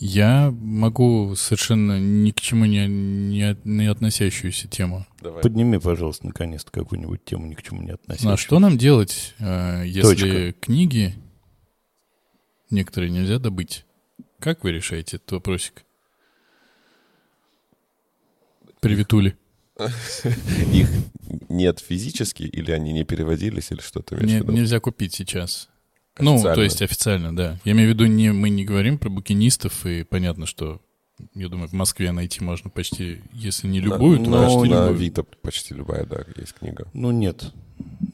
Я 0.00 0.52
могу 0.52 1.34
совершенно 1.34 1.98
ни 1.98 2.30
к 2.30 2.40
чему 2.40 2.66
не, 2.66 2.86
не, 2.86 3.56
не 3.64 3.86
относящуюся 3.86 4.68
тему. 4.68 5.04
Давай. 5.20 5.42
Подними, 5.42 5.78
пожалуйста, 5.78 6.28
наконец-то 6.28 6.70
какую-нибудь 6.70 7.24
тему 7.24 7.48
ни 7.48 7.54
к 7.54 7.62
чему 7.64 7.82
не 7.82 7.90
относящуюся. 7.90 8.28
Ну, 8.28 8.34
а 8.34 8.36
что 8.36 8.58
нам 8.60 8.78
делать, 8.78 9.34
э, 9.40 9.82
если 9.86 10.52
Точка. 10.52 10.52
книги 10.60 11.14
некоторые 12.70 13.10
нельзя 13.10 13.40
добыть? 13.40 13.86
Как 14.38 14.62
вы 14.62 14.70
решаете 14.70 15.16
этот 15.16 15.32
вопросик? 15.32 15.84
Приветули. 18.80 19.36
Их 20.72 20.88
нет 21.48 21.80
физически, 21.80 22.44
или 22.44 22.70
они 22.70 22.92
не 22.92 23.02
переводились, 23.02 23.72
или 23.72 23.80
что-то 23.80 24.14
нельзя 24.16 24.78
купить 24.78 25.14
сейчас. 25.14 25.68
Ну, 26.20 26.42
то 26.42 26.62
есть 26.62 26.82
официально, 26.82 27.34
да. 27.34 27.58
Я 27.64 27.72
имею 27.72 27.90
в 27.90 27.92
виду, 27.94 28.06
не, 28.06 28.32
мы 28.32 28.50
не 28.50 28.64
говорим 28.64 28.98
про 28.98 29.08
букинистов, 29.08 29.86
и 29.86 30.02
понятно, 30.04 30.46
что, 30.46 30.80
я 31.34 31.48
думаю, 31.48 31.68
в 31.68 31.72
Москве 31.72 32.12
найти 32.12 32.42
можно 32.42 32.70
почти, 32.70 33.20
если 33.32 33.68
не 33.68 33.80
любую, 33.80 34.18
то 34.18 34.30
но 34.30 34.42
почти 34.42 34.56
на 34.58 34.62
любую. 34.64 34.88
Авито 34.90 35.22
почти 35.22 35.74
любая, 35.74 36.04
да, 36.04 36.24
есть 36.36 36.54
книга. 36.54 36.86
Ну 36.92 37.10
нет, 37.10 37.52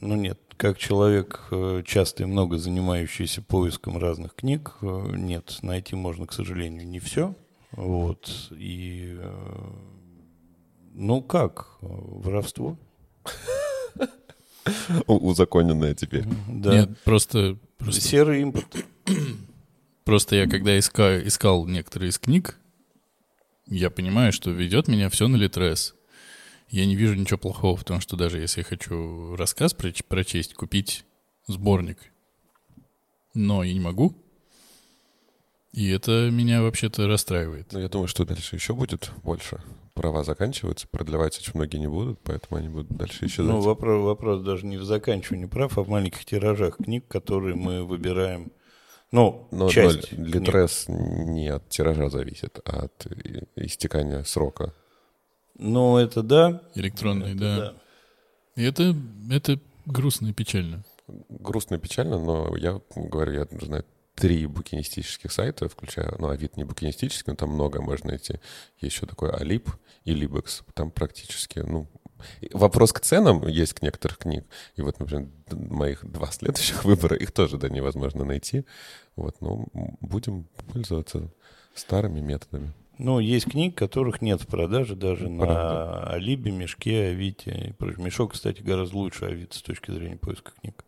ну 0.00 0.14
нет. 0.16 0.38
Как 0.56 0.78
человек, 0.78 1.42
э, 1.50 1.82
часто 1.84 2.22
и 2.22 2.26
много 2.26 2.58
занимающийся 2.58 3.42
поиском 3.42 3.98
разных 3.98 4.34
книг, 4.36 4.76
э, 4.82 5.10
нет, 5.16 5.58
найти 5.62 5.96
можно, 5.96 6.26
к 6.26 6.32
сожалению, 6.32 6.86
не 6.86 7.00
все. 7.00 7.34
Вот. 7.72 8.30
И, 8.52 9.16
э, 9.18 9.70
ну 10.94 11.22
как, 11.22 11.78
воровство? 11.80 12.78
У- 15.06 15.28
Узаконенная 15.28 15.94
теперь. 15.94 16.24
Да. 16.48 16.72
Нет, 16.72 16.98
просто, 17.04 17.58
просто, 17.84 18.00
Серый 18.00 18.42
импорт. 18.42 18.66
просто 20.04 20.36
я 20.36 20.48
когда 20.48 20.76
иска- 20.78 21.26
искал 21.26 21.66
некоторые 21.66 22.10
из 22.10 22.18
книг, 22.18 22.58
я 23.66 23.90
понимаю, 23.90 24.32
что 24.32 24.50
ведет 24.50 24.88
меня 24.88 25.08
все 25.08 25.28
на 25.28 25.36
Литрес. 25.36 25.94
Я 26.68 26.86
не 26.86 26.96
вижу 26.96 27.14
ничего 27.14 27.38
плохого 27.38 27.76
в 27.76 27.84
том, 27.84 28.00
что 28.00 28.16
даже 28.16 28.38
если 28.38 28.60
я 28.60 28.64
хочу 28.64 29.36
рассказ 29.36 29.74
проч- 29.74 30.02
прочесть, 30.04 30.54
купить 30.54 31.04
сборник. 31.46 31.98
Но 33.34 33.62
я 33.62 33.72
не 33.72 33.80
могу. 33.80 34.16
И 35.72 35.88
это 35.88 36.30
меня 36.30 36.62
вообще-то 36.62 37.06
расстраивает. 37.08 37.72
Ну, 37.72 37.80
я 37.80 37.88
думаю, 37.88 38.06
что 38.08 38.24
дальше 38.24 38.56
еще 38.56 38.74
будет 38.74 39.10
больше. 39.22 39.60
Права 39.94 40.24
заканчиваются, 40.24 40.88
продлевать 40.88 41.38
очень 41.38 41.52
многие 41.54 41.76
не 41.76 41.86
будут, 41.86 42.18
поэтому 42.24 42.58
они 42.58 42.68
будут 42.68 42.88
дальше 42.96 43.26
исчезать. 43.26 43.52
Ну, 43.52 43.60
вопрос, 43.60 44.04
вопрос 44.04 44.42
даже 44.42 44.66
не 44.66 44.76
в 44.76 44.82
заканчивании 44.82 45.46
прав, 45.46 45.78
а 45.78 45.82
в 45.82 45.88
маленьких 45.88 46.24
тиражах 46.24 46.78
книг, 46.78 47.06
которые 47.06 47.54
мы 47.54 47.84
выбираем. 47.84 48.50
Ну, 49.12 49.46
Но, 49.52 49.68
часть. 49.68 50.10
но 50.10 50.24
книг. 50.24 50.34
Литрес 50.34 50.86
не 50.88 51.46
от 51.46 51.68
тиража 51.68 52.10
зависит, 52.10 52.58
а 52.64 52.86
от 52.86 53.06
истекания 53.54 54.24
срока. 54.24 54.74
Ну, 55.56 55.96
это 55.96 56.24
да. 56.24 56.62
Электронные, 56.74 57.34
Это 57.34 57.38
да. 57.40 57.74
И 58.56 58.64
это, 58.64 58.96
это 59.30 59.60
грустно 59.86 60.28
и 60.28 60.32
печально. 60.32 60.84
Грустно 61.28 61.76
и 61.76 61.78
печально, 61.78 62.18
но 62.18 62.56
я 62.56 62.80
говорю, 62.96 63.32
я 63.32 63.46
знаю 63.60 63.84
три 64.14 64.46
букинистических 64.46 65.30
сайта, 65.30 65.68
включая, 65.68 66.14
ну, 66.18 66.28
Авито 66.28 66.54
не 66.56 66.64
букинистический, 66.64 67.32
но 67.32 67.36
там 67.36 67.50
много 67.50 67.82
можно 67.82 68.10
найти. 68.10 68.40
Есть 68.80 68.96
еще 68.96 69.06
такой 69.06 69.30
Алип 69.30 69.68
и 70.04 70.14
Либекс. 70.14 70.62
Там 70.74 70.90
практически, 70.90 71.60
ну, 71.60 71.88
вопрос 72.52 72.92
к 72.92 73.00
ценам 73.00 73.46
есть 73.46 73.74
к 73.74 73.82
некоторых 73.82 74.18
книг. 74.18 74.44
И 74.76 74.82
вот, 74.82 74.98
например, 75.00 75.28
моих 75.50 76.04
два 76.04 76.30
следующих 76.30 76.84
выбора, 76.84 77.16
их 77.16 77.32
тоже, 77.32 77.58
да, 77.58 77.68
невозможно 77.68 78.24
найти. 78.24 78.64
Вот, 79.16 79.40
но 79.40 79.66
будем 80.00 80.44
пользоваться 80.72 81.30
старыми 81.74 82.20
методами. 82.20 82.72
Ну, 82.98 83.18
есть 83.18 83.50
книг, 83.50 83.76
которых 83.76 84.22
нет 84.22 84.40
в 84.40 84.46
продаже 84.46 84.94
даже 84.94 85.28
на 85.28 85.44
Правда. 85.44 86.06
Алибе, 86.10 86.52
Мешке, 86.52 87.06
Авите. 87.06 87.74
Мешок, 87.80 88.34
кстати, 88.34 88.62
гораздо 88.62 88.96
лучше 88.96 89.24
Авито 89.24 89.56
с 89.56 89.62
точки 89.62 89.90
зрения 89.90 90.16
поиска 90.16 90.52
книг. 90.60 90.84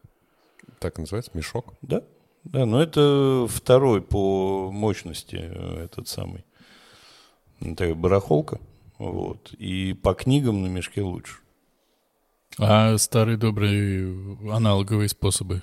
Так 0.79 0.99
называется 0.99 1.33
мешок. 1.35 1.75
Да, 1.83 2.05
да, 2.45 2.65
но 2.65 2.81
это 2.81 3.47
второй 3.49 4.03
по 4.03 4.71
мощности 4.71 5.37
э, 5.37 5.85
этот 5.85 6.07
самый. 6.07 6.45
Такая 7.59 7.95
барахолка. 7.95 8.61
Вот. 8.99 9.53
И 9.55 9.95
по 9.95 10.15
книгам 10.15 10.63
на 10.63 10.67
мешке 10.67 11.03
лучше. 11.03 11.39
А 12.59 12.97
старые 12.97 13.37
добрые 13.37 14.39
аналоговые 14.51 15.09
способы 15.09 15.63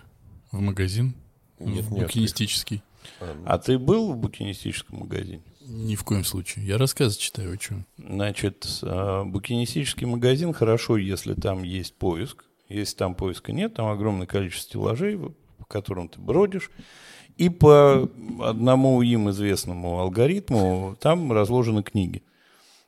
в 0.51 0.59
магазин? 0.59 1.16
Нет, 1.59 1.85
в 1.85 1.91
нет. 1.91 2.03
букинистический? 2.03 2.83
А, 3.19 3.33
ну, 3.33 3.43
А 3.45 3.57
ты 3.57 3.79
был 3.79 4.13
в 4.13 4.17
букинистическом 4.17 4.99
магазине? 4.99 5.41
Ни 5.66 5.95
в 5.95 6.03
коем 6.03 6.23
случае. 6.23 6.66
Я 6.67 6.77
рассказы 6.77 7.17
читаю, 7.17 7.53
о 7.53 7.57
чем. 7.57 7.85
Значит, 7.97 8.67
а, 8.83 9.23
букинистический 9.23 10.05
магазин 10.05 10.53
хорошо, 10.53 10.97
если 10.97 11.33
там 11.33 11.63
есть 11.63 11.95
поиск. 11.95 12.45
Если 12.69 12.95
там 12.95 13.16
поиска 13.16 13.51
нет, 13.51 13.75
там 13.75 13.88
огромное 13.88 14.27
количество 14.27 14.69
стеллажей, 14.69 15.17
по 15.17 15.66
которым 15.66 16.09
ты 16.09 16.19
бродишь. 16.19 16.69
И 17.38 17.49
по 17.49 18.09
одному 18.41 19.01
им 19.01 19.29
известному 19.31 19.99
алгоритму 19.99 20.95
там 20.99 21.31
разложены 21.31 21.81
книги. 21.81 22.23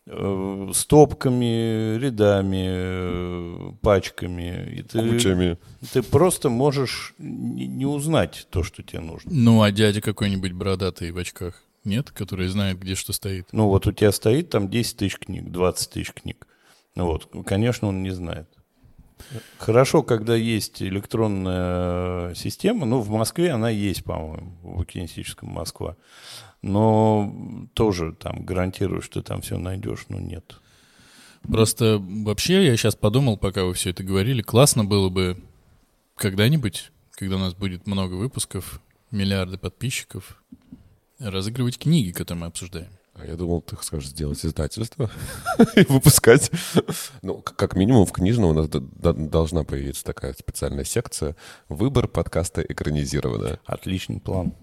Э, 0.07 0.69
Стопками, 0.73 1.97
рядами, 1.97 2.65
э, 2.67 3.71
пачками. 3.81 4.75
И 4.77 4.83
ты, 4.83 5.09
Кучами. 5.09 5.57
ты 5.93 6.03
просто 6.03 6.49
можешь 6.49 7.15
не 7.17 7.65
не 7.65 7.85
узнать 7.87 8.47
то, 8.51 8.61
что 8.61 8.83
тебе 8.83 8.99
нужно. 8.99 9.31
Ну, 9.33 9.63
а 9.63 9.71
дядя 9.71 10.01
какой-нибудь 10.01 10.51
бородатый 10.51 11.11
в 11.11 11.17
очках? 11.17 11.63
Нет? 11.83 12.11
Который 12.11 12.47
знает, 12.47 12.79
где 12.79 12.93
что 12.93 13.13
стоит? 13.13 13.47
Ну, 13.51 13.67
вот 13.67 13.87
у 13.87 13.91
тебя 13.91 14.11
стоит 14.11 14.49
там 14.51 14.69
10 14.69 14.97
тысяч 14.97 15.17
книг, 15.17 15.51
20 15.51 15.89
тысяч 15.89 16.11
книг. 16.13 16.47
Ну 16.95 17.05
вот, 17.07 17.27
конечно, 17.45 17.87
он 17.87 18.03
не 18.03 18.11
знает. 18.11 18.47
Хорошо, 19.57 20.03
когда 20.03 20.35
есть 20.35 20.81
электронная 20.81 22.33
система, 22.35 22.85
ну, 22.85 23.01
в 23.01 23.09
Москве 23.09 23.51
она 23.51 23.69
есть, 23.69 24.03
по-моему, 24.03 24.53
в 24.61 24.77
букинистическом 24.77 25.49
Москва. 25.49 25.95
Но 26.61 27.67
тоже 27.73 28.13
там 28.13 28.45
гарантирую, 28.45 29.01
что 29.01 29.21
там 29.21 29.41
все 29.41 29.57
найдешь, 29.57 30.05
ну, 30.09 30.19
нет. 30.19 30.59
Просто 31.43 31.99
вообще 31.99 32.65
я 32.65 32.75
сейчас 32.75 32.95
подумал, 32.95 33.37
пока 33.37 33.65
вы 33.65 33.73
все 33.73 33.91
это 33.91 34.03
говорили, 34.03 34.41
классно 34.41 34.83
было 34.83 35.09
бы 35.09 35.37
когда-нибудь, 36.15 36.91
когда 37.11 37.35
у 37.35 37.39
нас 37.39 37.53
будет 37.53 37.87
много 37.87 38.15
выпусков, 38.15 38.81
миллиарды 39.11 39.57
подписчиков, 39.57 40.41
разыгрывать 41.19 41.77
книги, 41.77 42.11
которые 42.11 42.41
мы 42.41 42.47
обсуждаем. 42.47 42.89
А 43.17 43.25
я 43.25 43.37
думал, 43.37 43.61
ты 43.61 43.77
скажешь 43.81 44.09
сделать 44.09 44.45
издательство 44.45 45.09
и 45.75 45.85
выпускать. 45.87 46.51
Ну, 47.21 47.41
как 47.41 47.75
минимум 47.75 48.05
в 48.05 48.11
книжном 48.11 48.49
у 48.49 48.53
нас 48.53 48.67
должна 48.67 49.63
появиться 49.63 50.03
такая 50.03 50.33
специальная 50.33 50.83
секция 50.83 51.37
«Выбор 51.69 52.09
подкаста 52.09 52.61
экранизированная». 52.61 53.59
Отличный 53.65 54.19
план. 54.19 54.53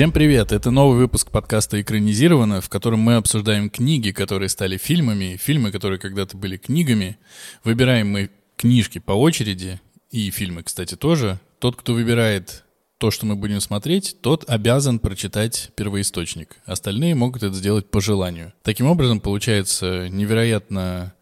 Всем 0.00 0.12
привет! 0.12 0.50
Это 0.50 0.70
новый 0.70 0.96
выпуск 0.96 1.30
подкаста 1.30 1.78
«Экранизировано», 1.78 2.62
в 2.62 2.70
котором 2.70 3.00
мы 3.00 3.16
обсуждаем 3.16 3.68
книги, 3.68 4.12
которые 4.12 4.48
стали 4.48 4.78
фильмами, 4.78 5.36
фильмы, 5.36 5.70
которые 5.70 5.98
когда-то 5.98 6.38
были 6.38 6.56
книгами. 6.56 7.18
Выбираем 7.64 8.08
мы 8.08 8.30
книжки 8.56 8.98
по 8.98 9.12
очереди, 9.12 9.78
и 10.10 10.30
фильмы, 10.30 10.62
кстати, 10.62 10.94
тоже. 10.96 11.38
Тот, 11.58 11.76
кто 11.76 11.92
выбирает 11.92 12.64
то, 12.96 13.10
что 13.10 13.26
мы 13.26 13.36
будем 13.36 13.60
смотреть, 13.60 14.16
тот 14.22 14.48
обязан 14.48 15.00
прочитать 15.00 15.70
первоисточник. 15.76 16.56
Остальные 16.64 17.14
могут 17.14 17.42
это 17.42 17.54
сделать 17.54 17.90
по 17.90 18.00
желанию. 18.00 18.54
Таким 18.62 18.86
образом, 18.86 19.20
получается 19.20 20.08
невероятно 20.08 21.12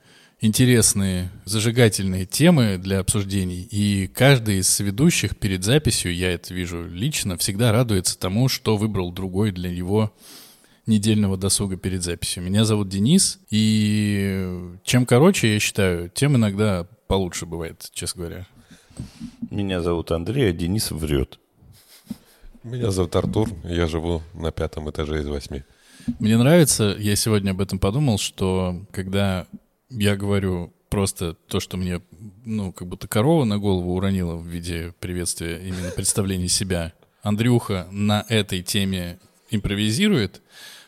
интересные, 0.41 1.31
зажигательные 1.45 2.27
темы 2.27 2.79
для 2.79 3.01
обсуждений. 3.01 3.67
И 3.71 4.07
каждый 4.09 4.59
из 4.59 4.79
ведущих 4.81 5.37
перед 5.37 5.65
записью, 5.65 6.15
я 6.15 6.33
это 6.33 6.55
вижу 6.55 6.87
лично, 6.87 7.37
всегда 7.37 7.73
радуется 7.73 8.19
тому, 8.19 8.49
что 8.49 8.77
выбрал 8.77 9.13
другой 9.13 9.51
для 9.53 9.71
его 9.71 10.13
недельного 10.87 11.37
досуга 11.37 11.77
перед 11.77 12.03
записью. 12.03 12.43
Меня 12.43 12.65
зовут 12.65 12.89
Денис, 12.89 13.39
и 13.51 14.73
чем 14.85 15.07
короче, 15.07 15.55
я 15.55 15.61
считаю, 15.61 16.09
тем 16.09 16.37
иногда 16.37 16.87
получше 17.09 17.45
бывает, 17.45 17.91
честно 17.93 18.23
говоря. 18.23 18.47
Меня 19.51 19.83
зовут 19.83 20.11
Андрей, 20.11 20.51
а 20.51 20.53
Денис 20.53 20.91
врет. 20.91 21.39
Меня 22.65 22.91
зовут 22.91 23.15
Артур, 23.17 23.51
я 23.65 23.87
живу 23.87 24.23
на 24.35 24.51
пятом 24.51 24.91
этаже 24.91 25.21
из 25.21 25.27
восьми. 25.27 25.63
Мне 26.19 26.39
нравится, 26.39 26.97
я 26.99 27.17
сегодня 27.17 27.51
об 27.51 27.61
этом 27.61 27.79
подумал, 27.79 28.19
что 28.19 28.83
когда 28.91 29.47
я 29.91 30.17
говорю 30.17 30.73
просто 30.91 31.35
то, 31.49 31.61
что 31.61 31.77
мне, 31.77 32.01
ну, 32.45 32.73
как 32.73 32.89
будто 32.89 33.09
корова 33.09 33.45
на 33.45 33.59
голову 33.59 33.95
уронила 33.95 34.37
в 34.37 34.47
виде 34.47 34.95
приветствия, 35.01 35.59
именно 35.59 35.91
представления 35.91 36.49
себя, 36.49 36.93
Андрюха 37.23 37.87
на 37.91 38.25
этой 38.29 38.63
теме 38.63 39.19
импровизирует, 39.51 40.41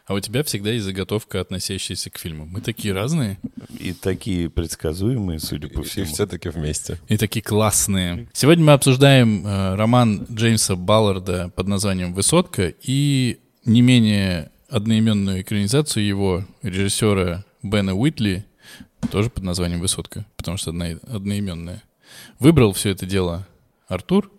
а 0.06 0.14
у 0.14 0.20
тебя 0.20 0.42
всегда 0.42 0.70
есть 0.70 0.84
заготовка, 0.84 1.40
относящаяся 1.40 2.10
к 2.10 2.18
фильму. 2.18 2.44
Мы 2.46 2.60
такие 2.60 2.92
разные. 2.92 3.38
И 3.78 3.92
такие 3.92 4.50
предсказуемые, 4.50 5.38
судя 5.38 5.68
по 5.68 5.80
И 5.80 5.84
всему. 5.84 6.06
все-таки 6.06 6.48
вместе. 6.48 6.98
И 7.08 7.16
такие 7.16 7.42
классные. 7.42 8.28
Сегодня 8.32 8.64
мы 8.64 8.72
обсуждаем 8.72 9.46
э, 9.46 9.76
роман 9.76 10.26
Джеймса 10.32 10.74
Балларда 10.74 11.52
под 11.54 11.68
названием 11.68 12.12
«Высотка» 12.12 12.72
и 12.82 13.38
не 13.64 13.82
менее 13.82 14.50
одноименную 14.68 15.42
экранизацию 15.42 16.04
его 16.04 16.44
режиссера 16.62 17.44
Бена 17.62 17.94
Уитли, 17.94 18.44
тоже 19.08 19.30
под 19.30 19.42
названием 19.44 19.80
«Высотка», 19.80 20.26
потому 20.36 20.56
что 20.56 20.70
одно, 20.70 20.86
одноименная. 21.08 21.82
Выбрал 22.38 22.72
все 22.72 22.90
это 22.90 23.06
дело 23.06 23.46
Артур, 23.88 24.30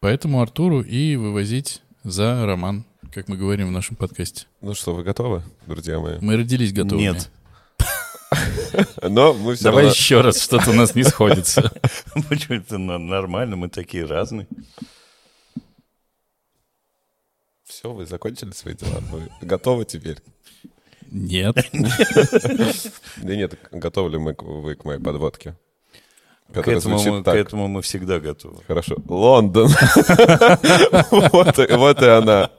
поэтому 0.00 0.40
Артуру 0.40 0.82
и 0.82 1.16
вывозить 1.16 1.82
за 2.02 2.46
роман, 2.46 2.84
как 3.12 3.28
мы 3.28 3.36
говорим 3.36 3.68
в 3.68 3.72
нашем 3.72 3.96
подкасте. 3.96 4.46
Ну 4.60 4.74
что, 4.74 4.94
вы 4.94 5.02
готовы, 5.02 5.42
друзья 5.66 5.98
мои? 5.98 6.18
Мы 6.20 6.36
родились 6.36 6.72
готовыми. 6.72 7.02
Нет. 7.02 7.30
Но 9.02 9.34
мы 9.34 9.54
все 9.54 9.64
Давай 9.64 9.84
равно... 9.84 9.94
еще 9.94 10.20
раз, 10.20 10.40
что-то 10.40 10.70
у 10.70 10.74
нас 10.74 10.94
не 10.94 11.02
сходится. 11.02 11.72
Почему 12.28 12.58
это 12.58 12.78
нормально? 12.78 13.56
Мы 13.56 13.68
такие 13.68 14.04
разные. 14.04 14.46
Все, 17.64 17.92
вы 17.92 18.06
закончили 18.06 18.52
свои 18.52 18.74
дела? 18.74 19.00
Вы 19.10 19.30
готовы 19.40 19.84
теперь? 19.84 20.18
Нет. 21.12 21.56
Да 23.16 23.34
нет, 23.36 23.58
готовы 23.72 24.10
ли 24.10 24.18
мы, 24.18 24.34
к- 24.34 24.42
вы 24.42 24.74
к 24.76 24.84
моей 24.84 25.00
подводке? 25.00 25.54
К 26.52 26.66
этому, 26.66 27.00
мы, 27.00 27.22
к 27.22 27.24
так. 27.24 27.36
этому 27.36 27.68
мы 27.68 27.80
всегда 27.82 28.18
готовы. 28.18 28.58
Хорошо. 28.66 28.96
Лондон. 29.08 29.68
Вот 31.10 31.58
и- 31.58 31.72
вот 31.76 32.02
и 32.02 32.06
она. 32.06 32.50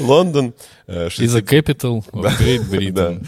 Лондон. 0.00 0.54
э, 0.88 1.06
Is 1.06 1.36
a 1.36 1.40
capital 1.40 2.04
of 2.12 2.38
Great. 2.38 2.62
Britain. 2.68 3.24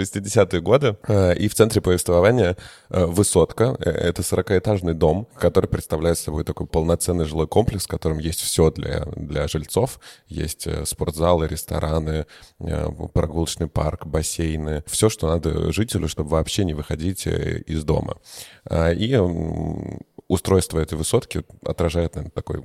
60-е 0.00 0.60
годы. 0.60 0.96
Э, 1.08 1.34
И 1.34 1.48
в 1.48 1.54
центре 1.54 1.80
повествования 1.80 2.56
э, 2.90 3.04
высотка. 3.06 3.76
Э, 3.78 3.90
Это 3.90 4.22
40-этажный 4.22 4.94
дом, 4.94 5.26
который 5.38 5.66
представляет 5.66 6.18
собой 6.18 6.44
такой 6.44 6.66
полноценный 6.66 7.24
жилой 7.24 7.46
комплекс, 7.46 7.84
в 7.84 7.88
котором 7.88 8.18
есть 8.18 8.40
все 8.40 8.70
для, 8.70 9.04
для 9.16 9.48
жильцов. 9.48 10.00
Есть 10.26 10.66
спортзалы, 10.86 11.48
рестораны, 11.48 12.26
прогулочный 13.12 13.68
парк, 13.68 14.06
бассейны. 14.06 14.82
Все, 14.86 15.08
что 15.08 15.28
надо 15.28 15.72
жителю, 15.72 16.08
чтобы 16.08 16.30
вообще 16.30 16.64
не 16.64 16.74
выходить 16.74 17.26
из 17.26 17.84
дома. 17.84 18.16
И 18.70 19.16
устройство 20.28 20.78
этой 20.78 20.96
высотки 20.96 21.44
отражает, 21.64 22.14
наверное, 22.14 22.32
такой, 22.32 22.62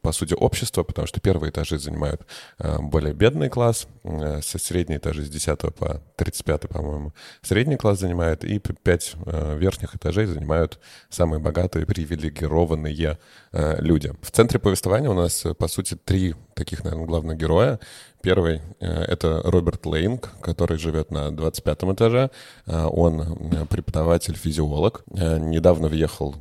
по 0.00 0.12
сути, 0.12 0.34
общество, 0.34 0.82
потому 0.82 1.06
что 1.06 1.20
первые 1.20 1.50
этажи 1.50 1.78
занимают 1.78 2.22
э, 2.58 2.78
более 2.80 3.12
бедный 3.12 3.48
класс, 3.48 3.86
э, 4.04 4.40
со 4.42 4.58
средние 4.58 4.98
этажи 4.98 5.24
с 5.24 5.28
10 5.28 5.74
по 5.74 6.02
35, 6.16 6.68
по-моему, 6.68 7.12
средний 7.42 7.76
класс 7.76 8.00
занимает, 8.00 8.44
и 8.44 8.58
пять 8.58 9.14
э, 9.26 9.56
верхних 9.58 9.94
этажей 9.94 10.26
занимают 10.26 10.78
самые 11.08 11.40
богатые, 11.40 11.86
привилегированные 11.86 13.18
люди. 13.52 14.12
В 14.22 14.30
центре 14.30 14.58
повествования 14.58 15.10
у 15.10 15.14
нас, 15.14 15.44
по 15.58 15.68
сути, 15.68 15.94
три 15.94 16.34
таких, 16.54 16.84
наверное, 16.84 17.06
главных 17.06 17.36
героя. 17.36 17.78
Первый 18.26 18.60
э,— 18.80 18.86
это 19.08 19.40
Роберт 19.44 19.86
Лейнг, 19.86 20.32
который 20.40 20.78
живет 20.78 21.12
на 21.12 21.30
25 21.30 21.84
этаже. 21.94 22.32
Э, 22.66 22.86
Он 22.90 23.20
э, 23.20 23.66
преподаватель-физиолог. 23.66 25.04
Недавно 25.06 25.86
въехал, 25.86 26.34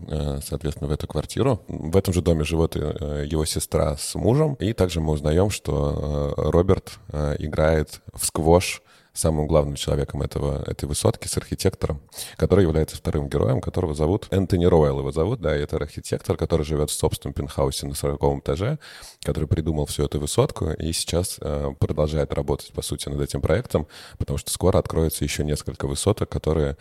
соответственно, 0.44 0.88
в 0.88 0.92
эту 0.92 1.06
квартиру. 1.06 1.62
В 1.68 1.96
этом 1.96 2.12
же 2.12 2.24
доме 2.24 2.44
живет 2.44 2.74
его 2.74 3.46
сестра 3.46 3.98
с 3.98 4.16
мужем. 4.16 4.56
И 4.56 4.74
также 4.74 5.00
мы 5.00 5.14
узнаем, 5.14 5.52
что 5.52 6.34
Роберт 6.38 6.98
играет 7.38 8.02
в 8.16 8.26
сквош 8.26 8.82
самым 9.16 9.48
главным 9.48 9.76
человеком 9.76 10.22
этого, 10.22 10.64
этой 10.68 10.86
высотки, 10.86 11.28
с 11.28 11.38
архитектором, 11.38 12.02
который 12.36 12.64
является 12.64 12.98
вторым 12.98 13.30
героем, 13.30 13.62
которого 13.62 13.96
зовут 13.96 14.28
Энтони 14.30 14.66
Ройл 14.66 15.00
его 15.00 15.12
зовут, 15.12 15.42
да, 15.42 15.58
и 15.58 15.62
это 15.62 15.78
архитектор, 15.78 16.38
который 16.38 16.66
живет 16.66 16.90
в 16.90 16.94
собственном 16.94 17.34
пентхаусе 17.34 17.88
на 17.88 17.96
40 17.96 18.40
этаже, 18.40 18.78
который 19.24 19.48
придумал 19.48 19.86
всю 19.86 20.04
эту 20.04 20.20
высотку 20.20 20.72
и 20.72 20.92
сейчас 20.92 21.38
э, 21.42 21.74
продолжает 21.80 22.34
работать, 22.34 22.72
по 22.74 22.82
сути, 22.82 23.10
над 23.10 23.22
этим 23.22 23.42
проектом, 23.42 23.88
потому 24.18 24.38
что 24.38 24.52
скоро 24.52 24.78
откроется 24.78 25.24
еще 25.24 25.44
несколько 25.44 25.88
высоток, 25.88 26.30
которые 26.30 26.78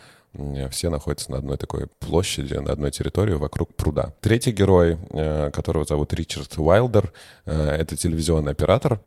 все 0.69 0.89
находятся 0.89 1.31
на 1.31 1.37
одной 1.37 1.57
такой 1.57 1.87
площади, 1.99 2.55
на 2.55 2.73
одной 2.73 2.91
территории 2.91 3.33
вокруг 3.33 3.73
пруда. 3.75 4.13
Третий 4.21 4.51
герой, 4.51 4.97
э, 5.11 5.51
которого 5.51 5.85
зовут 5.85 6.13
Ричард 6.13 6.57
Уайлдер, 6.57 7.13
э, 7.45 7.51
это 7.53 7.95
телевизионный 7.95 8.51
оператор, 8.51 8.99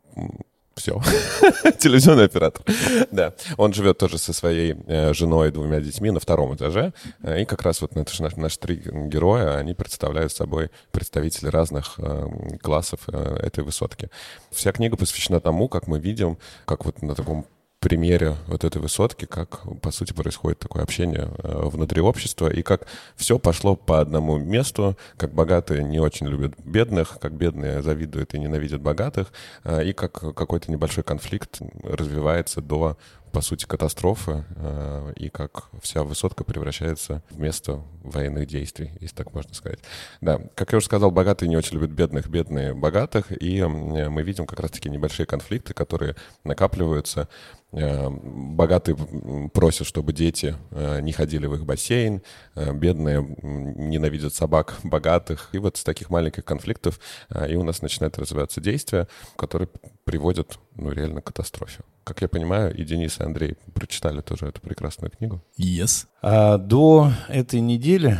все. 0.79 0.99
Телевизионный 1.77 2.25
оператор. 2.25 2.63
Да. 3.11 3.33
Он 3.57 3.73
живет 3.73 3.97
тоже 3.97 4.17
со 4.17 4.33
своей 4.33 4.75
э, 4.87 5.13
женой 5.13 5.49
и 5.49 5.51
двумя 5.51 5.79
детьми 5.79 6.11
на 6.11 6.19
втором 6.19 6.55
этаже. 6.55 6.93
Э, 7.21 7.41
И 7.41 7.45
как 7.45 7.61
раз 7.61 7.81
вот 7.81 7.95
наши, 7.95 8.23
наши, 8.23 8.39
наши 8.39 8.57
три 8.59 8.75
героя, 8.75 9.57
они 9.57 9.73
представляют 9.73 10.31
собой 10.31 10.71
представителей 10.91 11.49
разных 11.49 11.95
э, 11.97 12.57
классов 12.61 13.07
этой 13.07 13.63
высотки. 13.63 14.09
Вся 14.51 14.71
книга 14.71 14.97
посвящена 14.97 15.39
тому, 15.39 15.67
как 15.67 15.87
мы 15.87 15.99
видим, 15.99 16.37
как 16.65 16.85
вот 16.85 17.01
на 17.01 17.15
таком 17.15 17.45
примере 17.79 18.35
вот 18.47 18.63
этой 18.63 18.81
высотки, 18.81 19.25
как, 19.25 19.61
по 19.81 19.91
сути, 19.91 20.13
происходит 20.13 20.59
такое 20.59 20.83
общение 20.83 21.29
э, 21.37 21.61
внутри 21.69 22.01
общества, 22.01 22.51
и 22.51 22.61
как 22.61 22.87
все 23.15 23.39
пошло 23.39 23.75
по 23.75 24.01
одному 24.01 24.37
месту, 24.37 24.97
как 25.17 25.33
богатые 25.33 25.83
не 25.83 25.99
очень 25.99 26.27
любят 26.27 26.53
бедных, 26.63 27.19
как 27.19 27.33
бедные 27.33 27.81
завидуют 27.81 28.33
и 28.33 28.39
ненавидят 28.39 28.81
богатых, 28.81 29.31
э, 29.63 29.85
и 29.85 29.93
как 29.93 30.11
какой-то 30.11 30.71
небольшой 30.71 31.03
конфликт 31.05 31.61
развивается 31.83 32.61
до, 32.61 32.97
по 33.31 33.39
сути, 33.39 33.65
катастрофы, 33.65 34.43
э, 34.57 35.13
и 35.15 35.29
как 35.29 35.69
вся 35.81 36.03
высотка 36.03 36.43
превращается 36.43 37.23
в 37.29 37.39
место 37.39 37.81
военных 38.03 38.47
действий, 38.47 38.91
если 38.99 39.15
так 39.15 39.33
можно 39.33 39.53
сказать. 39.53 39.79
Да, 40.19 40.41
как 40.55 40.73
я 40.73 40.77
уже 40.79 40.85
сказал, 40.87 41.11
богатые 41.11 41.47
не 41.47 41.55
очень 41.55 41.77
любят 41.77 41.91
бедных, 41.91 42.27
бедные 42.27 42.73
богатых, 42.73 43.31
и 43.41 43.63
мы 43.63 44.21
видим 44.21 44.45
как 44.45 44.59
раз-таки 44.59 44.89
небольшие 44.89 45.25
конфликты, 45.25 45.73
которые 45.73 46.17
накапливаются, 46.43 47.29
Богатые 47.71 48.95
м, 48.95 49.49
просят, 49.51 49.85
чтобы 49.85 50.11
дети 50.11 50.55
э, 50.71 51.01
не 51.01 51.11
ходили 51.11 51.45
в 51.45 51.53
их 51.53 51.65
бассейн, 51.65 52.23
э, 52.55 52.73
бедные 52.73 53.21
ненавидят 53.41 54.33
собак 54.33 54.79
богатых. 54.83 55.49
И 55.51 55.59
вот 55.59 55.77
с 55.77 55.83
таких 55.83 56.09
маленьких 56.09 56.43
конфликтов 56.43 56.99
э, 57.29 57.51
и 57.51 57.55
у 57.55 57.63
нас 57.63 57.81
начинает 57.81 58.17
развиваться 58.17 58.59
действия, 58.59 59.07
которые 59.35 59.69
приводят 60.03 60.57
ну, 60.75 60.91
реально 60.91 61.21
к 61.21 61.25
катастрофе. 61.25 61.83
Как 62.03 62.21
я 62.21 62.27
понимаю, 62.27 62.75
и 62.75 62.83
Денис, 62.83 63.19
и 63.19 63.23
Андрей 63.23 63.55
прочитали 63.73 64.21
тоже 64.21 64.47
эту 64.47 64.61
прекрасную 64.61 65.11
книгу. 65.11 65.43
Yes. 65.59 66.07
А 66.23 66.57
до 66.57 67.11
этой 67.27 67.61
недели 67.61 68.19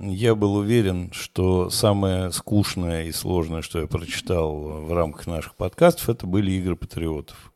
я 0.00 0.34
был 0.34 0.56
уверен, 0.56 1.10
что 1.12 1.70
самое 1.70 2.30
скучное 2.32 3.04
и 3.04 3.12
сложное, 3.12 3.62
что 3.62 3.80
я 3.80 3.86
прочитал 3.86 4.54
в 4.54 4.92
рамках 4.92 5.26
наших 5.26 5.54
подкастов, 5.56 6.08
это 6.08 6.26
были 6.26 6.52
игры 6.52 6.76
патриотов. 6.76 7.47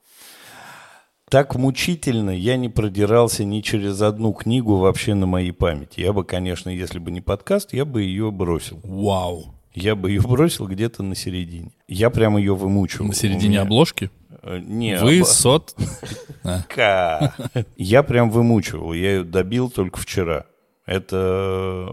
Так 1.32 1.54
мучительно 1.56 2.28
я 2.28 2.58
не 2.58 2.68
продирался 2.68 3.42
ни 3.44 3.62
через 3.62 4.02
одну 4.02 4.34
книгу 4.34 4.76
вообще 4.76 5.14
на 5.14 5.24
моей 5.24 5.52
памяти. 5.52 6.00
Я 6.00 6.12
бы, 6.12 6.24
конечно, 6.24 6.68
если 6.68 6.98
бы 6.98 7.10
не 7.10 7.22
подкаст, 7.22 7.72
я 7.72 7.86
бы 7.86 8.02
ее 8.02 8.30
бросил. 8.30 8.80
Вау. 8.84 9.54
Я 9.72 9.96
бы 9.96 10.10
ее 10.10 10.20
бросил 10.20 10.66
где-то 10.68 11.02
на 11.02 11.14
середине. 11.14 11.70
Я 11.88 12.10
прям 12.10 12.36
ее 12.36 12.54
вымучивал. 12.54 13.06
На 13.06 13.14
середине 13.14 13.48
меня- 13.48 13.62
обложки? 13.62 14.10
Э, 14.42 14.58
Не, 14.58 14.98
Вы 14.98 15.20
об- 15.20 15.26
сот... 15.26 15.74
Ка. 16.68 17.34
Я 17.78 18.02
прям 18.02 18.30
вымучивал. 18.30 18.92
Я 18.92 19.12
ее 19.12 19.24
добил 19.24 19.70
только 19.70 19.98
вчера. 19.98 20.44
Это 20.84 21.88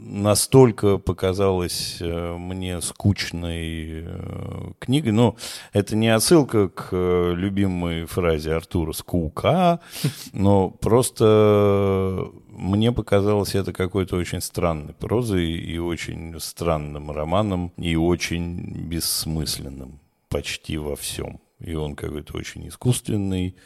настолько 0.00 0.98
показалось 0.98 1.98
э, 2.00 2.36
мне 2.36 2.80
скучной 2.80 4.04
э, 4.04 4.72
книгой. 4.78 5.12
Но 5.12 5.36
это 5.72 5.96
не 5.96 6.08
отсылка 6.08 6.68
к 6.68 6.88
э, 6.92 7.32
любимой 7.34 8.06
фразе 8.06 8.54
Артура 8.54 8.92
«скука», 8.92 9.80
но 10.32 10.70
просто 10.70 12.30
мне 12.48 12.92
показалось 12.92 13.54
это 13.54 13.72
какой-то 13.72 14.16
очень 14.16 14.40
странной 14.40 14.94
прозой 14.94 15.52
и 15.52 15.78
очень 15.78 16.38
странным 16.40 17.10
романом, 17.10 17.72
и 17.76 17.96
очень 17.96 18.86
бессмысленным 18.88 20.00
почти 20.28 20.78
во 20.78 20.96
всем. 20.96 21.40
И 21.60 21.74
он 21.74 21.96
какой-то 21.96 22.36
очень 22.36 22.68
искусственный, 22.68 23.56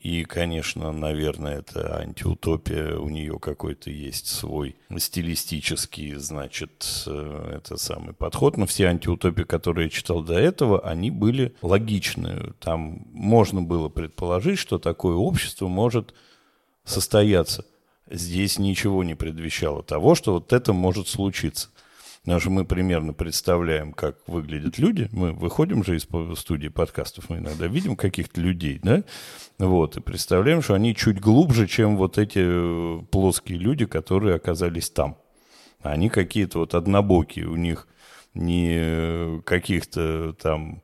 И, 0.00 0.24
конечно, 0.24 0.92
наверное, 0.92 1.58
это 1.58 1.98
антиутопия, 1.98 2.96
у 2.96 3.08
нее 3.08 3.38
какой-то 3.38 3.90
есть 3.90 4.26
свой 4.26 4.76
стилистический, 4.96 6.14
значит, 6.14 7.04
э, 7.06 7.54
это 7.56 7.76
самый 7.76 8.14
подход. 8.14 8.56
Но 8.56 8.66
все 8.66 8.86
антиутопии, 8.86 9.42
которые 9.42 9.84
я 9.84 9.90
читал 9.90 10.22
до 10.22 10.34
этого, 10.34 10.80
они 10.80 11.10
были 11.10 11.54
логичны. 11.62 12.52
Там 12.60 13.06
можно 13.12 13.62
было 13.62 13.88
предположить, 13.88 14.58
что 14.58 14.78
такое 14.78 15.16
общество 15.16 15.68
может 15.68 16.14
состояться. 16.84 17.64
Здесь 18.10 18.58
ничего 18.58 19.04
не 19.04 19.14
предвещало 19.14 19.82
того, 19.82 20.14
что 20.14 20.34
вот 20.34 20.52
это 20.52 20.72
может 20.72 21.08
случиться. 21.08 21.68
Потому 22.22 22.40
что 22.40 22.50
мы 22.50 22.64
примерно 22.64 23.12
представляем, 23.12 23.92
как 23.92 24.16
выглядят 24.28 24.78
люди. 24.78 25.08
Мы 25.10 25.32
выходим 25.32 25.82
же 25.82 25.96
из 25.96 26.06
студии 26.38 26.68
подкастов, 26.68 27.28
мы 27.28 27.38
иногда 27.38 27.66
видим 27.66 27.96
каких-то 27.96 28.40
людей, 28.40 28.78
да? 28.80 29.02
Вот, 29.58 29.96
и 29.96 30.00
представляем, 30.00 30.62
что 30.62 30.74
они 30.74 30.94
чуть 30.94 31.20
глубже, 31.20 31.66
чем 31.66 31.96
вот 31.96 32.18
эти 32.18 32.38
э, 32.40 33.02
плоские 33.10 33.58
люди, 33.58 33.86
которые 33.86 34.36
оказались 34.36 34.88
там. 34.90 35.16
Они 35.80 36.08
какие-то 36.08 36.60
вот 36.60 36.74
однобокие, 36.74 37.48
у 37.48 37.56
них 37.56 37.88
не 38.34 38.70
э, 38.70 39.40
каких-то 39.44 40.32
там 40.34 40.82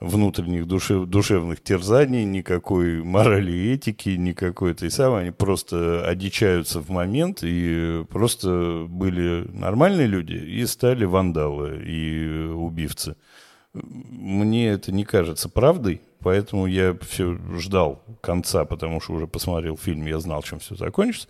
внутренних 0.00 0.66
душев, 0.66 1.06
душевных 1.06 1.62
терзаний, 1.62 2.24
никакой 2.24 3.02
морали 3.02 3.52
и 3.52 3.72
этики, 3.74 4.10
никакой 4.10 4.72
этой 4.72 4.90
самой. 4.90 5.22
Они 5.22 5.30
просто 5.30 6.06
одичаются 6.06 6.80
в 6.80 6.90
момент 6.90 7.40
и 7.42 8.04
просто 8.10 8.86
были 8.88 9.48
нормальные 9.52 10.06
люди 10.06 10.34
и 10.34 10.66
стали 10.66 11.04
вандалы 11.04 11.82
и 11.86 12.48
убивцы. 12.52 13.16
Мне 13.72 14.68
это 14.68 14.92
не 14.92 15.04
кажется 15.04 15.48
правдой, 15.48 16.00
поэтому 16.20 16.66
я 16.66 16.96
все 17.02 17.36
ждал 17.58 18.02
конца, 18.20 18.64
потому 18.64 19.00
что 19.00 19.14
уже 19.14 19.26
посмотрел 19.26 19.76
фильм, 19.76 20.06
я 20.06 20.20
знал, 20.20 20.42
чем 20.42 20.60
все 20.60 20.76
закончится. 20.76 21.28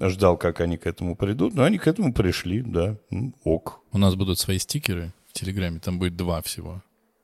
Ждал, 0.00 0.36
как 0.38 0.60
они 0.60 0.78
к 0.78 0.86
этому 0.86 1.16
придут, 1.16 1.54
но 1.54 1.64
они 1.64 1.78
к 1.78 1.86
этому 1.86 2.12
пришли, 2.12 2.62
да, 2.62 2.96
ок. 3.44 3.80
У 3.92 3.98
нас 3.98 4.14
будут 4.14 4.38
свои 4.38 4.58
стикеры 4.58 5.12
в 5.28 5.32
Телеграме, 5.34 5.80
там 5.80 5.98
будет 5.98 6.16
два 6.16 6.40
всего 6.42 6.82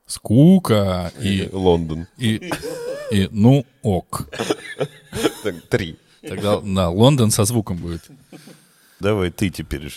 скука 0.09 1.13
и... 1.21 1.47
Лондон. 1.51 2.07
И, 2.17 2.51
и 3.11 3.29
ну 3.31 3.65
ок. 3.81 4.27
Три. 5.69 5.97
Тогда, 6.21 6.59
да, 6.59 6.89
Лондон 6.89 7.31
со 7.31 7.45
звуком 7.45 7.77
будет. 7.77 8.09
Давай 8.99 9.31
ты 9.31 9.49
теперь 9.49 9.89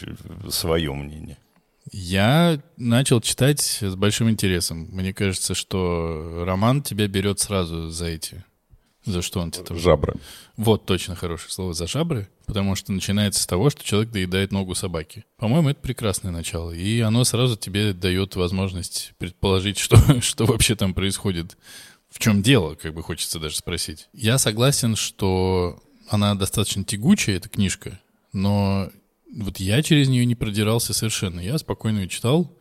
свое 0.49 0.93
мнение. 0.93 1.39
Я 1.91 2.61
начал 2.77 3.21
читать 3.21 3.61
с 3.61 3.97
большим 3.97 4.31
интересом. 4.31 4.89
Мне 4.93 5.13
кажется, 5.13 5.55
что 5.55 6.45
роман 6.47 6.83
тебя 6.83 7.09
берет 7.09 7.41
сразу 7.41 7.91
за 7.91 8.07
эти 8.07 8.45
за 9.05 9.23
что 9.23 9.41
он 9.41 9.51
тебе 9.51 9.65
там? 9.65 9.79
Жабры. 9.79 10.15
Вот 10.57 10.87
точно 10.87 11.17
хорошее 11.17 11.51
слово 11.51 11.75
за 11.75 11.87
жабры, 11.87 12.29
потому 12.47 12.77
что 12.77 12.93
начинается 12.93 13.43
с 13.43 13.47
того, 13.47 13.71
что 13.71 13.85
человек 13.85 14.11
доедает 14.11 14.53
ногу 14.53 14.75
собаки. 14.75 15.25
По-моему, 15.39 15.71
это 15.71 15.81
прекрасное 15.81 16.31
начало, 16.31 16.71
и 16.71 17.01
оно 17.01 17.25
сразу 17.25 17.57
тебе 17.57 17.93
дает 17.93 18.37
возможность 18.37 19.15
предположить, 19.19 19.79
что, 19.79 19.97
что 20.21 20.45
вообще 20.45 20.77
там 20.77 20.95
происходит. 20.95 21.57
В 22.11 22.19
чем 22.19 22.43
дело, 22.43 22.75
как 22.75 22.95
бы 22.95 23.03
хочется 23.03 23.41
даже 23.41 23.57
спросить. 23.57 24.09
Я 24.13 24.37
согласен, 24.39 24.97
что 24.97 25.83
она 26.09 26.35
достаточно 26.35 26.85
тягучая, 26.85 27.37
эта 27.37 27.49
книжка, 27.49 27.99
но 28.33 28.91
вот 29.35 29.59
я 29.59 29.83
через 29.83 30.09
нее 30.09 30.27
не 30.27 30.35
продирался 30.35 30.93
совершенно. 30.93 31.41
Я 31.41 31.57
спокойно 31.59 32.01
ее 32.01 32.09
читал, 32.09 32.55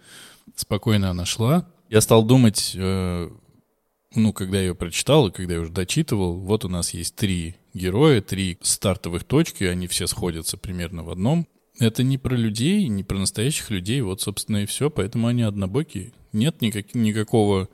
спокойно 0.56 1.10
она 1.10 1.26
шла. 1.26 1.68
Я 1.90 2.00
стал 2.00 2.24
думать, 2.24 2.72
э, 2.76 3.30
ну, 4.16 4.34
когда 4.34 4.58
я 4.58 4.68
ее 4.68 4.76
прочитал, 4.76 5.28
и 5.28 5.32
когда 5.32 5.56
я 5.56 5.62
уже 5.62 5.72
дочитывал, 5.72 6.38
вот 6.40 6.66
у 6.66 6.70
нас 6.70 6.94
есть 6.94 7.16
три 7.16 7.56
героя, 7.74 8.22
три 8.22 8.58
стартовых 8.62 9.24
точки, 9.24 9.64
они 9.64 9.88
все 9.88 10.08
сходятся 10.08 10.58
примерно 10.58 11.04
в 11.04 11.10
одном. 11.10 11.48
Это 11.80 12.04
не 12.04 12.18
про 12.18 12.36
людей, 12.36 12.88
не 12.88 13.04
про 13.04 13.18
настоящих 13.18 13.70
людей, 13.72 14.02
вот, 14.02 14.22
собственно, 14.22 14.64
и 14.64 14.66
все, 14.66 14.90
поэтому 14.90 15.28
они 15.28 15.42
однобокие. 15.42 16.12
Нет 16.34 16.62
никак, 16.62 16.94
никакого, 16.94 17.70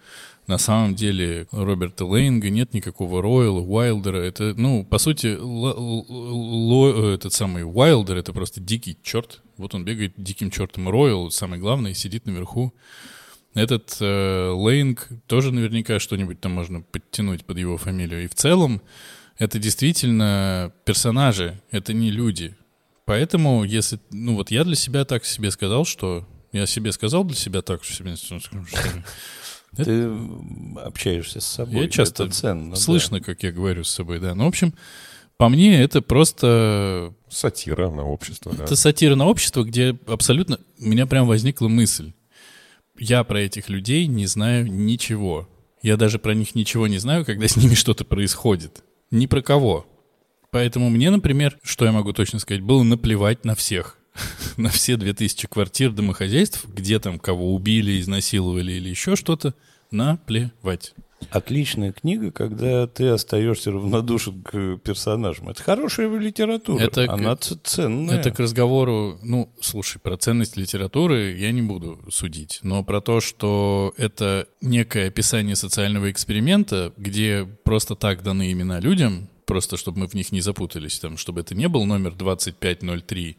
на 0.45 0.57
самом 0.57 0.95
деле, 0.95 1.47
Роберта 1.51 2.05
Лейнга, 2.05 2.49
нет 2.49 2.73
никакого 2.73 3.21
Ройла, 3.21 3.59
Уайлдера. 3.59 4.17
Это, 4.19 4.53
ну, 4.55 4.85
по 4.85 4.97
сути, 4.97 5.27
л- 5.27 6.05
л- 6.09 7.13
этот 7.13 7.33
самый 7.33 7.63
Уайлдер— 7.63 8.17
это 8.17 8.31
просто 8.31 8.61
дикий 8.61 8.97
черт. 9.03 9.41
Вот 9.57 9.75
он 9.75 9.83
бегает 9.83 10.13
диким 10.15 10.51
чертом. 10.51 10.87
Ройл, 10.87 11.31
самый 11.31 11.59
главный, 11.59 11.93
сидит 11.93 12.25
наверху. 12.27 12.73
Этот 13.53 13.97
э, 13.99 14.49
Лейнг 14.51 15.07
тоже 15.25 15.51
наверняка 15.51 15.99
что-нибудь 15.99 16.39
там 16.39 16.51
можно 16.51 16.81
подтянуть 16.81 17.45
под 17.45 17.57
его 17.57 17.77
фамилию. 17.77 18.23
И 18.23 18.27
в 18.27 18.35
целом 18.35 18.81
это 19.37 19.59
действительно 19.59 20.71
персонажи, 20.85 21.59
это 21.71 21.93
не 21.93 22.11
люди. 22.11 22.55
Поэтому, 23.05 23.63
если, 23.63 23.99
ну 24.11 24.35
вот 24.35 24.51
я 24.51 24.63
для 24.63 24.75
себя 24.75 25.05
так 25.05 25.25
себе 25.25 25.49
сказал, 25.51 25.85
что 25.85 26.27
я 26.51 26.65
себе 26.65 26.91
сказал 26.91 27.23
для 27.23 27.35
себя 27.35 27.61
так, 27.61 27.83
что 27.83 27.93
себе 27.93 28.15
что 28.15 28.39
ты 29.83 30.09
общаешься 30.83 31.39
с 31.39 31.45
собой. 31.45 31.83
Я 31.83 31.89
часто 31.89 32.23
это 32.23 32.33
ценно, 32.33 32.75
слышно, 32.75 33.19
да. 33.19 33.25
как 33.25 33.43
я 33.43 33.51
говорю 33.51 33.83
с 33.83 33.89
собой, 33.89 34.19
да. 34.19 34.35
Ну, 34.35 34.45
в 34.45 34.47
общем, 34.47 34.73
по 35.37 35.49
мне 35.49 35.81
это 35.81 36.01
просто... 36.01 37.13
Сатира 37.29 37.89
на 37.89 38.03
общество, 38.03 38.51
Это 38.51 38.69
да. 38.69 38.75
сатира 38.75 39.15
на 39.15 39.25
общество, 39.27 39.63
где 39.63 39.97
абсолютно... 40.07 40.59
У 40.79 40.87
меня 40.87 41.05
прям 41.05 41.27
возникла 41.27 41.67
мысль 41.67 42.13
я 42.99 43.23
про 43.23 43.41
этих 43.41 43.69
людей 43.69 44.07
не 44.07 44.25
знаю 44.25 44.71
ничего. 44.71 45.47
Я 45.81 45.97
даже 45.97 46.19
про 46.19 46.33
них 46.33 46.55
ничего 46.55 46.87
не 46.87 46.97
знаю, 46.97 47.25
когда 47.25 47.47
с 47.47 47.55
ними 47.55 47.73
что-то 47.75 48.05
происходит. 48.05 48.83
Ни 49.11 49.25
про 49.25 49.41
кого. 49.41 49.85
Поэтому 50.51 50.89
мне, 50.89 51.09
например, 51.09 51.57
что 51.63 51.85
я 51.85 51.91
могу 51.91 52.13
точно 52.13 52.39
сказать, 52.39 52.61
было 52.61 52.83
наплевать 52.83 53.45
на 53.45 53.55
всех. 53.55 53.97
на 54.57 54.69
все 54.69 54.97
2000 54.97 55.47
квартир, 55.47 55.91
домохозяйств, 55.91 56.65
где 56.67 56.99
там 56.99 57.19
кого 57.19 57.53
убили, 57.53 57.99
изнасиловали 57.99 58.73
или 58.73 58.89
еще 58.89 59.15
что-то, 59.15 59.53
наплевать. 59.91 60.93
Отличная 61.31 61.91
книга, 61.91 62.31
когда 62.31 62.87
ты 62.87 63.07
остаешься 63.07 63.71
равнодушен 63.71 64.43
к 64.43 64.77
персонажам. 64.77 65.49
Это 65.49 65.61
хорошая 65.63 66.09
литература. 66.17 66.79
Это 66.79 67.11
Она 67.11 67.35
к, 67.35 67.43
ценная. 67.63 68.17
Это 68.17 68.31
к 68.31 68.39
разговору, 68.39 69.19
ну, 69.23 69.51
слушай, 69.59 69.99
про 69.99 70.15
ценность 70.15 70.55
литературы 70.57 71.35
я 71.35 71.51
не 71.51 71.61
буду 71.61 71.99
судить, 72.09 72.59
но 72.61 72.83
про 72.83 73.01
то, 73.01 73.19
что 73.19 73.93
это 73.97 74.47
некое 74.61 75.07
описание 75.07 75.55
социального 75.55 76.09
эксперимента, 76.11 76.93
где 76.97 77.45
просто 77.63 77.95
так 77.95 78.23
даны 78.23 78.51
имена 78.51 78.79
людям, 78.79 79.27
просто 79.45 79.75
чтобы 79.75 80.01
мы 80.01 80.07
в 80.07 80.13
них 80.13 80.31
не 80.31 80.41
запутались, 80.41 80.99
там, 80.99 81.17
чтобы 81.17 81.41
это 81.41 81.55
не 81.55 81.67
был 81.67 81.85
номер 81.85 82.13
2503, 82.13 83.37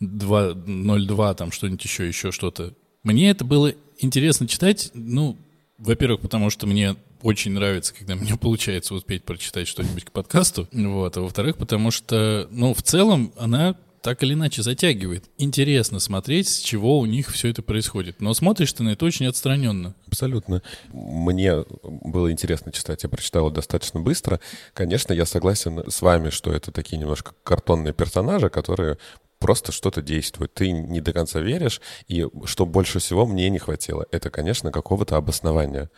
202, 0.00 1.34
там 1.34 1.50
что-нибудь 1.50 1.84
еще, 1.84 2.06
еще 2.06 2.30
что-то. 2.30 2.74
Мне 3.02 3.30
это 3.30 3.44
было 3.44 3.72
интересно 3.98 4.46
читать, 4.46 4.90
ну, 4.94 5.38
во-первых, 5.80 6.20
потому 6.20 6.50
что 6.50 6.66
мне 6.66 6.96
очень 7.22 7.52
нравится, 7.52 7.94
когда 7.94 8.14
мне 8.16 8.36
получается 8.36 8.94
успеть 8.94 9.24
прочитать 9.24 9.66
что-нибудь 9.66 10.04
к 10.04 10.12
подкасту. 10.12 10.68
Вот. 10.72 11.16
А 11.16 11.20
во-вторых, 11.20 11.56
потому 11.56 11.90
что, 11.90 12.48
ну, 12.50 12.74
в 12.74 12.82
целом 12.82 13.32
она 13.36 13.76
так 14.02 14.22
или 14.22 14.32
иначе 14.34 14.62
затягивает. 14.62 15.24
Интересно 15.36 16.00
смотреть, 16.00 16.48
с 16.48 16.58
чего 16.58 16.98
у 16.98 17.06
них 17.06 17.30
все 17.30 17.48
это 17.48 17.62
происходит. 17.62 18.20
Но 18.20 18.32
смотришь 18.32 18.72
ты 18.72 18.82
на 18.82 18.90
это 18.90 19.04
очень 19.04 19.26
отстраненно. 19.26 19.94
Абсолютно. 20.06 20.62
Мне 20.92 21.64
было 21.82 22.32
интересно 22.32 22.72
читать. 22.72 23.02
Я 23.02 23.08
прочитал 23.08 23.50
достаточно 23.50 24.00
быстро. 24.00 24.40
Конечно, 24.72 25.12
я 25.12 25.26
согласен 25.26 25.84
с 25.90 26.00
вами, 26.00 26.30
что 26.30 26.52
это 26.52 26.72
такие 26.72 26.96
немножко 26.96 27.32
картонные 27.42 27.92
персонажи, 27.92 28.48
которые 28.48 28.96
просто 29.40 29.72
что-то 29.72 30.02
действует. 30.02 30.54
Ты 30.54 30.70
не 30.70 31.00
до 31.00 31.12
конца 31.12 31.40
веришь, 31.40 31.80
и 32.06 32.26
что 32.44 32.66
больше 32.66 33.00
всего 33.00 33.26
мне 33.26 33.50
не 33.50 33.58
хватило, 33.58 34.06
это, 34.12 34.30
конечно, 34.30 34.70
какого-то 34.70 35.16
обоснования 35.16 35.90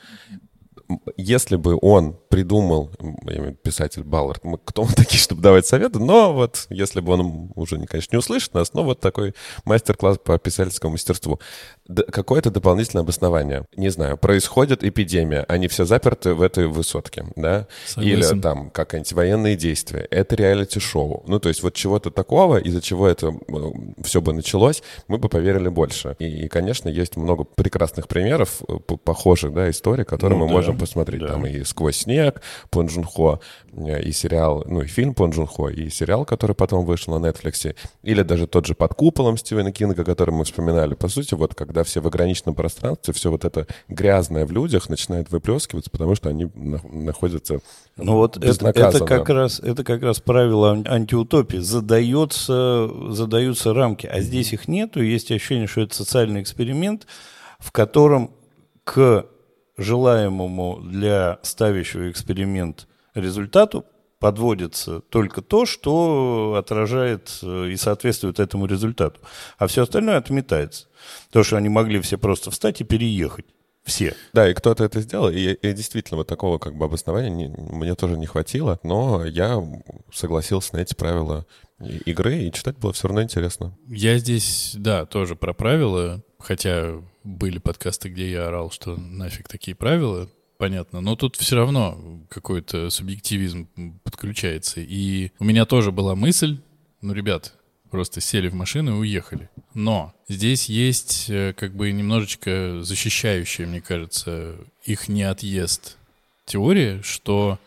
если 1.16 1.56
бы 1.56 1.78
он 1.80 2.16
придумал, 2.28 2.90
писатель 3.62 4.02
Баллард, 4.02 4.44
мы 4.44 4.58
кто 4.64 4.84
мы 4.84 4.92
такие, 4.96 5.20
чтобы 5.20 5.42
давать 5.42 5.66
советы, 5.66 5.98
но 5.98 6.32
вот 6.32 6.66
если 6.70 7.00
бы 7.00 7.12
он 7.12 7.52
уже, 7.54 7.78
конечно, 7.86 8.14
не 8.14 8.18
услышит 8.18 8.54
нас, 8.54 8.72
но 8.74 8.84
вот 8.84 9.00
такой 9.00 9.34
мастер-класс 9.64 10.18
по 10.22 10.38
писательскому 10.38 10.92
мастерству. 10.92 11.40
Какое-то 12.10 12.50
дополнительное 12.50 13.02
обоснование. 13.02 13.66
Не 13.76 13.90
знаю, 13.90 14.16
происходит 14.16 14.84
эпидемия, 14.84 15.44
они 15.48 15.68
все 15.68 15.84
заперты 15.84 16.34
в 16.34 16.42
этой 16.42 16.66
высотке, 16.66 17.26
да? 17.36 17.66
Согласен. 17.86 18.18
Или 18.18 18.40
там 18.40 18.70
какие-нибудь 18.70 19.12
военные 19.12 19.56
действия. 19.56 20.06
Это 20.10 20.34
реалити-шоу. 20.34 21.24
Ну, 21.26 21.38
то 21.38 21.48
есть 21.48 21.62
вот 21.62 21.74
чего-то 21.74 22.10
такого, 22.10 22.58
из-за 22.58 22.80
чего 22.80 23.06
это 23.06 23.32
все 24.02 24.20
бы 24.20 24.32
началось, 24.32 24.82
мы 25.08 25.18
бы 25.18 25.28
поверили 25.28 25.68
больше. 25.68 26.16
И, 26.18 26.48
конечно, 26.48 26.88
есть 26.88 27.16
много 27.16 27.44
прекрасных 27.44 28.08
примеров, 28.08 28.62
э, 28.68 28.78
похожих, 29.04 29.52
да, 29.52 29.70
историй, 29.70 30.04
которые 30.04 30.38
ну, 30.38 30.44
мы 30.44 30.50
да. 30.50 30.56
можем 30.56 30.78
посмотреть. 30.82 31.20
Да. 31.22 31.28
Там 31.28 31.46
и 31.46 31.64
«Сквозь 31.64 31.96
снег», 31.96 32.42
Пон 32.70 32.86
Джун 32.86 33.04
Хо, 33.04 33.40
э, 33.72 34.02
и 34.02 34.12
сериал, 34.12 34.64
ну 34.66 34.82
и 34.82 34.86
фильм 34.86 35.14
Пон 35.14 35.30
Джун 35.30 35.46
Хо, 35.46 35.68
и 35.70 35.88
сериал, 35.88 36.24
который 36.24 36.54
потом 36.54 36.84
вышел 36.84 37.18
на 37.18 37.26
Netflix, 37.26 37.74
или 38.02 38.22
даже 38.22 38.46
тот 38.46 38.66
же 38.66 38.74
«Под 38.74 38.94
куполом» 38.94 39.36
Стивена 39.36 39.70
Кинга, 39.72 40.04
который 40.04 40.32
мы 40.32 40.44
вспоминали. 40.44 40.94
По 40.94 41.08
сути, 41.08 41.34
вот 41.34 41.54
когда 41.54 41.84
все 41.84 42.00
в 42.00 42.06
ограниченном 42.06 42.54
пространстве, 42.54 43.14
все 43.14 43.30
вот 43.30 43.44
это 43.44 43.66
грязное 43.88 44.44
в 44.44 44.52
людях 44.52 44.88
начинает 44.88 45.30
выплескиваться, 45.30 45.90
потому 45.90 46.14
что 46.14 46.28
они 46.28 46.50
на- 46.54 46.80
находятся 46.90 47.60
Ну 47.96 48.16
вот 48.16 48.36
это, 48.36 48.68
это 48.68 49.04
как 49.04 49.28
раз 49.28 49.60
это 49.60 49.84
как 49.84 50.02
раз 50.02 50.20
правило 50.20 50.72
ан- 50.72 50.86
антиутопии. 50.88 51.58
Задается, 51.58 52.90
задаются 53.10 53.72
рамки, 53.72 54.06
а 54.06 54.20
здесь 54.20 54.52
их 54.52 54.68
нету. 54.68 55.00
Есть 55.02 55.30
ощущение, 55.30 55.66
что 55.66 55.82
это 55.82 55.94
социальный 55.94 56.42
эксперимент, 56.42 57.06
в 57.58 57.70
котором 57.70 58.32
к 58.84 59.26
желаемому 59.76 60.80
для 60.82 61.38
ставящего 61.42 62.10
эксперимент 62.10 62.86
результату 63.14 63.84
подводится 64.18 65.00
только 65.00 65.42
то, 65.42 65.66
что 65.66 66.54
отражает 66.56 67.40
э, 67.42 67.70
и 67.70 67.76
соответствует 67.76 68.38
этому 68.38 68.66
результату. 68.66 69.20
А 69.58 69.66
все 69.66 69.82
остальное 69.82 70.16
отметается. 70.16 70.86
То, 71.32 71.42
что 71.42 71.56
они 71.56 71.68
могли 71.68 72.00
все 72.00 72.18
просто 72.18 72.52
встать 72.52 72.80
и 72.80 72.84
переехать. 72.84 73.46
Все. 73.82 74.14
Да, 74.32 74.48
и 74.48 74.54
кто-то 74.54 74.84
это 74.84 75.00
сделал, 75.00 75.28
и, 75.28 75.54
и 75.54 75.72
действительно 75.72 76.18
вот 76.18 76.28
такого 76.28 76.58
как 76.58 76.76
бы 76.76 76.84
обоснования 76.84 77.30
не- 77.30 77.48
мне 77.48 77.96
тоже 77.96 78.16
не 78.16 78.26
хватило, 78.26 78.78
но 78.84 79.24
я 79.24 79.60
согласился 80.12 80.76
на 80.76 80.80
эти 80.82 80.94
правила 80.94 81.44
игры, 81.80 82.44
и 82.44 82.52
читать 82.52 82.78
было 82.78 82.92
все 82.92 83.08
равно 83.08 83.24
интересно. 83.24 83.76
Я 83.88 84.18
здесь, 84.18 84.74
да, 84.78 85.04
тоже 85.04 85.34
про 85.34 85.52
правила, 85.52 86.22
хотя 86.38 87.02
были 87.24 87.58
подкасты, 87.58 88.08
где 88.08 88.30
я 88.30 88.48
орал, 88.48 88.70
что 88.70 88.96
нафиг 88.96 89.48
такие 89.48 89.74
правила, 89.74 90.28
понятно, 90.58 91.00
но 91.00 91.16
тут 91.16 91.36
все 91.36 91.56
равно 91.56 92.20
какой-то 92.28 92.90
субъективизм 92.90 93.68
подключается. 94.04 94.80
И 94.80 95.30
у 95.38 95.44
меня 95.44 95.64
тоже 95.64 95.92
была 95.92 96.14
мысль, 96.14 96.58
ну, 97.00 97.12
ребят, 97.12 97.54
просто 97.90 98.20
сели 98.20 98.48
в 98.48 98.54
машину 98.54 98.92
и 98.92 99.00
уехали. 99.00 99.50
Но 99.74 100.14
здесь 100.28 100.66
есть 100.66 101.26
э, 101.28 101.52
как 101.52 101.74
бы 101.74 101.92
немножечко 101.92 102.80
защищающая, 102.82 103.66
мне 103.66 103.80
кажется, 103.80 104.56
их 104.84 105.08
не 105.08 105.24
отъезд 105.24 105.98
теория, 106.46 107.02
что 107.02 107.58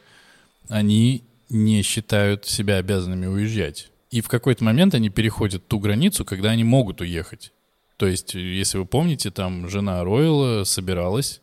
они 0.68 1.24
не 1.50 1.84
считают 1.84 2.46
себя 2.46 2.78
обязанными 2.78 3.28
уезжать. 3.28 3.92
И 4.10 4.22
в 4.22 4.28
какой-то 4.28 4.64
момент 4.64 4.96
они 4.96 5.10
переходят 5.10 5.68
ту 5.68 5.80
границу, 5.80 6.26
когда 6.26 6.52
они 6.52 6.64
могут 6.64 7.02
уехать. 7.02 7.52
То 7.98 8.08
есть, 8.08 8.34
если 8.34 8.78
вы 8.78 8.86
помните, 8.86 9.32
там 9.32 9.70
жена 9.70 10.04
Ройла 10.04 10.64
собиралась, 10.66 11.42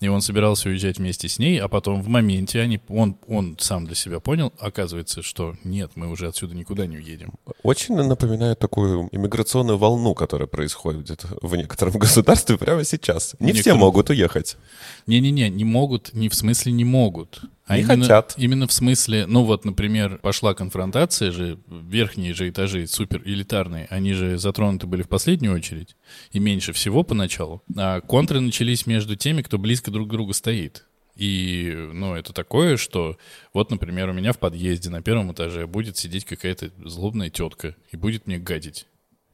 и 0.00 0.08
он 0.08 0.20
собирался 0.20 0.68
уезжать 0.68 0.98
вместе 0.98 1.28
с 1.28 1.38
ней, 1.38 1.60
а 1.60 1.68
потом 1.68 2.02
в 2.02 2.08
моменте 2.08 2.60
они, 2.60 2.80
он, 2.88 3.16
он 3.28 3.56
сам 3.60 3.86
для 3.86 3.94
себя 3.94 4.18
понял, 4.18 4.52
оказывается, 4.58 5.22
что 5.22 5.54
нет, 5.62 5.92
мы 5.94 6.08
уже 6.08 6.26
отсюда 6.26 6.56
никуда 6.56 6.86
не 6.86 6.96
уедем. 6.96 7.34
Очень 7.62 7.94
напоминает 7.94 8.58
такую 8.58 9.08
иммиграционную 9.12 9.78
волну, 9.78 10.14
которая 10.16 10.48
происходит 10.48 11.24
в 11.40 11.54
некотором 11.54 11.92
государстве 11.98 12.58
прямо 12.58 12.82
сейчас. 12.82 13.36
Не 13.38 13.52
все 13.52 13.58
Некоторым- 13.58 13.78
могут 13.78 14.10
уехать. 14.10 14.56
Не-не-не, 15.06 15.48
не 15.50 15.64
могут, 15.64 16.12
не 16.14 16.28
в 16.28 16.34
смысле 16.34 16.72
не 16.72 16.84
могут. 16.84 17.40
А 17.72 17.76
Не 17.76 17.84
именно, 17.84 18.02
хотят. 18.02 18.34
Именно 18.36 18.66
в 18.66 18.72
смысле, 18.72 19.26
ну 19.26 19.44
вот, 19.44 19.64
например, 19.64 20.18
пошла 20.18 20.52
конфронтация 20.52 21.32
же, 21.32 21.58
верхние 21.66 22.34
же 22.34 22.50
этажи, 22.50 22.86
супер 22.86 23.22
элитарные, 23.24 23.86
они 23.88 24.12
же 24.12 24.36
затронуты 24.36 24.86
были 24.86 25.02
в 25.02 25.08
последнюю 25.08 25.54
очередь, 25.54 25.96
и 26.32 26.38
меньше 26.38 26.74
всего 26.74 27.02
поначалу. 27.02 27.62
А 27.74 28.02
контры 28.02 28.40
начались 28.40 28.86
между 28.86 29.16
теми, 29.16 29.40
кто 29.40 29.56
близко 29.56 29.90
друг 29.90 30.08
к 30.08 30.10
другу 30.10 30.34
стоит. 30.34 30.84
И, 31.16 31.90
ну, 31.94 32.14
это 32.14 32.34
такое, 32.34 32.76
что 32.76 33.16
вот, 33.54 33.70
например, 33.70 34.10
у 34.10 34.12
меня 34.12 34.34
в 34.34 34.38
подъезде 34.38 34.90
на 34.90 35.00
первом 35.00 35.32
этаже 35.32 35.66
будет 35.66 35.96
сидеть 35.96 36.26
какая-то 36.26 36.70
злобная 36.84 37.30
тетка 37.30 37.74
и 37.90 37.96
будет 37.96 38.26
мне 38.26 38.38
гадить. 38.38 38.86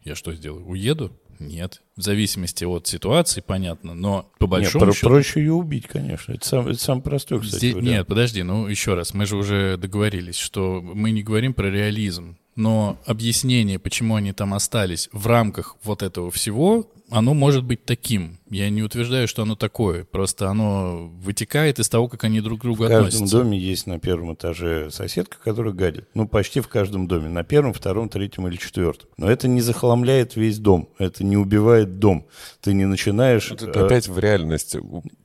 Я 0.04 0.14
что 0.14 0.32
сделаю? 0.32 0.64
Уеду? 0.64 1.12
Нет. 1.38 1.82
В 1.96 2.02
зависимости 2.02 2.64
от 2.64 2.86
ситуации, 2.86 3.42
понятно, 3.44 3.94
но 3.94 4.30
по 4.38 4.44
Нет, 4.44 4.50
большому 4.50 4.84
про- 4.86 4.92
счету... 4.94 5.08
проще 5.08 5.40
ее 5.40 5.52
убить, 5.52 5.86
конечно. 5.86 6.32
Это, 6.32 6.46
сам, 6.46 6.68
это 6.68 6.78
самый 6.78 7.02
простой, 7.02 7.40
кстати, 7.40 7.58
Здесь- 7.70 7.74
нет, 7.76 8.06
подожди, 8.06 8.42
ну 8.42 8.66
еще 8.66 8.94
раз, 8.94 9.14
мы 9.14 9.26
же 9.26 9.36
уже 9.36 9.76
договорились, 9.76 10.36
что 10.36 10.80
мы 10.82 11.10
не 11.10 11.22
говорим 11.22 11.54
про 11.54 11.70
реализм, 11.70 12.36
но 12.58 12.98
объяснение, 13.06 13.78
почему 13.78 14.16
они 14.16 14.32
там 14.32 14.52
остались 14.52 15.08
в 15.12 15.28
рамках 15.28 15.76
вот 15.84 16.02
этого 16.02 16.32
всего, 16.32 16.90
оно 17.08 17.32
может 17.32 17.62
быть 17.62 17.84
таким. 17.84 18.38
Я 18.50 18.68
не 18.68 18.82
утверждаю, 18.82 19.28
что 19.28 19.42
оно 19.42 19.54
такое, 19.54 20.04
просто 20.04 20.48
оно 20.48 21.08
вытекает 21.22 21.78
из 21.78 21.88
того, 21.88 22.08
как 22.08 22.24
они 22.24 22.40
друг 22.40 22.58
к 22.58 22.62
другу 22.62 22.84
В 22.84 22.88
каждом 22.88 23.06
относятся. 23.06 23.38
доме 23.38 23.56
есть 23.56 23.86
на 23.86 24.00
первом 24.00 24.34
этаже 24.34 24.90
соседка, 24.90 25.38
которая 25.42 25.72
гадит. 25.72 26.08
Ну, 26.14 26.26
почти 26.26 26.60
в 26.60 26.66
каждом 26.66 27.06
доме. 27.06 27.28
На 27.28 27.44
первом, 27.44 27.72
втором, 27.72 28.08
третьем 28.08 28.48
или 28.48 28.56
четвертом. 28.56 29.08
Но 29.16 29.30
это 29.30 29.46
не 29.46 29.60
захламляет 29.60 30.34
весь 30.34 30.58
дом. 30.58 30.88
Это 30.98 31.22
не 31.24 31.36
убивает 31.36 32.00
дом. 32.00 32.26
Ты 32.60 32.72
не 32.72 32.86
начинаешь... 32.86 33.52
Ты 33.56 33.66
э, 33.66 33.70
опять 33.70 34.08
в 34.08 34.18
реальность 34.18 34.76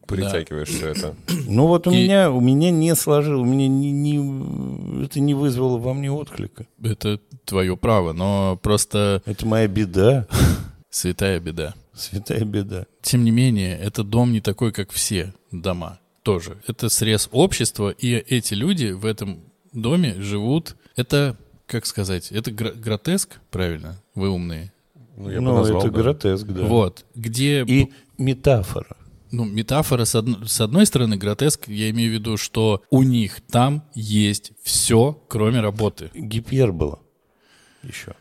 притягиваешь 0.07 0.69
все 0.69 0.89
это. 0.89 1.15
Ну 1.47 1.67
вот 1.67 1.87
у 1.87 1.91
И- 1.91 1.95
меня, 1.95 2.31
у 2.31 2.39
меня 2.41 2.71
не 2.71 2.95
сложилось, 2.95 3.41
у 3.41 3.49
меня 3.51 3.67
не, 3.67 3.91
не- 3.91 5.05
это 5.05 5.19
не 5.19 5.33
вызвало 5.33 5.77
во 5.77 5.93
мне 5.93 6.11
отклика. 6.11 6.65
Это 6.83 7.19
твое 7.45 7.75
право, 7.77 8.13
но 8.13 8.57
просто 8.61 9.21
Это 9.25 9.45
моя 9.45 9.67
беда, 9.67 10.27
святая 10.89 11.39
беда. 11.39 11.73
святая 11.93 12.43
беда. 12.45 12.85
Тем 13.01 13.23
не 13.23 13.31
менее, 13.31 13.77
этот 13.77 14.09
дом 14.09 14.31
не 14.31 14.41
такой, 14.41 14.71
как 14.71 14.91
все 14.91 15.33
дома. 15.51 15.99
Тоже. 16.23 16.57
Это 16.67 16.87
срез 16.89 17.27
общества, 17.33 17.89
и 17.89 18.11
эти 18.13 18.53
люди 18.53 18.91
в 18.91 19.05
этом 19.05 19.39
доме 19.73 20.15
живут. 20.21 20.75
Это, 20.95 21.35
как 21.67 21.85
сказать, 21.85 22.31
это 22.31 22.49
гро- 22.51 22.73
гротеск, 22.79 23.39
правильно? 23.51 23.97
Вы 24.15 24.29
умные. 24.29 24.71
Ну, 25.17 25.29
я 25.29 25.41
ну, 25.41 25.53
назвал, 25.53 25.81
это 25.81 25.91
да. 25.91 26.01
гротеск, 26.01 26.47
да. 26.47 26.63
Вот. 26.63 27.03
Где, 27.13 27.63
И 27.65 27.91
метафора. 28.17 28.95
Ну, 29.33 29.45
метафора, 29.45 30.05
с, 30.05 30.15
одн- 30.15 30.45
с 30.47 30.61
одной 30.61 30.85
стороны, 30.85 31.17
гротеск, 31.17 31.67
я 31.67 31.89
имею 31.89 32.11
в 32.11 32.13
виду, 32.13 32.37
что 32.37 32.83
у 32.89 33.01
них 33.03 33.41
там 33.41 33.83
есть 33.95 34.51
все, 34.61 35.21
кроме 35.27 35.59
работы. 35.59 36.11
Гипербола. 36.13 36.99
Еще. 37.81 38.15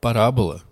Парабола, 0.00 0.62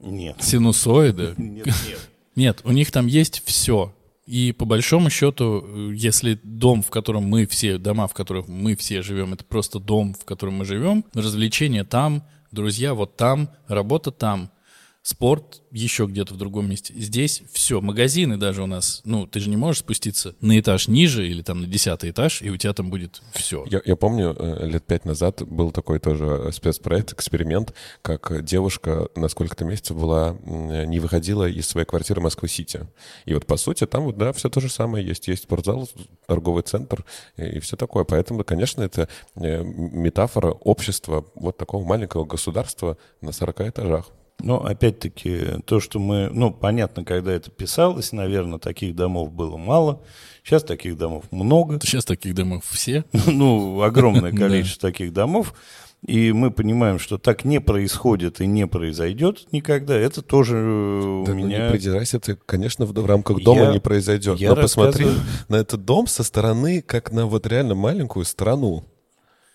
Нет. 0.00 0.36
синусоида. 0.40 1.34
Нет, 1.38 1.66
нет. 1.66 2.10
Нет, 2.36 2.60
у 2.64 2.70
них 2.72 2.90
там 2.90 3.06
есть 3.06 3.42
все. 3.44 3.92
И 4.24 4.52
по 4.52 4.64
большому 4.64 5.10
счету, 5.10 5.90
если 5.90 6.38
дом, 6.44 6.82
в 6.82 6.90
котором 6.90 7.24
мы 7.24 7.46
все, 7.46 7.76
дома, 7.78 8.06
в 8.06 8.14
которых 8.14 8.46
мы 8.46 8.76
все 8.76 9.02
живем, 9.02 9.32
это 9.32 9.44
просто 9.44 9.80
дом, 9.80 10.14
в 10.14 10.24
котором 10.24 10.54
мы 10.54 10.64
живем, 10.64 11.04
развлечения 11.12 11.82
там, 11.84 12.22
друзья 12.52 12.94
вот 12.94 13.16
там, 13.16 13.50
работа 13.66 14.12
там, 14.12 14.52
спорт 15.02 15.62
еще 15.70 16.06
где-то 16.06 16.34
в 16.34 16.36
другом 16.36 16.68
месте. 16.68 16.92
Здесь 16.94 17.42
все, 17.52 17.80
магазины 17.80 18.36
даже 18.36 18.62
у 18.62 18.66
нас, 18.66 19.00
ну, 19.04 19.26
ты 19.26 19.40
же 19.40 19.48
не 19.48 19.56
можешь 19.56 19.80
спуститься 19.80 20.34
на 20.40 20.58
этаж 20.60 20.88
ниже 20.88 21.26
или 21.26 21.42
там 21.42 21.62
на 21.62 21.66
десятый 21.66 22.10
этаж, 22.10 22.42
и 22.42 22.50
у 22.50 22.56
тебя 22.56 22.72
там 22.74 22.90
будет 22.90 23.22
все. 23.32 23.64
Я, 23.70 23.80
я 23.84 23.96
помню, 23.96 24.36
э, 24.38 24.66
лет 24.66 24.84
пять 24.84 25.06
назад 25.06 25.42
был 25.42 25.70
такой 25.72 26.00
тоже 26.00 26.50
спецпроект, 26.52 27.12
эксперимент, 27.12 27.72
как 28.02 28.44
девушка 28.44 29.08
на 29.16 29.28
сколько-то 29.28 29.64
месяцев 29.64 29.98
была, 29.98 30.36
не 30.44 31.00
выходила 31.00 31.48
из 31.48 31.66
своей 31.66 31.86
квартиры 31.86 32.20
Москвы-Сити. 32.20 32.86
И 33.24 33.32
вот, 33.32 33.46
по 33.46 33.56
сути, 33.56 33.86
там 33.86 34.04
вот, 34.04 34.18
да, 34.18 34.32
все 34.32 34.50
то 34.50 34.60
же 34.60 34.68
самое 34.68 35.06
есть. 35.06 35.28
Есть 35.28 35.44
спортзал, 35.44 35.88
торговый 36.26 36.62
центр 36.62 37.04
и, 37.36 37.58
все 37.60 37.76
такое. 37.76 38.04
Поэтому, 38.04 38.44
конечно, 38.44 38.82
это 38.82 39.08
э, 39.36 39.62
метафора 39.62 40.50
общества 40.50 41.24
вот 41.34 41.56
такого 41.56 41.84
маленького 41.84 42.24
государства 42.24 42.98
на 43.20 43.32
40 43.32 43.60
этажах. 43.62 44.10
Но 44.42 44.64
опять-таки, 44.64 45.60
то, 45.64 45.80
что 45.80 45.98
мы... 45.98 46.28
Ну, 46.32 46.50
понятно, 46.50 47.04
когда 47.04 47.32
это 47.32 47.50
писалось, 47.50 48.12
наверное, 48.12 48.58
таких 48.58 48.94
домов 48.94 49.32
было 49.32 49.56
мало. 49.56 50.02
Сейчас 50.44 50.62
таких 50.62 50.96
домов 50.96 51.24
много. 51.30 51.78
Сейчас 51.82 52.04
таких 52.04 52.34
домов 52.34 52.64
все. 52.68 53.04
ну, 53.26 53.82
огромное 53.82 54.32
количество 54.36 54.90
таких 54.90 55.12
домов. 55.12 55.54
И 56.06 56.32
мы 56.32 56.50
понимаем, 56.50 56.98
что 56.98 57.18
так 57.18 57.44
не 57.44 57.60
происходит 57.60 58.40
и 58.40 58.46
не 58.46 58.66
произойдет 58.66 59.46
никогда. 59.52 59.94
Это 59.94 60.22
тоже 60.22 60.56
э, 60.56 61.24
Да, 61.26 61.34
ну, 61.34 61.38
меня... 61.38 61.66
не 61.66 61.70
придирайся, 61.70 62.18
ты, 62.18 62.36
конечно, 62.46 62.86
в, 62.86 62.92
в 62.92 63.06
рамках 63.06 63.42
дома 63.42 63.64
Я- 63.64 63.72
не 63.72 63.80
произойдет. 63.80 64.38
я 64.38 64.50
Но 64.50 64.56
посмотри 64.56 65.04
рассказываю- 65.04 65.26
на 65.48 65.56
этот 65.56 65.84
дом 65.84 66.06
со 66.06 66.22
стороны, 66.24 66.80
как 66.80 67.12
на 67.12 67.26
вот 67.26 67.46
реально 67.46 67.74
маленькую 67.74 68.24
страну. 68.24 68.84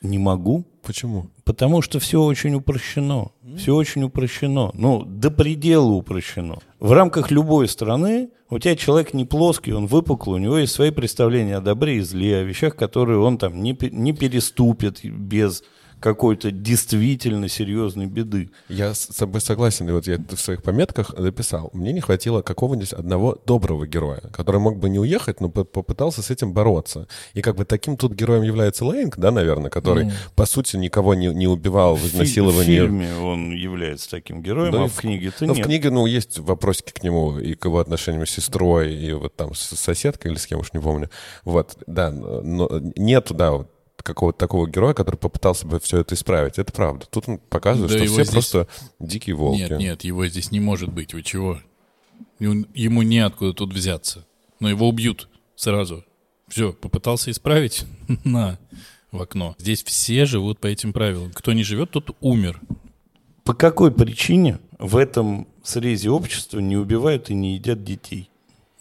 Не 0.04 0.19
могу, 0.19 0.65
Почему? 0.86 1.28
потому 1.45 1.82
что 1.82 2.00
все 2.00 2.21
очень 2.21 2.56
упрощено. 2.56 3.32
Все 3.58 3.74
очень 3.74 4.04
упрощено. 4.04 4.71
Ну, 4.74 5.04
до 5.06 5.32
предела 5.32 5.91
упрощено. 5.91 6.58
В 6.80 6.91
рамках 6.91 7.32
любой 7.32 7.67
страны 7.69 8.30
у 8.50 8.60
тебя 8.60 8.76
человек 8.76 9.13
не 9.13 9.26
плоский, 9.26 9.71
он 9.71 9.86
выпуклый, 9.88 10.39
у 10.39 10.43
него 10.43 10.58
есть 10.58 10.74
свои 10.74 10.91
представления 10.91 11.58
о 11.58 11.62
добре 11.62 11.98
и 11.98 12.02
зле, 12.02 12.38
о 12.38 12.43
вещах, 12.43 12.76
которые 12.76 13.19
он 13.19 13.38
там 13.38 13.62
не, 13.62 13.78
не 13.91 14.13
переступит 14.13 15.04
без 15.04 15.63
какой-то 16.06 16.52
действительно 16.52 17.50
серьезной 17.50 18.06
беды. 18.06 18.52
Я 18.70 18.94
с 18.94 19.08
собой 19.08 19.41
согласен, 19.41 19.89
и 19.89 19.91
вот 19.91 20.06
я 20.06 20.20
в 20.30 20.38
своих 20.38 20.62
пометках 20.62 21.18
написал, 21.18 21.72
мне 21.74 21.94
не 21.94 22.00
хватило 22.00 22.44
какого-нибудь 22.44 22.94
одного 22.94 23.39
доброго 23.44 23.88
героя, 23.88 24.22
который 24.32 24.62
мог 24.62 24.78
бы 24.78 24.88
не 24.88 25.00
уехать, 25.00 25.41
но 25.41 25.50
попытался 25.50 26.22
с 26.22 26.30
этим 26.30 26.54
бороться. 26.54 27.08
И 27.34 27.41
как 27.41 27.56
бы 27.56 27.65
таким 27.65 27.98
тут 27.98 28.13
героем 28.13 28.44
является 28.44 28.86
Лейнг, 28.86 29.18
да, 29.18 29.32
наверное, 29.32 29.72
который, 29.72 30.06
mm. 30.06 30.12
по 30.36 30.46
сути, 30.46 30.76
никого 30.76 31.15
не, 31.15 31.34
не 31.34 31.48
убивал 31.48 31.96
в 31.96 32.06
изнасиловании. 32.06 32.82
В 32.82 32.84
фильме 32.84 33.15
он 33.15 33.56
является 33.56 34.08
таким 34.12 34.44
героем, 34.44 34.74
да, 34.74 34.84
а 34.84 34.88
в 34.88 34.96
книге-то 34.96 35.48
ну, 35.48 35.56
нет. 35.56 35.65
в 35.65 35.68
книге, 35.68 35.89
ну, 35.89 36.06
есть 36.06 36.38
вопросики 36.38 36.91
к 36.91 37.02
нему 37.02 37.39
и 37.39 37.56
к 37.56 37.65
его 37.65 37.80
отношениям 37.80 38.28
с 38.28 38.30
сестрой, 38.30 38.94
и 38.94 39.12
вот 39.13 39.36
там 39.36 39.56
с 39.56 39.76
соседкой 39.76 40.30
или 40.30 40.38
с 40.38 40.46
кем 40.46 40.60
уж 40.60 40.72
не 40.72 40.80
помню. 40.80 41.10
Вот, 41.44 41.80
да, 41.88 42.12
но 42.12 42.70
нету, 42.96 43.34
да, 43.34 43.54
вот 43.54 43.72
какого-то 44.06 44.38
такого 44.38 44.70
героя, 44.70 44.94
который 44.94 45.18
попытался 45.18 45.68
бы 45.68 45.80
все 45.80 46.00
это 46.00 46.15
исправить. 46.15 46.60
Это 46.60 46.72
правда. 46.72 47.08
Тут 47.10 47.28
он 47.28 47.39
показывает, 47.39 47.91
да 47.91 47.98
что 47.98 48.06
все 48.08 48.24
здесь... 48.24 48.30
просто 48.32 48.68
дикие 49.00 49.36
волки. 49.36 49.60
Нет, 49.60 49.80
нет, 49.80 50.04
его 50.04 50.26
здесь 50.28 50.52
не 50.52 50.60
может 50.60 50.94
быть. 50.94 51.13
Вы 51.13 51.24
чего? 51.24 51.60
Ему 52.39 53.02
неоткуда 53.02 53.54
тут 53.54 53.74
взяться. 53.74 54.26
Но 54.60 54.70
его 54.70 54.88
убьют 54.88 55.28
сразу. 55.56 56.06
Все, 56.48 56.72
попытался 56.72 57.32
исправить? 57.32 57.86
На, 58.24 58.60
в 59.12 59.22
окно. 59.22 59.56
Здесь 59.58 59.84
все 59.84 60.26
живут 60.26 60.60
по 60.60 60.68
этим 60.68 60.94
правилам. 60.94 61.32
Кто 61.34 61.54
не 61.54 61.63
живет, 61.63 61.91
тот 61.91 62.15
умер. 62.22 62.62
По 63.44 63.54
какой 63.54 63.91
причине 63.91 64.60
в 64.78 64.98
этом 64.98 65.48
срезе 65.63 66.10
общества 66.10 66.60
не 66.60 66.78
убивают 66.78 67.30
и 67.30 67.34
не 67.34 67.56
едят 67.56 67.84
детей? 67.84 68.30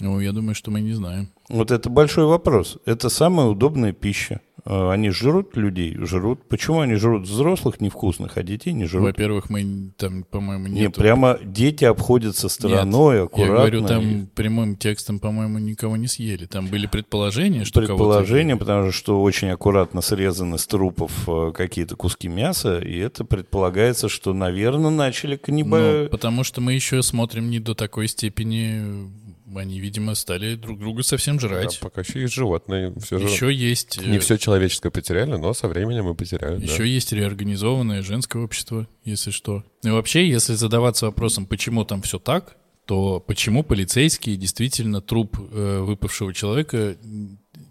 Ну, 0.01 0.21
я 0.21 0.33
думаю, 0.33 0.55
что 0.55 0.71
мы 0.71 0.81
не 0.81 0.93
знаем. 0.93 1.31
Вот 1.49 1.71
это 1.71 1.89
большой 1.89 2.27
вопрос. 2.27 2.79
Это 2.85 3.09
самая 3.09 3.47
удобная 3.47 3.93
пища. 3.93 4.41
А, 4.66 4.92
они 4.92 5.11
жрут 5.11 5.57
людей, 5.57 5.94
жрут. 6.00 6.48
Почему 6.48 6.81
они 6.81 6.94
жрут 6.94 7.24
взрослых 7.24 7.81
невкусных, 7.81 8.38
а 8.38 8.42
детей 8.42 8.72
не 8.72 8.87
жрут? 8.87 9.05
Во-первых, 9.05 9.50
мы 9.50 9.92
там, 9.98 10.24
по-моему, 10.24 10.68
нет. 10.68 10.79
Не, 10.79 10.90
прямо 10.90 11.38
дети 11.44 11.85
обходятся 11.85 12.48
стороной, 12.48 13.16
нет, 13.16 13.24
аккуратно. 13.27 13.53
Я 13.53 13.59
говорю, 13.59 13.87
там 13.87 14.27
прямым 14.35 14.77
текстом, 14.77 15.18
по-моему, 15.18 15.59
никого 15.59 15.96
не 15.96 16.07
съели. 16.07 16.46
Там 16.46 16.68
были 16.68 16.87
предположения, 16.87 17.64
что 17.64 17.81
Предположения, 17.81 18.57
потому 18.57 18.90
что 18.90 19.20
очень 19.20 19.50
аккуратно 19.50 20.00
срезаны 20.00 20.57
с 20.57 20.66
трупов 20.66 21.29
э, 21.29 21.53
какие-то 21.55 21.96
куски 21.96 22.29
мяса, 22.29 22.79
и 22.79 22.96
это 22.96 23.24
предполагается, 23.24 24.09
что, 24.09 24.33
наверное, 24.33 24.90
начали 24.90 25.37
каннибалы. 25.37 26.05
Ну, 26.05 26.09
потому 26.09 26.42
что 26.42 26.62
мы 26.62 26.72
еще 26.72 27.03
смотрим 27.03 27.50
не 27.50 27.61
до 27.61 27.74
такой 27.74 28.09
степени 28.09 29.11
они, 29.59 29.81
видимо, 29.81 30.14
стали 30.14 30.55
друг 30.55 30.79
друга 30.79 31.03
совсем 31.03 31.40
жрать. 31.40 31.79
Да, 31.81 31.88
пока 31.88 32.01
еще 32.03 32.21
есть 32.21 32.35
животные. 32.35 32.95
Все 33.03 33.19
еще 33.19 33.47
же... 33.47 33.53
есть... 33.53 34.01
Не 34.01 34.17
э, 34.17 34.21
все 34.21 34.37
человеческое 34.37 34.90
потеряли, 34.90 35.37
но 35.37 35.53
со 35.55 35.69
временем 35.69 36.05
мы 36.05 36.14
потеряли. 36.14 36.62
Еще 36.62 36.79
да. 36.79 36.85
есть 36.85 37.12
реорганизованное 37.12 38.03
женское 38.03 38.43
общество, 38.43 38.88
если 39.05 39.31
что. 39.31 39.64
И 39.83 39.90
вообще, 39.90 40.29
если 40.29 40.55
задаваться 40.55 41.07
вопросом, 41.07 41.47
почему 41.47 41.85
там 41.85 42.03
все 42.03 42.19
так, 42.19 42.57
то 42.87 43.21
почему 43.21 43.62
полицейские 43.62 44.37
действительно 44.37 45.01
труп 45.01 45.38
э, 45.38 45.81
выпавшего 45.81 46.35
человека 46.35 46.97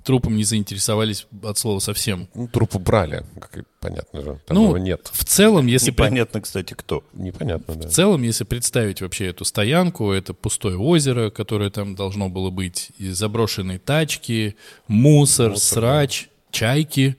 трупом 0.04 0.36
не 0.36 0.44
заинтересовались 0.44 1.28
от 1.44 1.58
слова 1.58 1.80
совсем. 1.80 2.28
Ну, 2.34 2.48
труп 2.48 2.76
убрали, 2.76 3.26
как 3.40 3.66
понятно 3.80 4.22
же. 4.22 4.40
Там 4.46 4.58
ну, 4.58 4.66
его 4.66 4.78
нет. 4.78 5.10
В 5.12 5.26
целом, 5.26 5.68
если... 5.68 5.92
Непонятно, 5.92 6.40
при... 6.40 6.44
кстати, 6.46 6.74
кто. 6.74 7.04
Непонятно, 7.14 7.76
да. 7.76 7.88
В 7.88 7.92
целом, 7.92 8.22
если 8.24 8.44
представить 8.44 9.02
вообще 9.02 9.28
эту 9.28 9.46
стоянку, 9.46 10.12
это 10.12 10.34
пустое 10.34 10.78
озеро, 10.78 11.30
которое 11.30 11.70
там 11.70 11.96
должно 11.96 12.30
было 12.30 12.50
быть, 12.50 12.92
и 12.98 13.10
заброшенные 13.10 13.80
тачки, 13.80 14.56
мусор, 14.88 15.52
мусор 15.52 15.64
срач, 15.64 16.24
да. 16.24 16.58
чайки, 16.58 17.18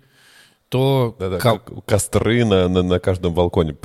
то... 0.74 1.14
Да-да, 1.20 1.38
как... 1.38 1.84
костры 1.87 2.44
на, 2.44 2.66
на, 2.66 2.82
на 2.82 2.98
каждом 2.98 3.32
балконе. 3.32 3.76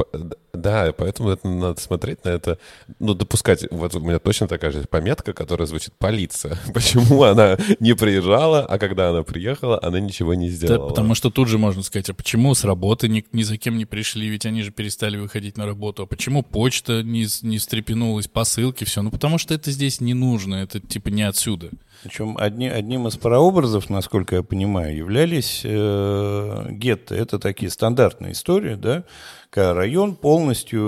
Да, 0.53 0.91
поэтому 0.97 1.29
это 1.29 1.47
надо 1.47 1.79
смотреть 1.79 2.25
на 2.25 2.29
это, 2.29 2.57
ну, 2.97 3.13
допускать. 3.13 3.63
Вот 3.69 3.93
у 3.93 3.99
меня 3.99 4.17
точно 4.17 4.47
такая 4.47 4.71
же 4.71 4.87
пометка, 4.89 5.33
которая 5.33 5.67
звучит 5.67 5.93
«полиция». 5.99 6.57
Почему 6.73 7.21
она 7.21 7.59
не 7.79 7.93
приезжала, 7.93 8.65
а 8.65 8.79
когда 8.79 9.11
она 9.11 9.21
приехала, 9.21 9.79
она 9.83 9.99
ничего 9.99 10.33
не 10.33 10.49
сделала? 10.49 10.87
Да, 10.87 10.87
потому 10.87 11.13
что 11.13 11.29
тут 11.29 11.47
же 11.47 11.59
можно 11.59 11.83
сказать, 11.83 12.09
а 12.09 12.15
почему 12.15 12.55
с 12.55 12.63
работы 12.63 13.07
ни, 13.07 13.23
ни 13.33 13.43
за 13.43 13.57
кем 13.57 13.77
не 13.77 13.85
пришли, 13.85 14.27
ведь 14.27 14.47
они 14.47 14.63
же 14.63 14.71
перестали 14.71 15.17
выходить 15.17 15.57
на 15.57 15.67
работу, 15.67 16.01
а 16.01 16.05
почему 16.07 16.41
почта 16.41 17.03
не, 17.03 17.27
не 17.43 17.59
встрепенулась, 17.59 18.27
посылки, 18.27 18.83
все? 18.83 19.03
Ну, 19.03 19.11
потому 19.11 19.37
что 19.37 19.53
это 19.53 19.69
здесь 19.69 20.01
не 20.01 20.15
нужно, 20.15 20.55
это 20.55 20.79
типа 20.79 21.09
не 21.09 21.21
отсюда. 21.21 21.69
Причем 22.03 22.37
одни, 22.37 22.67
одним 22.67 23.07
из 23.07 23.17
прообразов, 23.17 23.89
насколько 23.89 24.37
я 24.37 24.43
понимаю, 24.43 24.95
являлись 24.95 25.61
э, 25.65 26.67
гетто. 26.69 27.13
Это 27.13 27.39
такие 27.39 27.69
стандартные 27.69 28.31
истории, 28.31 28.75
да, 28.75 29.03
когда 29.49 29.73
район 29.73 30.15
полностью 30.15 30.79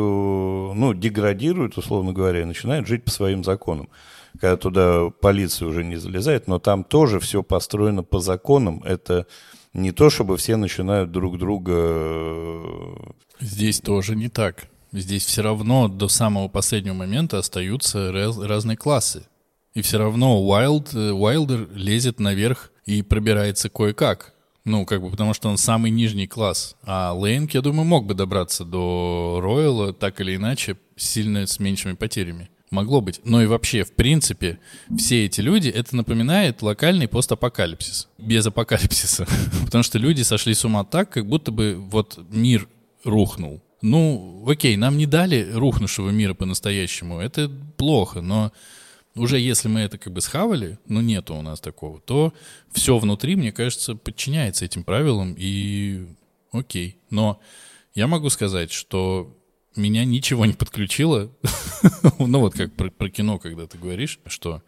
ну, 0.73 0.93
деградирует, 0.93 1.77
условно 1.77 2.13
говоря, 2.13 2.41
и 2.41 2.45
начинает 2.45 2.87
жить 2.87 3.03
по 3.03 3.11
своим 3.11 3.43
законам. 3.43 3.89
Когда 4.39 4.55
туда 4.55 5.09
полиция 5.09 5.67
уже 5.67 5.83
не 5.83 5.97
залезает, 5.97 6.47
но 6.47 6.59
там 6.59 6.85
тоже 6.85 7.19
все 7.19 7.43
построено 7.43 8.03
по 8.03 8.19
законам. 8.19 8.81
Это 8.83 9.27
не 9.73 9.91
то, 9.91 10.09
чтобы 10.09 10.37
все 10.37 10.55
начинают 10.55 11.11
друг 11.11 11.37
друга... 11.37 11.73
Э, 11.75 12.93
Здесь 13.41 13.81
тоже 13.81 14.15
не 14.15 14.29
так. 14.29 14.67
Здесь 14.93 15.25
все 15.25 15.41
равно 15.41 15.87
до 15.87 16.07
самого 16.07 16.47
последнего 16.47 16.93
момента 16.93 17.37
остаются 17.37 18.11
раз, 18.11 18.37
разные 18.37 18.77
классы. 18.77 19.25
И 19.73 19.81
все 19.81 19.97
равно 19.97 20.41
Уайлд, 20.41 20.93
Уайлдер 20.93 21.69
лезет 21.73 22.19
наверх 22.19 22.71
и 22.85 23.01
пробирается 23.01 23.69
кое-как. 23.69 24.33
Ну, 24.63 24.85
как 24.85 25.01
бы, 25.01 25.09
потому 25.09 25.33
что 25.33 25.49
он 25.49 25.57
самый 25.57 25.89
нижний 25.89 26.27
класс. 26.27 26.75
А 26.83 27.13
Лейнк, 27.13 27.53
я 27.53 27.61
думаю, 27.61 27.85
мог 27.85 28.05
бы 28.05 28.13
добраться 28.13 28.63
до 28.63 29.39
Ройла 29.41 29.91
так 29.91 30.21
или 30.21 30.35
иначе, 30.35 30.77
сильно 30.95 31.47
с 31.47 31.59
меньшими 31.59 31.93
потерями. 31.93 32.49
Могло 32.69 33.01
быть. 33.01 33.19
Но 33.25 33.41
и 33.41 33.47
вообще, 33.47 33.83
в 33.83 33.93
принципе, 33.93 34.59
все 34.95 35.25
эти 35.25 35.41
люди, 35.41 35.67
это 35.67 35.95
напоминает 35.95 36.61
локальный 36.61 37.07
постапокалипсис. 37.07 38.07
Без 38.17 38.45
апокалипсиса. 38.45 39.27
Потому 39.65 39.83
что 39.83 39.97
люди 39.97 40.21
сошли 40.21 40.53
с 40.53 40.63
ума 40.63 40.83
так, 40.83 41.09
как 41.09 41.27
будто 41.27 41.51
бы 41.51 41.75
вот 41.77 42.19
мир 42.29 42.67
рухнул. 43.03 43.61
Ну, 43.81 44.45
окей, 44.47 44.77
нам 44.77 44.97
не 44.97 45.07
дали 45.07 45.51
рухнувшего 45.51 46.11
мира 46.11 46.33
по-настоящему. 46.35 47.19
Это 47.19 47.49
плохо, 47.77 48.21
но 48.21 48.51
уже 49.15 49.39
если 49.39 49.67
мы 49.67 49.81
это 49.81 49.97
как 49.97 50.13
бы 50.13 50.21
схавали, 50.21 50.79
но 50.87 51.01
нету 51.01 51.35
у 51.35 51.41
нас 51.41 51.59
такого, 51.59 51.99
то 51.99 52.33
все 52.71 52.97
внутри, 52.97 53.35
мне 53.35 53.51
кажется, 53.51 53.95
подчиняется 53.95 54.65
этим 54.65 54.83
правилам 54.83 55.35
и 55.37 56.07
окей. 56.51 56.97
Но 57.09 57.39
я 57.93 58.07
могу 58.07 58.29
сказать, 58.29 58.71
что 58.71 59.37
меня 59.75 60.05
ничего 60.05 60.45
не 60.45 60.53
подключило. 60.53 61.31
ну 62.19 62.39
вот 62.39 62.53
как 62.53 62.73
про, 62.73 62.89
про 62.89 63.09
кино, 63.09 63.39
когда 63.39 63.67
ты 63.67 63.77
говоришь, 63.77 64.19
что 64.27 64.61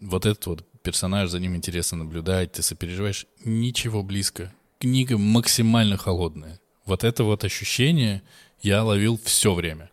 вот 0.00 0.26
этот 0.26 0.46
вот 0.46 0.66
персонаж, 0.82 1.30
за 1.30 1.40
ним 1.40 1.56
интересно 1.56 1.98
наблюдать, 1.98 2.52
ты 2.52 2.62
сопереживаешь. 2.62 3.26
Ничего 3.44 4.02
близко. 4.02 4.52
Книга 4.78 5.18
максимально 5.18 5.96
холодная. 5.96 6.60
Вот 6.86 7.04
это 7.04 7.24
вот 7.24 7.44
ощущение 7.44 8.22
я 8.62 8.82
ловил 8.82 9.18
все 9.22 9.54
время. 9.54 9.90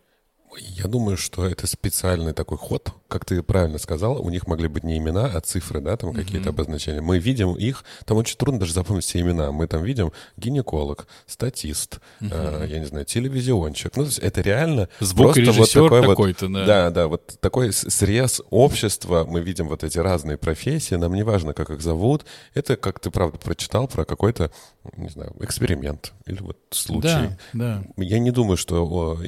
Я 0.56 0.84
думаю, 0.84 1.16
что 1.16 1.46
это 1.46 1.66
специальный 1.66 2.32
такой 2.32 2.58
ход, 2.58 2.92
как 3.08 3.24
ты 3.24 3.42
правильно 3.42 3.78
сказал, 3.78 4.20
у 4.20 4.30
них 4.30 4.46
могли 4.46 4.68
быть 4.68 4.84
не 4.84 4.96
имена, 4.98 5.26
а 5.26 5.40
цифры, 5.40 5.80
да, 5.80 5.96
там 5.96 6.12
какие-то 6.12 6.48
mm-hmm. 6.48 6.52
обозначения. 6.52 7.00
Мы 7.00 7.18
видим 7.18 7.54
их, 7.54 7.84
там 8.04 8.16
очень 8.16 8.36
трудно 8.36 8.60
даже 8.60 8.72
запомнить 8.72 9.04
все 9.04 9.20
имена. 9.20 9.52
Мы 9.52 9.66
там 9.66 9.82
видим 9.82 10.12
гинеколог, 10.36 11.06
статист, 11.26 12.00
mm-hmm. 12.20 12.64
э, 12.64 12.66
я 12.68 12.78
не 12.78 12.86
знаю, 12.86 13.04
телевизионщик. 13.04 13.96
Ну, 13.96 14.04
то 14.04 14.08
есть 14.08 14.18
это 14.18 14.40
реально 14.40 14.88
Звукорежиссер 15.00 15.82
вот 15.82 16.06
такой 16.06 16.36
вот, 16.40 16.52
да. 16.52 16.66
Да, 16.66 16.90
да, 16.90 17.08
вот 17.08 17.38
такой 17.40 17.72
срез 17.72 18.40
общества. 18.50 19.24
Мы 19.28 19.40
видим 19.40 19.68
вот 19.68 19.84
эти 19.84 19.98
разные 19.98 20.38
профессии, 20.38 20.94
нам 20.94 21.14
не 21.14 21.22
важно, 21.22 21.54
как 21.54 21.70
их 21.70 21.80
зовут. 21.80 22.24
Это, 22.54 22.76
как 22.76 23.00
ты 23.00 23.10
правда 23.10 23.38
прочитал, 23.38 23.88
про 23.88 24.04
какой-то, 24.04 24.50
не 24.96 25.08
знаю, 25.08 25.34
эксперимент 25.40 26.12
или 26.26 26.40
вот 26.40 26.58
случай. 26.70 27.02
Да, 27.02 27.38
да. 27.52 27.84
Я 27.96 28.18
не 28.18 28.30
думаю, 28.30 28.56
что 28.56 28.84
о, 28.84 29.18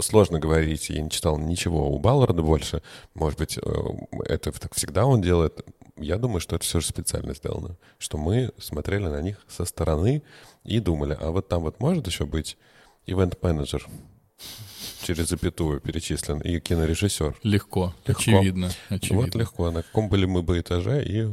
сложно 0.00 0.38
говорить, 0.38 0.90
я 0.90 1.00
не 1.00 1.10
читал 1.10 1.38
ничего 1.38 1.90
у 1.90 1.98
Балларда 1.98 2.42
больше, 2.42 2.82
может 3.14 3.38
быть, 3.38 3.58
э, 3.58 3.62
это 4.26 4.52
так 4.52 4.74
всегда 4.74 5.06
он 5.06 5.22
делает. 5.22 5.64
Я 5.96 6.16
думаю, 6.16 6.40
что 6.40 6.56
это 6.56 6.64
все 6.64 6.80
же 6.80 6.86
специально 6.86 7.34
сделано. 7.34 7.76
Что 7.98 8.18
мы 8.18 8.52
смотрели 8.58 9.06
на 9.06 9.20
них 9.20 9.44
со 9.48 9.64
стороны 9.64 10.22
и 10.64 10.80
думали, 10.80 11.16
а 11.20 11.30
вот 11.30 11.48
там 11.48 11.62
вот 11.62 11.80
может 11.80 12.06
еще 12.06 12.24
быть 12.24 12.56
ивент-менеджер 13.06 13.86
через 15.02 15.28
запятую 15.28 15.80
перечислен 15.80 16.40
и 16.40 16.60
кинорежиссер. 16.60 17.38
Легко, 17.42 17.94
легко. 18.06 18.20
Очевидно, 18.20 18.70
очевидно. 18.88 19.22
Вот 19.22 19.34
легко. 19.34 19.70
На 19.70 19.82
каком 19.82 20.08
были 20.08 20.26
мы 20.26 20.42
бы 20.42 20.58
этаже 20.60 21.04
и 21.04 21.28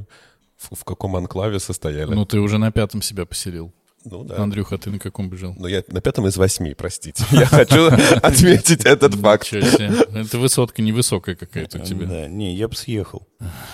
в, 0.60 0.76
в 0.76 0.84
каком 0.84 1.16
анклаве 1.16 1.60
состояли. 1.60 2.14
Ну, 2.14 2.26
ты 2.26 2.40
уже 2.40 2.58
на 2.58 2.72
пятом 2.72 3.02
себя 3.02 3.26
поселил. 3.26 3.74
Ну, 4.06 4.24
да. 4.24 4.38
Андрюха, 4.38 4.78
ты 4.78 4.90
на 4.92 5.00
каком 5.00 5.30
бежал? 5.30 5.56
Ну, 5.58 5.68
я 5.68 5.84
на 5.90 6.02
пятом 6.02 6.28
из 6.28 6.38
восьми, 6.38 6.74
простите. 6.74 7.24
Я 7.32 7.46
хочу 7.46 7.88
отметить 8.24 8.86
этот 8.86 9.16
факт. 9.16 9.52
Это 9.54 10.38
высотка 10.38 10.82
невысокая 10.82 11.36
какая-то 11.36 11.80
у 11.80 11.86
тебя. 11.86 12.06
Да, 12.06 12.28
не, 12.28 12.56
я 12.56 12.68
бы 12.68 12.76
съехал. 12.76 13.28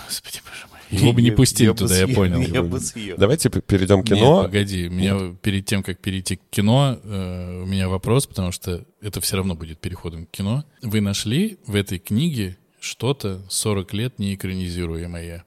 Господи, 0.07 0.41
боже 0.43 0.67
мой. 0.71 0.75
Его 0.89 1.13
бы 1.13 1.21
не 1.21 1.31
пустили 1.31 1.73
туда, 1.73 1.95
я 1.97 2.07
понял. 2.07 2.39
Я 2.53 2.61
бы 2.61 2.79
съел. 2.79 3.17
Давайте 3.17 3.49
перейдем 3.49 4.03
к 4.03 4.09
Нет, 4.09 4.19
кино. 4.19 4.43
погоди, 4.43 4.87
у 4.87 4.91
меня 4.91 5.35
перед 5.41 5.65
тем, 5.65 5.81
как 5.81 5.99
перейти 5.99 6.35
к 6.35 6.41
кино, 6.51 6.99
э, 7.03 7.61
у 7.63 7.65
меня 7.65 7.89
вопрос, 7.89 8.27
потому 8.27 8.51
что 8.51 8.85
это 9.01 9.19
все 9.19 9.37
равно 9.37 9.55
будет 9.55 9.79
переходом 9.79 10.27
к 10.27 10.31
кино. 10.31 10.63
Вы 10.83 11.01
нашли 11.01 11.57
в 11.65 11.75
этой 11.75 11.97
книге 11.97 12.57
что-то 12.79 13.41
40 13.49 13.93
лет 13.93 14.19
неэкранизируемое? 14.19 15.43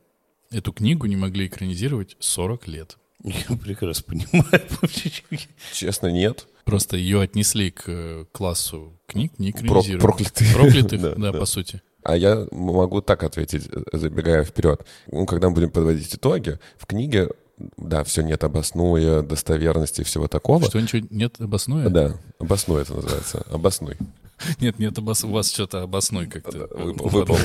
Эту 0.51 0.73
книгу 0.73 1.07
не 1.07 1.17
могли 1.17 1.47
экранизировать 1.47 2.17
40 2.21 2.69
лет. 2.69 2.97
Я 3.23 3.57
прекрасно 3.57 4.05
понимаю. 4.07 4.63
Честно, 5.73 6.07
нет. 6.09 6.47
Просто 6.65 6.97
ее 6.97 7.21
отнесли 7.21 7.71
к 7.71 7.85
э, 7.87 8.25
классу 8.33 8.99
книг 9.07 9.33
Про- 9.35 9.43
неэкранизируемых. 9.43 10.03
проклятых. 10.03 10.53
Проклятых, 10.55 11.01
Да, 11.03 11.15
да, 11.15 11.33
да. 11.33 11.39
по 11.39 11.45
сути. 11.47 11.83
А 12.05 12.17
я 12.17 12.47
могу 12.53 13.01
так 13.03 13.25
ответить, 13.25 13.69
э, 13.71 13.83
забегая 13.93 14.45
вперед. 14.45 14.87
Ну, 15.11 15.27
когда 15.27 15.49
мы 15.49 15.55
будем 15.57 15.71
подводить 15.71 16.15
итоги, 16.15 16.59
в 16.79 16.87
книге, 16.87 17.29
да, 17.77 18.05
все 18.05 18.23
нет 18.23 18.45
обоснуя, 18.45 19.23
достоверности 19.23 20.03
и 20.03 20.05
всего 20.05 20.29
такого. 20.29 20.65
Что, 20.65 20.81
ничего 20.81 21.07
нет 21.11 21.41
обоснуя? 21.41 21.89
Да, 21.89 22.17
обоснуй 22.39 22.83
это 22.83 22.95
называется. 22.95 23.45
Обоснуй. 23.51 23.97
Нет, 24.61 24.79
нет, 24.79 24.97
обос... 24.97 25.25
у 25.25 25.31
вас 25.31 25.51
что-то 25.51 25.83
обоснуй 25.83 26.29
как-то. 26.29 26.69
Выпал. 26.73 27.09
Выпал. 27.09 27.37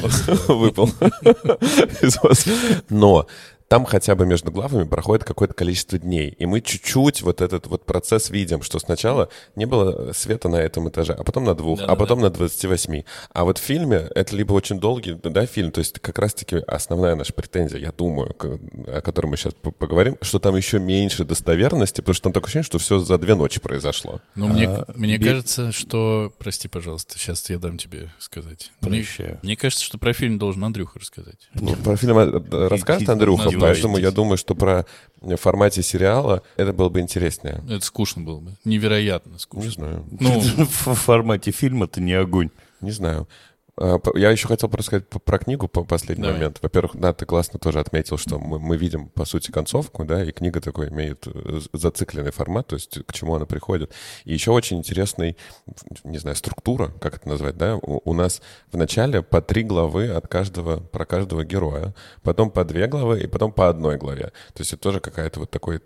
Выпал. 0.48 0.86
Из 2.04 2.22
вас. 2.22 2.46
Но 2.90 3.28
там 3.68 3.86
хотя 3.86 4.16
бы 4.16 4.26
между 4.26 4.52
главами 4.52 4.84
проходит 4.86 5.24
какое-то 5.26 5.54
количество 5.54 5.98
дней. 5.98 6.36
И 6.38 6.46
мы 6.46 6.62
чуть-чуть 6.62 7.22
вот 7.22 7.42
этот 7.42 7.68
вот 7.68 7.86
процесс 7.86 8.30
видим, 8.30 8.62
что 8.62 8.80
сначала 8.80 9.30
не 9.56 9.66
было 9.66 10.12
света 10.14 10.50
на 10.50 10.58
этом 10.58 10.90
этаже, 10.90 11.14
а 11.14 11.24
потом 11.24 11.44
на 11.46 11.56
двух, 11.56 11.80
а 11.80 11.82
Да-да-да. 11.84 12.00
потом 12.00 12.22
на 12.22 12.30
28. 12.30 13.04
А 13.34 13.44
вот 13.44 13.58
в 13.58 13.62
фильме 13.62 14.08
это 14.16 14.36
либо 14.36 14.54
очень 14.54 14.80
долгий, 14.80 15.18
да, 15.24 15.46
фильм, 15.46 15.72
то 15.72 15.80
есть 15.80 16.00
как 16.00 16.20
раз-таки 16.20 16.58
основная 16.68 17.16
наша 17.16 17.34
претензия, 17.34 17.80
я 17.80 17.92
думаю, 17.92 18.36
о 18.40 19.02
которой 19.02 19.28
мы 19.28 19.38
сейчас 19.38 19.54
поговорим, 19.54 20.18
что 20.22 20.40
там 20.40 20.56
еще 20.56 20.80
меньше 20.80 21.24
достоверности, 21.26 22.02
потому 22.02 22.14
что 22.14 22.24
там 22.24 22.34
такое 22.34 22.48
ощущение, 22.48 22.66
что 22.66 22.80
все 22.80 23.00
за 23.00 23.18
две 23.18 23.36
ночи 23.36 23.60
произошло. 23.60 24.22
Ну, 24.36 24.48
мне, 24.48 24.68
А, 24.68 24.86
мне 24.96 25.20
кажется, 25.20 25.72
что... 25.72 26.34
Прости, 26.38 26.68
пожалуйста, 26.68 27.18
сейчас 27.18 27.50
я 27.50 27.58
дам 27.58 27.78
тебе 27.78 28.12
сказать. 28.20 28.72
Мне, 28.82 29.00
Прощаю. 29.00 29.40
мне 29.44 29.56
кажется, 29.56 29.84
что 29.84 29.98
про 29.98 30.14
фильм 30.14 30.38
должен 30.38 30.64
Андрюха 30.64 31.00
рассказать. 31.00 31.50
Ну, 31.54 31.76
про 31.76 31.96
фильм 31.96 32.18
э, 32.18 32.68
расскажет 32.68 33.10
Андрюха. 33.10 33.50
Поэтому 33.64 33.98
я 33.98 34.12
думаю, 34.12 34.38
что 34.38 34.56
про 34.56 34.86
в 35.22 35.36
формате 35.38 35.82
сериала 35.84 36.42
это 36.58 36.74
было 36.74 36.90
бы 36.90 37.00
интереснее. 37.00 37.64
Это 37.70 37.86
скучно 37.86 38.24
было 38.24 38.40
бы. 38.40 38.52
Невероятно 38.66 39.32
Не 39.34 39.40
скучно. 39.40 39.72
знаю. 39.72 40.06
Ну, 40.20 40.40
В 40.58 40.94
формате 40.96 41.52
фильма 41.52 41.86
это 41.86 42.02
не 42.02 42.14
огонь. 42.14 42.50
Не 42.82 42.92
знаю. 42.92 43.28
А, 43.76 44.00
Я 44.14 44.30
еще 44.30 44.48
хотел 44.48 44.70
просто 44.70 44.88
сказать 44.88 45.08
про 45.08 45.40
книгу 45.40 45.68
по 45.68 45.84
последний 45.84 46.24
Давай. 46.24 46.38
момент. 46.38 46.60
Во-первых, 46.62 46.96
да, 46.96 47.12
ты 47.12 47.26
классно 47.26 47.60
тоже 47.60 47.80
отметил, 47.80 48.18
что 48.18 48.38
мы, 48.38 48.60
мы 48.60 48.78
видим, 48.78 49.08
по 49.08 49.26
сути, 49.26 49.50
концовку, 49.50 50.06
да, 50.06 50.24
и 50.24 50.32
книга 50.32 50.62
такой 50.62 50.90
имеет 50.90 51.26
э, 51.26 51.60
зацикленный 51.74 52.32
формат, 52.32 52.68
то 52.68 52.76
есть 52.76 53.04
к 53.06 53.14
чему 53.14 53.36
она 53.36 53.46
приходит. 53.46 53.92
И 54.26 54.34
еще 54.34 54.52
очень 54.52 54.78
интересный, 54.78 55.38
не 56.04 56.20
знаю, 56.20 56.36
структура, 56.36 56.94
как 57.02 57.16
это 57.18 57.28
назвать, 57.28 57.58
да, 57.58 57.76
у, 57.78 58.02
у 58.06 58.14
нас 58.14 58.42
в 58.72 58.78
начале 58.78 59.24
по 59.24 59.42
три 59.42 59.64
главы 59.64 60.10
от 60.10 60.28
каждого, 60.28 60.78
про 60.78 61.06
каждого 61.06 61.44
героя, 61.44 61.96
потом 62.22 62.52
по 62.52 62.64
две 62.66 62.86
главы 62.86 63.22
и 63.22 63.28
потом 63.28 63.52
по 63.52 63.70
одной 63.70 63.98
главе. 63.98 64.34
То 64.54 64.60
есть 64.60 64.74
это 64.74 64.84
тоже 64.84 65.00
какая-то 65.00 65.40
вот 65.40 65.50
такой, 65.50 65.82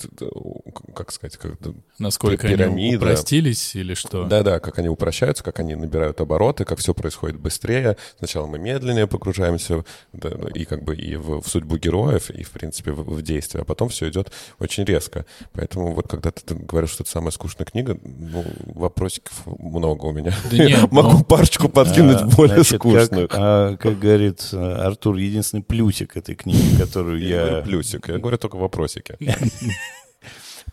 как 0.94 1.12
сказать, 1.14 1.38
как 1.38 1.54
насколько 2.00 2.48
они 2.48 2.58
пирамида. 2.58 2.98
упростились 2.98 3.76
или 3.76 3.94
что? 3.94 4.26
да-да, 4.26 4.60
как 4.60 4.78
они 4.78 4.90
упрощаются, 4.90 5.42
как 5.42 5.60
они 5.60 5.76
набирают 5.76 6.20
обороты, 6.20 6.66
как 6.66 6.80
все 6.80 6.94
происходит 6.94 7.40
быстрее. 7.40 7.77
Сначала 8.18 8.46
мы 8.48 8.60
медленнее 8.60 9.08
погружаемся 9.08 9.84
да, 10.14 10.32
и 10.54 10.66
как 10.66 10.84
бы 10.84 10.96
и 10.96 11.16
в, 11.16 11.42
в 11.42 11.48
судьбу 11.48 11.78
героев, 11.78 12.30
и 12.30 12.44
в 12.44 12.52
принципе 12.52 12.92
в, 12.92 13.04
в 13.04 13.22
действие, 13.22 13.62
а 13.62 13.66
потом 13.66 13.90
все 13.90 14.10
идет 14.10 14.32
очень 14.60 14.84
резко. 14.84 15.26
Поэтому 15.54 15.94
вот 15.94 16.08
когда 16.08 16.32
ты, 16.32 16.42
ты 16.44 16.56
говоришь, 16.56 16.92
что 16.92 17.04
это 17.04 17.12
самая 17.12 17.32
скучная 17.32 17.66
книга, 17.66 17.98
ну, 18.04 18.44
вопросиков 18.66 19.34
много 19.46 20.06
у 20.06 20.12
меня. 20.12 20.34
Да 20.52 20.58
нет, 20.58 20.92
Могу 20.92 21.12
но- 21.20 21.24
парочку 21.24 21.70
подкинуть 21.70 22.22
А, 22.22 22.26
более 22.28 22.56
значит, 22.64 22.72
как- 22.74 22.80
скучных. 22.82 23.28
а, 23.34 23.78
как 23.78 24.00
говорит 24.00 24.48
э, 24.52 24.58
Артур, 24.58 25.16
единственный 25.18 25.64
плюсик 25.64 26.18
этой 26.18 26.36
книги, 26.36 26.78
которую 26.80 27.20
Я 27.22 27.46
говорю 27.46 27.64
плюсик, 27.64 28.08
я 28.10 28.18
говорю 28.18 28.38
только 28.38 28.56
вопросики. 28.58 29.18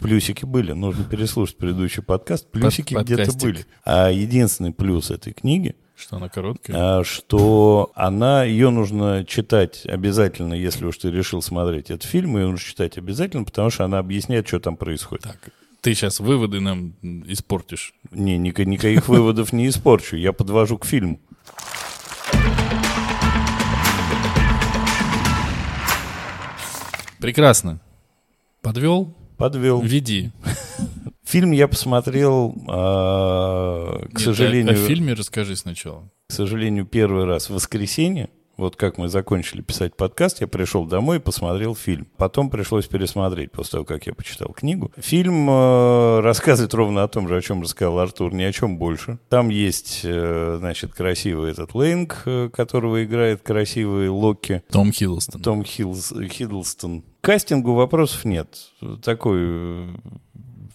Плюсики 0.01 0.45
были, 0.45 0.73
нужно 0.73 1.05
переслушать 1.05 1.57
предыдущий 1.57 2.03
подкаст. 2.03 2.51
Плюсики 2.51 2.95
Под- 2.95 3.05
где-то 3.07 3.33
были. 3.39 3.65
А 3.85 4.11
единственный 4.11 4.73
плюс 4.73 5.11
этой 5.11 5.33
книги, 5.33 5.77
Что 5.97 6.17
она 6.17 6.29
короткая? 6.29 6.77
а, 7.01 7.05
что 7.05 7.93
она, 7.95 8.43
ее 8.45 8.71
нужно 8.71 9.25
читать 9.25 9.87
обязательно, 9.87 10.55
если 10.55 10.85
уж 10.87 10.99
ты 10.99 11.11
решил 11.11 11.41
смотреть 11.41 11.91
этот 11.91 12.03
фильм, 12.03 12.37
ее 12.37 12.47
нужно 12.49 12.65
читать 12.67 12.99
обязательно, 12.99 13.45
потому 13.45 13.71
что 13.71 13.85
она 13.85 13.99
объясняет, 13.99 14.49
что 14.49 14.59
там 14.59 14.77
происходит. 14.77 15.23
Так, 15.25 15.51
ты 15.81 15.95
сейчас 15.95 16.19
выводы 16.19 16.61
нам 16.61 16.95
испортишь. 17.27 17.95
Не, 18.11 18.39
ника- 18.39 18.65
никаких 18.65 19.07
выводов 19.09 19.53
не 19.53 19.69
испорчу, 19.69 20.17
я 20.17 20.33
подвожу 20.33 20.79
к 20.79 20.85
фильму. 20.85 21.21
Прекрасно. 27.21 27.81
Подвел? 28.61 29.15
Подвел. 29.37 29.81
Веди. 29.81 30.31
Фильм 31.25 31.53
я 31.53 31.69
посмотрел, 31.69 32.55
а, 32.69 33.99
к 34.09 34.13
Нет, 34.13 34.21
сожалению, 34.21 34.75
О, 34.75 34.85
о 34.85 34.87
фильме 34.87 35.15
расскажи 35.15 35.57
сначала. 35.57 36.11
к 36.29 36.33
сожалению, 36.33 36.85
первый 36.87 37.25
раз 37.25 37.49
в 37.49 37.55
воскресенье. 37.55 38.29
Вот 38.57 38.77
как 38.77 38.99
мы 38.99 39.09
закончили 39.09 39.63
писать 39.63 39.97
подкаст, 39.97 40.41
я 40.41 40.47
пришел 40.47 40.85
домой 40.87 41.17
и 41.17 41.21
посмотрел 41.21 41.75
фильм. 41.75 42.07
Потом 42.17 42.51
пришлось 42.51 42.87
пересмотреть 42.87 43.51
после 43.51 43.73
того, 43.73 43.85
как 43.85 44.07
я 44.07 44.15
почитал 44.15 44.53
книгу. 44.53 44.93
Фильм 44.97 45.51
э, 45.51 46.21
рассказывает 46.21 46.73
ровно 46.73 47.03
о 47.03 47.09
том 47.09 47.27
же, 47.27 47.37
о 47.37 47.41
чем 47.43 47.63
рассказал 47.63 47.99
Артур, 47.99 48.33
ни 48.33 48.45
о 48.45 48.53
чем 48.53 48.79
больше. 48.79 49.19
Там 49.29 49.49
есть, 49.49 50.03
э, 50.05 50.57
значит, 50.61 50.95
красивый 50.95 51.51
этот 51.51 51.75
Лэнг, 51.75 52.23
э, 52.27 52.49
которого 52.53 53.03
играет 53.03 53.43
красивый 53.43 54.09
Локи. 54.09 54.63
Том 54.71 54.93
Хиддлстон. 54.93 55.43
Том 55.43 55.63
Хиллс- 55.63 56.29
Хиддлстон. 56.29 57.03
К 57.03 57.25
кастингу 57.25 57.75
вопросов 57.75 58.25
нет. 58.25 58.57
Такой... 59.03 59.89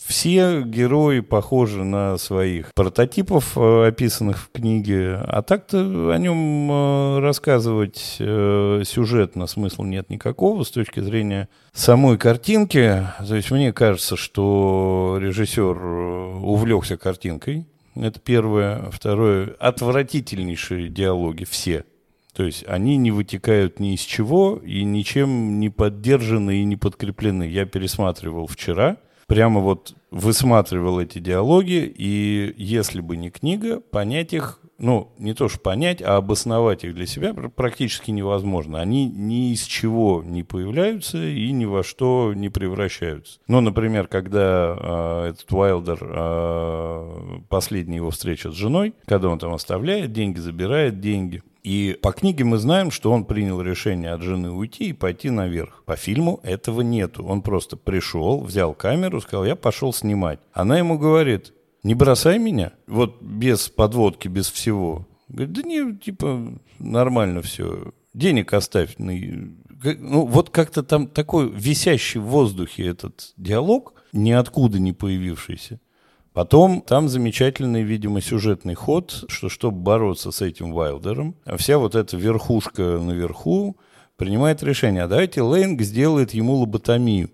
Все 0.09 0.63
герои 0.63 1.19
похожи 1.19 1.83
на 1.83 2.17
своих 2.17 2.73
прототипов, 2.73 3.55
э, 3.55 3.89
описанных 3.89 4.39
в 4.39 4.49
книге. 4.51 5.17
А 5.23 5.43
так-то 5.43 5.77
о 6.11 6.17
нем 6.17 6.71
э, 6.71 7.19
рассказывать 7.19 8.15
э, 8.17 8.81
сюжетно 8.85 9.45
смысла 9.45 9.83
нет 9.83 10.09
никакого 10.09 10.63
с 10.63 10.71
точки 10.71 10.99
зрения 10.99 11.47
самой 11.73 12.17
картинки. 12.17 13.05
То 13.19 13.35
есть 13.35 13.51
мне 13.51 13.71
кажется, 13.71 14.17
что 14.17 15.19
режиссер 15.21 15.77
увлекся 15.77 16.97
картинкой. 16.97 17.67
Это 17.93 18.19
первое. 18.19 18.89
Второе. 18.89 19.55
Отвратительнейшие 19.59 20.89
диалоги 20.89 21.43
все. 21.43 21.85
То 22.33 22.41
есть 22.45 22.65
они 22.67 22.97
не 22.97 23.11
вытекают 23.11 23.79
ни 23.79 23.93
из 23.93 24.01
чего 24.01 24.59
и 24.65 24.83
ничем 24.83 25.59
не 25.59 25.69
поддержаны 25.69 26.61
и 26.61 26.63
не 26.63 26.77
подкреплены. 26.77 27.43
Я 27.43 27.65
пересматривал 27.65 28.47
вчера, 28.47 28.97
прямо 29.27 29.59
вот 29.59 29.93
высматривал 30.11 30.99
эти 30.99 31.19
диалоги, 31.19 31.91
и 31.95 32.53
если 32.57 33.01
бы 33.01 33.17
не 33.17 33.29
книга, 33.29 33.79
понять 33.79 34.33
их, 34.33 34.59
ну, 34.79 35.11
не 35.17 35.33
то 35.33 35.49
что 35.49 35.59
понять, 35.59 36.01
а 36.01 36.17
обосновать 36.17 36.83
их 36.83 36.95
для 36.95 37.05
себя 37.05 37.33
пр- 37.33 37.49
практически 37.49 38.11
невозможно. 38.11 38.79
Они 38.79 39.07
ни 39.07 39.51
из 39.53 39.63
чего 39.63 40.23
не 40.25 40.43
появляются 40.43 41.23
и 41.23 41.51
ни 41.51 41.65
во 41.65 41.83
что 41.83 42.33
не 42.33 42.49
превращаются. 42.49 43.39
Ну, 43.47 43.61
например, 43.61 44.07
когда 44.07 44.75
э, 44.77 45.29
этот 45.31 45.51
Уайлдер, 45.51 45.99
э, 46.01 47.39
последняя 47.49 47.97
его 47.97 48.11
встреча 48.11 48.51
с 48.51 48.55
женой, 48.55 48.93
когда 49.05 49.29
он 49.29 49.39
там 49.39 49.53
оставляет 49.53 50.13
деньги, 50.13 50.39
забирает 50.39 50.99
деньги, 50.99 51.43
и 51.63 51.97
по 52.01 52.13
книге 52.13 52.45
мы 52.45 52.57
знаем, 52.57 52.89
что 52.89 53.11
он 53.11 53.25
принял 53.25 53.61
решение 53.61 54.11
от 54.11 54.21
жены 54.21 54.51
уйти 54.51 54.89
и 54.89 54.93
пойти 54.93 55.29
наверх. 55.29 55.83
По 55.85 55.95
фильму 55.95 56.39
этого 56.43 56.81
нету. 56.81 57.25
Он 57.25 57.41
просто 57.41 57.75
пришел, 57.75 58.41
взял 58.41 58.73
камеру, 58.73 59.19
сказал, 59.19 59.45
я 59.45 59.55
пошел 59.55 59.91
снимать. 59.91 60.39
Она 60.53 60.77
ему 60.77 60.97
говорит, 60.97 61.53
не 61.83 61.93
бросай 61.95 62.39
меня, 62.39 62.73
вот 62.87 63.21
без 63.21 63.69
подводки, 63.69 64.27
без 64.27 64.49
всего. 64.49 65.07
Говорит, 65.27 65.53
да 65.53 65.61
не, 65.61 65.95
типа, 65.95 66.59
нормально 66.79 67.41
все. 67.41 67.93
Денег 68.13 68.53
оставь. 68.53 68.95
Ну, 68.97 70.25
вот 70.25 70.49
как-то 70.49 70.83
там 70.83 71.07
такой 71.07 71.49
висящий 71.49 72.19
в 72.19 72.25
воздухе 72.25 72.87
этот 72.87 73.33
диалог, 73.37 73.93
ниоткуда 74.11 74.79
не 74.79 74.91
появившийся. 74.91 75.79
Потом 76.33 76.81
там 76.81 77.09
замечательный, 77.09 77.83
видимо, 77.83 78.21
сюжетный 78.21 78.75
ход, 78.75 79.25
что 79.27 79.49
чтобы 79.49 79.77
бороться 79.77 80.31
с 80.31 80.41
этим 80.41 80.71
Вайлдером, 80.73 81.35
вся 81.57 81.77
вот 81.77 81.95
эта 81.95 82.17
верхушка 82.17 82.99
наверху 82.99 83.77
принимает 84.15 84.63
решение, 84.63 85.03
а 85.03 85.07
давайте 85.07 85.41
Лэнг 85.41 85.81
сделает 85.81 86.33
ему 86.33 86.55
лоботомию. 86.55 87.29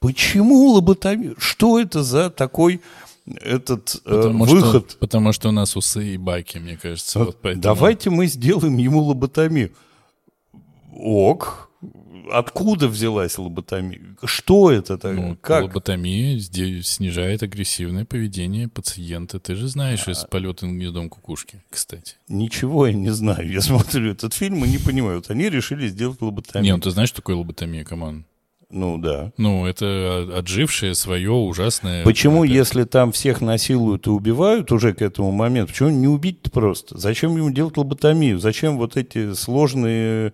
Почему 0.00 0.72
лоботомию? 0.72 1.36
Что 1.38 1.78
это 1.78 2.02
за 2.02 2.28
такой 2.28 2.80
этот 3.26 4.00
э, 4.04 4.10
Потому 4.10 4.44
выход? 4.44 4.90
Что, 4.90 4.98
потому 4.98 5.32
что 5.32 5.48
у 5.48 5.52
нас 5.52 5.76
усы 5.76 6.14
и 6.14 6.16
баки, 6.16 6.58
мне 6.58 6.76
кажется. 6.76 7.20
Вот 7.20 7.38
поэтому. 7.40 7.62
Давайте 7.62 8.10
мы 8.10 8.26
сделаем 8.26 8.76
ему 8.76 9.02
лоботомию. 9.02 9.72
Ок. 10.92 11.70
Откуда 12.30 12.86
взялась 12.86 13.36
лоботомия? 13.36 14.16
Что 14.24 14.70
это? 14.70 14.96
Так? 14.96 15.16
Ну, 15.16 15.36
как? 15.40 15.64
лоботомия 15.64 16.38
здесь 16.38 16.86
снижает 16.86 17.42
агрессивное 17.42 18.04
поведение 18.04 18.68
пациента. 18.68 19.40
Ты 19.40 19.56
же 19.56 19.66
знаешь 19.66 20.06
из 20.06 20.24
полета 20.24 20.66
гнездом 20.66 21.08
кукушки, 21.08 21.62
кстати. 21.68 22.16
Ничего 22.28 22.86
я 22.86 22.92
не 22.92 23.10
знаю. 23.10 23.50
Я 23.50 23.60
смотрю 23.60 24.12
этот 24.12 24.34
фильм 24.34 24.64
и 24.64 24.68
не 24.68 24.78
понимаю. 24.78 25.16
Вот 25.16 25.30
они 25.30 25.48
решили 25.48 25.88
сделать 25.88 26.20
лоботомию. 26.20 26.64
Не, 26.64 26.76
ну 26.76 26.80
ты 26.80 26.90
знаешь, 26.90 27.08
что 27.08 27.16
такое 27.16 27.36
лоботомия, 27.36 27.84
команд? 27.84 28.26
Ну 28.72 28.96
да. 28.98 29.32
Ну, 29.36 29.66
это 29.66 30.26
отжившее 30.36 30.94
свое 30.94 31.30
ужасное... 31.30 32.04
Почему, 32.04 32.44
это- 32.44 32.52
если 32.54 32.84
там 32.84 33.12
всех 33.12 33.40
насилуют 33.42 34.06
и 34.06 34.10
убивают 34.10 34.72
уже 34.72 34.94
к 34.94 35.02
этому 35.02 35.30
моменту, 35.30 35.72
почему 35.72 35.90
не 35.90 36.08
убить-то 36.08 36.50
просто? 36.50 36.98
Зачем 36.98 37.36
ему 37.36 37.50
делать 37.50 37.76
лоботомию? 37.76 38.38
Зачем 38.38 38.78
вот 38.78 38.96
эти 38.96 39.34
сложные 39.34 40.32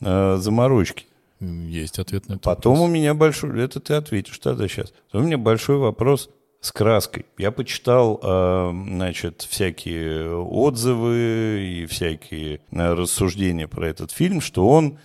э, 0.00 0.36
заморочки? 0.38 1.06
Есть 1.40 1.98
ответ 1.98 2.28
на 2.28 2.34
это. 2.34 2.42
Потом 2.42 2.80
у 2.80 2.86
меня 2.86 3.14
большой... 3.14 3.60
Это 3.60 3.80
ты 3.80 3.94
ответишь 3.94 4.38
тогда 4.38 4.68
сейчас. 4.68 4.92
У 5.12 5.18
меня 5.18 5.36
большой 5.38 5.78
вопрос 5.78 6.30
с 6.60 6.70
краской. 6.70 7.26
Я 7.36 7.50
почитал, 7.50 8.20
э, 8.22 8.70
значит, 8.72 9.44
всякие 9.50 10.36
отзывы 10.36 11.66
и 11.66 11.86
всякие 11.86 12.60
э, 12.70 12.92
рассуждения 12.94 13.66
про 13.66 13.88
этот 13.88 14.12
фильм, 14.12 14.40
что 14.40 14.68
он 14.68 14.98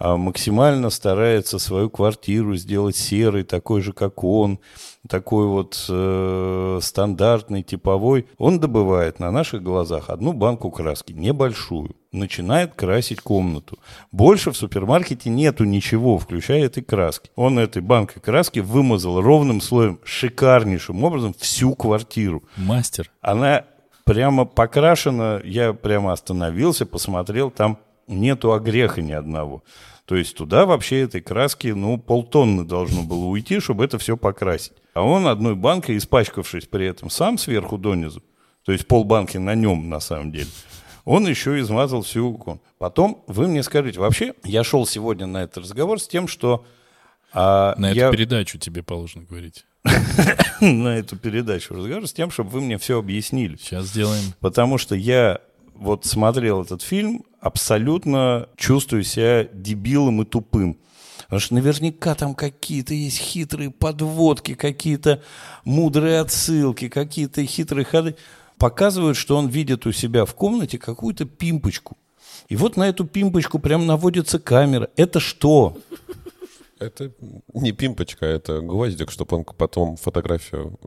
максимально 0.00 0.90
старается 0.90 1.58
свою 1.58 1.90
квартиру 1.90 2.54
сделать 2.56 2.96
серой, 2.96 3.42
такой 3.42 3.82
же, 3.82 3.92
как 3.92 4.22
он, 4.22 4.60
такой 5.08 5.46
вот 5.46 5.84
э, 5.88 6.78
стандартный, 6.80 7.62
типовой. 7.62 8.26
Он 8.36 8.60
добывает 8.60 9.18
на 9.18 9.30
наших 9.30 9.62
глазах 9.62 10.08
одну 10.08 10.32
банку 10.32 10.70
краски, 10.70 11.12
небольшую, 11.12 11.96
начинает 12.12 12.74
красить 12.74 13.20
комнату. 13.20 13.78
Больше 14.12 14.52
в 14.52 14.56
супермаркете 14.56 15.30
нету 15.30 15.64
ничего, 15.64 16.18
включая 16.18 16.64
этой 16.64 16.82
краски. 16.84 17.30
Он 17.34 17.58
этой 17.58 17.82
банкой 17.82 18.22
краски 18.22 18.60
вымазал 18.60 19.20
ровным 19.20 19.60
слоем, 19.60 19.98
шикарнейшим 20.04 21.02
образом 21.02 21.34
всю 21.38 21.74
квартиру. 21.74 22.44
Мастер. 22.56 23.10
Она 23.20 23.64
прямо 24.04 24.44
покрашена, 24.44 25.40
я 25.44 25.72
прямо 25.72 26.12
остановился, 26.12 26.86
посмотрел, 26.86 27.50
там 27.50 27.78
нету 28.08 28.52
огреха 28.52 29.00
ни 29.02 29.12
одного. 29.12 29.62
То 30.04 30.16
есть 30.16 30.36
туда 30.36 30.64
вообще 30.64 31.00
этой 31.02 31.20
краски, 31.20 31.68
ну, 31.68 31.98
полтонны 31.98 32.64
должно 32.64 33.02
было 33.02 33.26
уйти, 33.26 33.60
чтобы 33.60 33.84
это 33.84 33.98
все 33.98 34.16
покрасить. 34.16 34.72
А 34.94 35.02
он 35.02 35.26
одной 35.26 35.54
банкой, 35.54 35.98
испачкавшись 35.98 36.64
при 36.66 36.86
этом 36.86 37.10
сам 37.10 37.36
сверху 37.38 37.76
донизу, 37.76 38.22
то 38.64 38.72
есть 38.72 38.86
полбанки 38.86 39.36
на 39.36 39.54
нем 39.54 39.88
на 39.90 40.00
самом 40.00 40.32
деле, 40.32 40.48
он 41.04 41.26
еще 41.26 41.58
измазал 41.60 42.02
всю 42.02 42.32
кон. 42.38 42.60
Потом 42.78 43.22
вы 43.26 43.48
мне 43.48 43.62
скажите, 43.62 44.00
вообще, 44.00 44.34
я 44.44 44.64
шел 44.64 44.86
сегодня 44.86 45.26
на 45.26 45.42
этот 45.42 45.58
разговор 45.58 46.00
с 46.00 46.08
тем, 46.08 46.26
что 46.26 46.64
а, 47.32 47.74
На 47.78 47.90
я- 47.90 48.08
эту 48.08 48.16
передачу 48.16 48.58
тебе 48.58 48.82
положено 48.82 49.24
говорить. 49.24 49.64
на 50.60 50.96
эту 50.98 51.16
передачу 51.16 51.74
разговор 51.74 52.06
с 52.06 52.12
тем, 52.12 52.30
чтобы 52.30 52.50
вы 52.50 52.60
мне 52.60 52.78
все 52.78 52.98
объяснили. 52.98 53.56
Сейчас 53.56 53.86
сделаем. 53.86 54.34
Потому 54.40 54.78
что 54.78 54.94
я 54.94 55.40
вот 55.74 56.04
смотрел 56.04 56.62
этот 56.62 56.82
фильм, 56.82 57.24
абсолютно 57.40 58.48
чувствую 58.56 59.04
себя 59.04 59.44
дебилом 59.52 60.22
и 60.22 60.24
тупым. 60.24 60.78
Потому 61.22 61.40
что 61.40 61.54
наверняка 61.54 62.14
там 62.14 62.34
какие-то 62.34 62.94
есть 62.94 63.18
хитрые 63.18 63.70
подводки, 63.70 64.54
какие-то 64.54 65.22
мудрые 65.64 66.20
отсылки, 66.20 66.88
какие-то 66.88 67.44
хитрые 67.44 67.84
ходы. 67.84 68.16
Показывают, 68.56 69.16
что 69.16 69.36
он 69.36 69.48
видит 69.48 69.86
у 69.86 69.92
себя 69.92 70.24
в 70.24 70.34
комнате 70.34 70.78
какую-то 70.78 71.26
пимпочку. 71.26 71.96
И 72.48 72.56
вот 72.56 72.76
на 72.76 72.88
эту 72.88 73.04
пимпочку 73.04 73.58
прям 73.58 73.86
наводится 73.86 74.38
камера. 74.38 74.88
Это 74.96 75.20
что? 75.20 75.76
Это 76.78 77.12
не 77.52 77.72
пимпочка, 77.72 78.24
это 78.24 78.60
гвоздик, 78.60 79.10
чтобы 79.10 79.36
он 79.36 79.44
потом 79.44 79.96
фотографию 79.96 80.78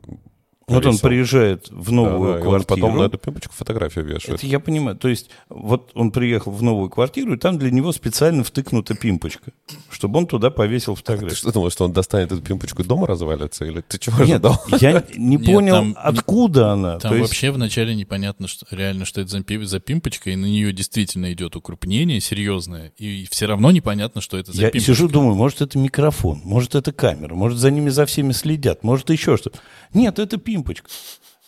Вот 0.72 0.86
он 0.86 0.98
приезжает 0.98 1.68
в 1.70 1.86
Да, 1.86 1.92
новую 1.92 2.32
да, 2.34 2.38
и 2.38 2.42
он 2.42 2.48
квартиру. 2.48 2.66
потом 2.80 2.98
на 2.98 3.02
эту 3.04 3.18
пимпочку 3.18 3.52
фотографию 3.54 4.04
вешает. 4.04 4.38
Это 4.38 4.46
я 4.46 4.60
понимаю. 4.60 4.96
То 4.96 5.08
есть, 5.08 5.30
вот 5.48 5.90
он 5.94 6.10
приехал 6.10 6.52
в 6.52 6.62
новую 6.62 6.90
квартиру, 6.90 7.34
и 7.34 7.38
там 7.38 7.58
для 7.58 7.70
него 7.70 7.92
специально 7.92 8.42
втыкнута 8.44 8.94
пимпочка, 8.94 9.52
чтобы 9.90 10.18
он 10.18 10.26
туда 10.26 10.50
повесил 10.50 10.94
Ты 10.94 11.00
фотографию. 11.00 11.36
что 11.36 11.52
думал, 11.52 11.70
что 11.70 11.84
он 11.84 11.92
достанет 11.92 12.32
эту 12.32 12.42
пимпочку 12.42 12.82
и 12.82 12.84
дома 12.84 13.06
развалится? 13.06 13.64
Или 13.64 13.80
ты 13.80 13.98
чего 13.98 14.18
Нет, 14.24 14.44
ожидал? 14.44 14.62
я 14.80 15.04
не 15.16 15.36
Нет, 15.36 15.46
понял, 15.46 15.74
там- 15.74 15.96
откуда 15.98 16.72
она. 16.72 16.98
Там 16.98 17.12
есть, 17.12 17.28
вообще 17.28 17.50
вначале 17.50 17.94
непонятно, 17.94 18.48
что, 18.48 18.66
реально, 18.70 19.04
что 19.04 19.20
это 19.20 19.30
за, 19.30 19.42
за 19.66 19.80
пимпочка, 19.80 20.30
и 20.30 20.36
на 20.36 20.46
нее 20.46 20.72
действительно 20.72 21.32
идет 21.32 21.56
укрупнение 21.56 22.20
серьезное, 22.20 22.92
и 22.98 23.26
все 23.30 23.46
равно 23.46 23.70
непонятно, 23.70 24.20
что 24.20 24.38
это 24.38 24.52
за 24.52 24.62
я 24.62 24.70
пимпочка. 24.70 24.92
сижу, 24.94 25.08
думаю, 25.08 25.34
может, 25.34 25.60
это 25.62 25.78
микрофон, 25.78 26.40
может, 26.44 26.74
это 26.74 26.92
камера, 26.92 27.34
может, 27.34 27.58
за 27.58 27.70
ними 27.70 27.90
за 27.90 28.06
всеми 28.06 28.32
следят, 28.32 28.84
может, 28.84 29.10
еще 29.10 29.36
что-то. 29.36 29.58
Нет, 29.94 30.18
это 30.18 30.36
пимпочка. 30.36 30.61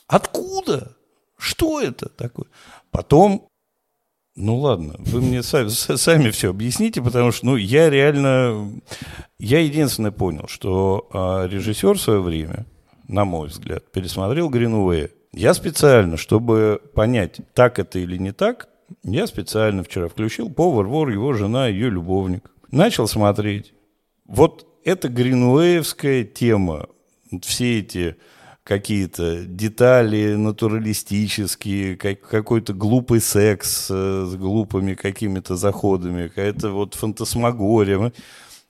Откуда? 0.07 0.97
Что 1.37 1.81
это 1.81 2.09
такое? 2.09 2.47
Потом, 2.91 3.49
ну 4.37 4.59
ладно, 4.59 4.95
вы 4.99 5.21
мне 5.21 5.43
сами, 5.43 5.69
сами 5.69 6.31
все 6.31 6.51
объясните, 6.51 7.03
потому 7.03 7.33
что, 7.33 7.47
ну, 7.47 7.57
я 7.57 7.91
реально, 7.91 8.81
я 9.39 9.61
единственное 9.61 10.13
понял, 10.13 10.47
что 10.49 11.09
а, 11.13 11.47
режиссер 11.47 11.95
в 11.95 12.01
свое 12.01 12.21
время, 12.21 12.67
на 13.09 13.25
мой 13.25 13.49
взгляд, 13.49 13.91
пересмотрел 13.93 14.49
Гринуэя. 14.49 15.11
Я 15.33 15.53
специально, 15.55 16.17
чтобы 16.17 16.81
понять, 16.95 17.41
так 17.55 17.79
это 17.79 17.99
или 17.99 18.17
не 18.17 18.33
так, 18.33 18.69
я 19.03 19.27
специально 19.27 19.83
вчера 19.83 20.09
включил 20.09 20.51
«Повар, 20.51 20.87
вор, 20.87 21.11
его 21.11 21.33
жена, 21.33 21.69
ее 21.69 21.91
любовник». 21.91 22.51
Начал 22.71 23.07
смотреть. 23.07 23.73
Вот 24.27 24.67
это 24.85 25.09
гринуэевская 25.09 26.25
тема. 26.25 26.89
Все 27.43 27.81
эти 27.81 28.17
какие-то 28.65 29.45
детали 29.45 30.35
натуралистические, 30.35 31.97
как- 31.97 32.21
какой-то 32.23 32.73
глупый 32.73 33.21
секс 33.21 33.89
э, 33.91 34.27
с 34.31 34.35
глупыми 34.37 34.95
какими-то 34.95 35.55
заходами, 35.57 36.29
какая-то 36.29 36.71
вот 36.71 36.95
фантасмагория. 36.95 38.13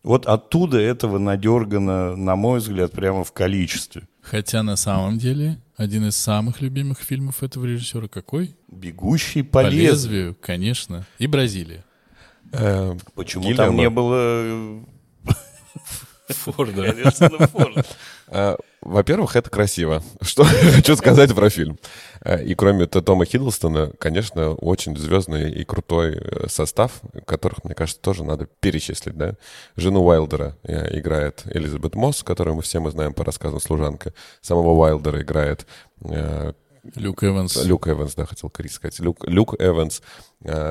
Вот 0.02 0.26
оттуда 0.26 0.78
этого 0.78 1.18
надергано, 1.18 2.14
на 2.16 2.36
мой 2.36 2.58
взгляд, 2.58 2.92
прямо 2.92 3.24
в 3.24 3.32
количестве. 3.32 4.02
Хотя 4.20 4.62
на 4.62 4.76
самом 4.76 5.16
деле 5.18 5.58
один 5.76 6.06
из 6.08 6.16
самых 6.16 6.60
любимых 6.60 6.98
фильмов 7.00 7.42
этого 7.42 7.64
режиссера 7.64 8.08
какой? 8.08 8.54
Бегущий 8.68 9.42
по, 9.42 9.60
По 9.62 9.68
лезвию. 9.68 9.90
лезвию, 9.92 10.36
конечно. 10.40 11.06
И 11.18 11.26
Бразилия. 11.26 11.84
Э, 12.52 12.94
Почему 13.14 13.44
Гильермо. 13.44 13.64
там 13.66 13.76
не 13.76 13.88
было 13.90 14.16
э, 14.18 14.80
Форда. 16.28 16.92
Форда? 17.48 17.84
Во-первых, 18.84 19.34
это 19.34 19.48
красиво. 19.48 20.02
Что 20.20 20.42
я 20.42 20.72
хочу 20.72 20.94
сказать 20.96 21.34
про 21.34 21.48
фильм. 21.48 21.78
Э, 22.22 22.44
И 22.44 22.54
кроме 22.54 22.86
Тома 22.86 23.24
Хиддлстона, 23.24 23.92
конечно, 23.98 24.52
очень 24.52 24.96
звездный 24.96 25.50
и 25.50 25.64
крутой 25.64 26.18
э, 26.18 26.48
состав, 26.48 27.00
которых, 27.24 27.64
мне 27.64 27.74
кажется, 27.74 28.00
тоже 28.00 28.24
надо 28.24 28.46
перечислить. 28.60 29.16
Да? 29.16 29.36
Жену 29.76 30.04
Уайлдера 30.04 30.56
э, 30.62 30.98
играет 30.98 31.44
Элизабет 31.46 31.94
Мосс, 31.94 32.22
которую 32.22 32.56
мы 32.56 32.62
все 32.62 32.78
мы 32.78 32.90
знаем 32.90 33.14
по 33.14 33.24
рассказам 33.24 33.58
«Служанка». 33.58 34.12
Самого 34.42 34.72
Уайлдера 34.74 35.22
играет 35.22 35.66
Люк 36.94 37.24
Эванс. 37.24 37.64
Люк 37.64 37.88
Эванс, 37.88 38.14
да, 38.14 38.26
хотел 38.26 38.50
Крис 38.50 38.74
сказать. 38.74 38.98
Люк, 39.00 39.26
Люк 39.26 39.54
Эванс. 39.58 40.02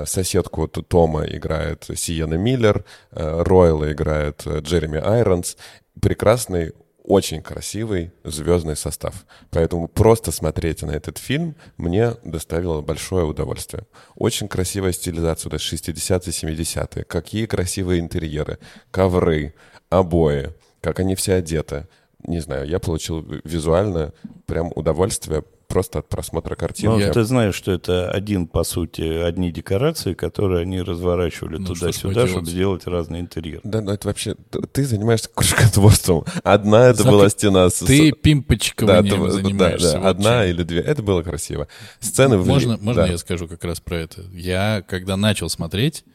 Соседку 0.06 0.68
Тома 0.68 1.26
играет 1.26 1.90
Сиена 1.96 2.36
Миллер. 2.36 2.86
Ройла 3.10 3.92
играет 3.92 4.46
Джереми 4.46 5.00
Айронс. 5.00 5.58
Прекрасный, 6.00 6.74
очень 7.04 7.42
красивый 7.42 8.12
звездный 8.24 8.76
состав. 8.76 9.26
Поэтому 9.52 9.88
просто 9.88 10.32
смотреть 10.32 10.82
на 10.84 10.92
этот 10.92 11.18
фильм 11.18 11.56
мне 11.78 12.14
доставило 12.24 12.82
большое 12.82 13.26
удовольствие. 13.26 13.86
Очень 14.16 14.48
красивая 14.48 14.94
стилизация, 14.94 15.50
вот 15.50 15.62
это 15.62 15.64
60-е, 15.64 16.56
70-е. 16.56 17.04
Какие 17.04 17.46
красивые 17.46 18.00
интерьеры, 18.00 18.58
ковры, 18.92 19.54
обои, 19.90 20.54
как 20.82 21.00
они 21.00 21.16
все 21.16 21.36
одеты. 21.36 21.88
Не 22.26 22.40
знаю, 22.40 22.68
я 22.68 22.80
получил 22.80 23.22
визуально 23.44 24.14
прям 24.46 24.72
удовольствие 24.76 25.44
просто 25.74 26.00
от 26.00 26.08
просмотра 26.08 26.56
картины. 26.56 26.94
Ну, 26.94 27.00
Я- 27.00 27.12
ты 27.12 27.24
знаешь, 27.24 27.56
что 27.56 27.72
это 27.72 28.12
один, 28.12 28.46
по 28.46 28.64
сути, 28.64 29.02
одни 29.02 29.52
декорации, 29.52 30.14
которые 30.14 30.62
они 30.62 30.80
разворачивали 30.84 31.58
Ну, 31.58 31.66
туда-сюда, 31.66 32.28
чтобы 32.28 32.46
сделать 32.48 32.86
разные 32.86 33.22
интерьеры. 33.22 33.62
Да, 33.64 33.82
ну 33.82 33.92
это 33.92 34.08
вообще... 34.08 34.36
Ты 34.72 34.86
занимаешься 34.86 35.30
кружкотворством. 35.34 36.26
Одна 36.44 36.90
это 36.90 37.02
Зак- 37.02 37.10
была 37.10 37.30
стена 37.30 37.68
с... 37.72 37.80
Ты 37.80 38.12
Да, 38.12 38.18
пимпочкованием 38.22 39.24
да, 39.26 39.32
занимаешься. 39.32 39.94
да, 39.94 40.00
вот 40.00 40.08
одна 40.10 40.44
чем. 40.46 40.52
или 40.56 40.64
две. 40.64 40.80
Это 40.82 41.02
было 41.02 41.24
красиво. 41.24 41.68
Сцены... 42.00 42.38
в- 42.38 42.46
Можно, 42.48 42.78
можно 42.78 43.02
да. 43.06 43.08
я 43.12 43.18
скажу 43.18 43.48
как 43.48 43.64
раз 43.64 43.80
про 43.80 43.98
это? 43.98 44.22
Я, 44.32 44.84
когда 44.88 45.18
начал 45.18 45.50
смотреть, 45.50 46.06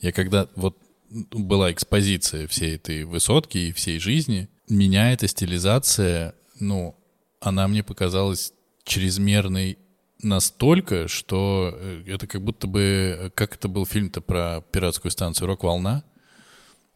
я 0.00 0.10
когда 0.10 0.48
вот 0.56 0.76
была 1.30 1.70
экспозиция 1.70 2.48
всей 2.48 2.74
этой 2.74 3.04
высотки 3.04 3.58
и 3.58 3.72
всей 3.72 4.00
жизни, 4.00 4.48
меня 4.68 5.12
эта 5.12 5.28
стилизация, 5.28 6.34
ну, 6.58 6.96
она 7.40 7.68
мне 7.68 7.84
показалась 7.84 8.52
чрезмерной 8.84 9.78
настолько, 10.22 11.08
что 11.08 11.74
э, 11.74 12.04
это 12.06 12.26
как 12.26 12.42
будто 12.42 12.66
бы, 12.66 13.32
как 13.34 13.56
это 13.56 13.68
был 13.68 13.86
фильм-то 13.86 14.20
про 14.20 14.62
пиратскую 14.72 15.10
станцию 15.10 15.48
«Рок-волна», 15.48 16.04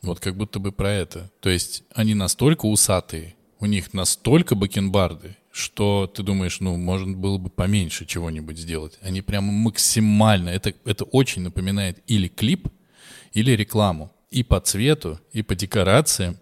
Вот 0.00 0.20
как 0.20 0.36
будто 0.36 0.60
бы 0.60 0.70
про 0.70 0.92
это. 0.92 1.30
То 1.40 1.50
есть 1.50 1.82
они 1.92 2.14
настолько 2.14 2.66
усатые, 2.66 3.34
у 3.58 3.66
них 3.66 3.92
настолько 3.92 4.54
бакенбарды, 4.54 5.36
что 5.50 6.06
ты 6.06 6.22
думаешь, 6.22 6.60
ну, 6.60 6.76
можно 6.76 7.16
было 7.16 7.38
бы 7.38 7.50
поменьше 7.50 8.06
чего-нибудь 8.06 8.58
сделать. 8.58 8.98
Они 9.02 9.22
прямо 9.22 9.50
максимально, 9.52 10.50
это, 10.50 10.72
это 10.84 11.04
очень 11.04 11.42
напоминает 11.42 11.98
или 12.06 12.28
клип, 12.28 12.68
или 13.32 13.50
рекламу. 13.52 14.12
И 14.30 14.44
по 14.44 14.60
цвету, 14.60 15.18
и 15.32 15.42
по 15.42 15.54
декорациям, 15.56 16.38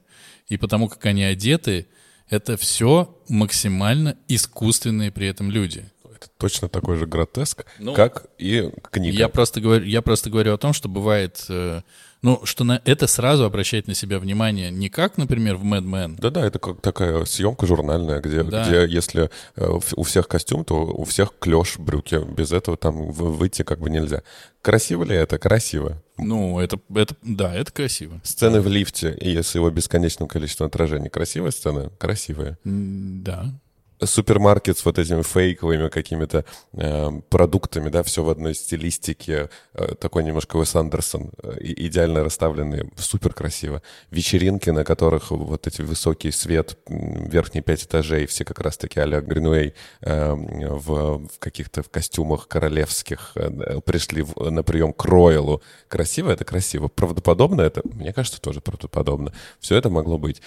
и 0.49 0.59
потому 0.59 0.89
как 0.89 1.07
они 1.07 1.25
одеты, 1.25 1.87
это 2.29 2.57
все 2.57 3.17
максимально 3.29 4.17
искусственные 4.29 5.11
при 5.13 5.29
этом 5.29 5.51
люди. 5.51 5.91
Это 6.05 6.29
точно 6.39 6.69
такой 6.69 6.97
же 6.97 7.07
гротеск, 7.07 7.67
Ну, 7.79 7.95
как 7.95 8.27
и 8.39 8.71
книга. 8.91 9.17
Я 9.17 9.29
просто 9.29 9.61
говорю, 9.61 9.85
я 9.85 10.01
просто 10.03 10.31
говорю 10.31 10.55
о 10.55 10.59
том, 10.59 10.73
что 10.73 10.89
бывает, 10.89 11.45
э, 11.49 11.83
ну, 12.27 12.41
что 12.45 12.65
на 12.65 12.83
это 12.85 13.07
сразу 13.07 13.45
обращает 13.45 13.87
на 13.87 13.95
себя 13.95 14.19
внимание 14.19 14.73
не 14.73 14.89
как, 14.89 15.17
например, 15.17 15.55
в 15.57 15.63
Mad 15.65 15.85
Men. 15.85 16.17
Да-да, 16.19 16.45
это 16.45 16.59
как 16.59 16.81
такая 16.81 17.25
съемка 17.25 17.69
журнальная, 17.69 18.21
где, 18.21 18.43
Да. 18.43 18.65
где 18.65 18.85
если 18.93 19.31
э, 19.55 19.79
у 19.95 20.03
всех 20.03 20.27
костюм, 20.27 20.65
то 20.65 20.87
у 20.87 21.05
всех 21.05 21.35
клеш, 21.39 21.79
брюки. 21.79 22.21
Без 22.29 22.51
этого 22.51 22.77
там 22.77 23.13
выйти 23.13 23.63
как 23.63 23.79
бы 23.79 23.91
нельзя. 23.91 24.25
Красиво 24.61 25.05
ли 25.05 25.15
это? 25.15 25.39
Красиво. 25.39 26.03
Ну, 26.19 26.59
это, 26.59 26.81
это, 26.93 27.15
да, 27.23 27.55
это 27.55 27.71
красиво. 27.71 28.21
Сцены 28.25 28.61
в 28.61 28.67
лифте 28.67 29.15
и 29.15 29.41
с 29.41 29.55
его 29.55 29.71
бесконечным 29.71 30.27
количеством 30.27 30.67
отражений. 30.67 31.09
Красивая 31.09 31.53
сцена? 31.53 31.91
Красивая. 31.99 32.59
Да. 32.65 33.55
Супермаркет 34.03 34.79
с 34.79 34.85
вот 34.85 34.99
этими 34.99 35.23
фейковыми 35.23 35.89
какими-то 35.89 36.45
э, 36.73 37.11
продуктами, 37.31 37.89
да, 37.89 38.03
все 38.03 38.23
в 38.23 38.29
одной 38.31 38.55
стилистике, 38.55 39.49
э, 39.75 39.95
такой 39.95 40.25
немножко 40.25 40.57
Уэс 40.57 40.75
Андерсон, 40.77 41.31
э, 41.43 41.57
идеально 41.61 42.23
расставленный, 42.25 42.91
супер 42.97 43.33
красиво. 43.33 43.83
Вечеринки, 44.11 44.71
на 44.71 44.85
которых 44.85 45.31
вот 45.31 45.67
эти 45.67 45.83
высокий 45.83 46.31
свет, 46.31 46.77
верхние 46.89 47.63
пять 47.63 47.85
этажей, 47.85 48.27
все 48.27 48.45
как 48.45 48.61
раз-таки 48.61 49.01
а-ля 49.01 49.21
Гринуэй 49.21 49.75
э, 50.03 50.33
в, 50.35 51.27
в 51.29 51.39
каких-то 51.39 51.83
в 51.83 51.89
костюмах 51.89 52.49
королевских 52.49 53.33
э, 53.37 53.81
пришли 53.81 54.23
в- 54.23 54.51
на 54.51 54.63
прием 54.63 54.93
к 54.93 55.05
Роялу. 55.05 55.63
Красиво 55.89 56.31
это 56.31 56.45
красиво. 56.45 56.89
Правдоподобно 56.89 57.63
это, 57.63 57.81
мне 57.85 58.13
кажется, 58.13 58.41
тоже 58.41 58.61
правдоподобно. 58.61 59.33
Все 59.61 59.77
это 59.77 59.89
могло 59.91 60.19
быть. 60.19 60.43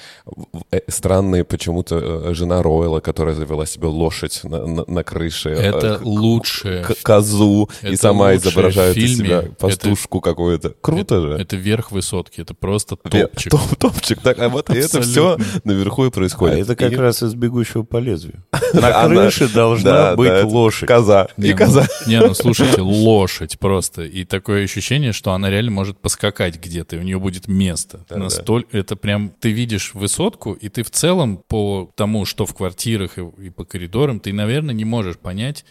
Э, 0.71 0.79
Странные 0.87 1.43
почему-то 1.43 2.29
э, 2.29 2.33
жена 2.33 2.61
Ройла, 2.61 2.99
которая 2.99 3.38
завела 3.39 3.65
себе 3.65 3.87
лошадь 3.87 4.41
на, 4.43 4.65
на- 4.65 4.85
на 4.87 5.03
крыше. 5.03 5.49
э, 5.49 5.53
Это 5.53 5.97
к- 5.97 6.01
лучшее. 6.05 6.83
к- 6.83 7.01
козу 7.01 7.69
и 7.81 7.87
это 7.87 7.97
сама 7.97 8.25
лучшее 8.31 8.37
изображает 8.37 8.97
из 8.97 9.17
себя 9.17 9.37
Это- 9.43 9.51
пастушку 9.55 10.21
какую-то. 10.21 10.75
Круто 10.81 11.15
это, 11.15 11.21
же. 11.21 11.33
Это 11.41 11.55
верх 11.55 11.91
высотки, 11.91 12.41
это 12.41 12.53
просто 12.53 12.95
топчик. 12.97 13.51
топ- 13.51 13.75
топчик. 13.77 14.19
Так, 14.21 14.39
а 14.39 14.49
вот 14.49 14.69
и 14.69 14.77
это 14.77 15.01
все 15.01 15.37
наверху 15.63 16.05
и 16.05 16.07
А 16.09 16.11
происходит. 16.11 16.59
это 16.59 16.75
как 16.75 16.91
И- 16.91 16.95
раз 16.95 17.23
из 17.23 17.33
«Бегущего 17.33 17.83
по 17.83 17.97
лезвию». 17.97 18.43
На 18.73 19.05
крыше 19.07 19.47
должна 19.47 20.15
быть 20.15 20.29
это 20.29 20.45
лошадь. 20.47 20.87
Коза. 20.87 21.27
Не, 21.37 21.49
И 21.49 21.51
ну- 21.53 21.57
коза. 21.57 21.87
не, 22.05 22.19
ну 22.19 22.33
слушайте, 22.33 22.81
лошадь 22.81 23.57
просто. 23.59 24.03
И 24.03 24.25
такое 24.25 24.63
ощущение, 24.65 25.13
что 25.13 25.31
она 25.31 25.49
реально 25.49 25.71
может 25.71 25.97
поскакать 25.99 26.57
где-то, 26.59 26.95
и 26.95 26.99
у 26.99 27.03
нее 27.03 27.19
будет 27.19 27.47
место. 27.47 28.05
Настолько 28.09 28.77
это 28.77 28.95
прям 28.95 29.29
ты 29.39 29.51
видишь 29.51 29.93
высотку, 29.93 30.53
и 30.53 30.69
ты 30.69 30.83
в 30.83 30.91
целом 30.91 31.41
по 31.47 31.89
тому, 31.95 32.25
что 32.25 32.45
в 32.45 32.53
квартирах 32.53 33.17
и, 33.17 33.21
и 33.37 33.49
по 33.49 33.65
коридорам, 33.65 34.19
ты, 34.19 34.33
наверное, 34.33 34.73
не 34.73 34.85
можешь 34.85 35.17
понять 35.17 35.65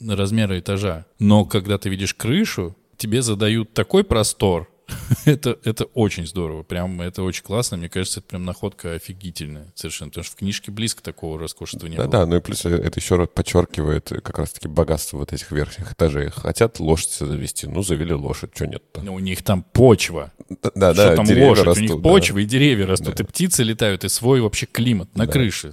размеры 0.00 0.60
этажа. 0.60 1.06
Но 1.18 1.44
когда 1.44 1.78
ты 1.78 1.88
видишь 1.88 2.14
крышу, 2.14 2.76
тебе 2.96 3.22
задают 3.22 3.74
такой 3.74 4.04
простор. 4.04 4.68
это, 5.26 5.58
это 5.64 5.84
очень 5.84 6.26
здорово. 6.26 6.62
Прям 6.62 7.00
это 7.02 7.22
очень 7.22 7.42
классно. 7.42 7.76
Мне 7.76 7.88
кажется, 7.88 8.20
это 8.20 8.28
прям 8.28 8.44
находка 8.44 8.94
офигительная 8.94 9.70
совершенно. 9.74 10.10
Потому 10.10 10.24
что 10.24 10.32
в 10.34 10.38
книжке 10.38 10.70
близко 10.70 11.02
такого 11.02 11.38
роскошества 11.38 11.86
не 11.86 11.96
было. 11.96 12.06
Да-да, 12.06 12.26
ну 12.26 12.36
и 12.36 12.40
плюс 12.40 12.64
это 12.64 12.98
еще 12.98 13.16
раз 13.16 13.28
подчеркивает 13.32 14.08
как 14.08 14.38
раз-таки 14.38 14.68
богатство 14.68 15.18
вот 15.18 15.32
этих 15.32 15.50
верхних 15.52 15.92
этажей. 15.92 16.30
Хотят 16.30 16.80
лошадь 16.80 17.12
завести, 17.12 17.66
ну 17.66 17.82
завели 17.82 18.14
лошадь, 18.14 18.50
что 18.54 18.66
нет-то. 18.66 19.02
Но 19.02 19.14
у 19.14 19.18
них 19.18 19.42
там 19.42 19.62
почва. 19.62 20.32
Да, 20.48 20.94
что 20.94 21.08
да, 21.10 21.16
там 21.16 21.26
лошадь, 21.28 21.64
у 21.64 21.68
растут, 21.68 21.82
них 21.82 21.96
да. 21.96 22.08
почва 22.08 22.38
и 22.38 22.44
деревья 22.44 22.86
растут, 22.86 23.20
и 23.20 23.24
птицы 23.24 23.62
летают, 23.62 24.04
и 24.04 24.08
свой 24.08 24.40
вообще 24.40 24.66
климат 24.66 25.14
на 25.16 25.26
Да. 25.26 25.32
крыше. 25.32 25.72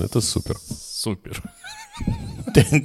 Это 0.00 0.20
супер. 0.20 0.56
Супер. 0.80 1.42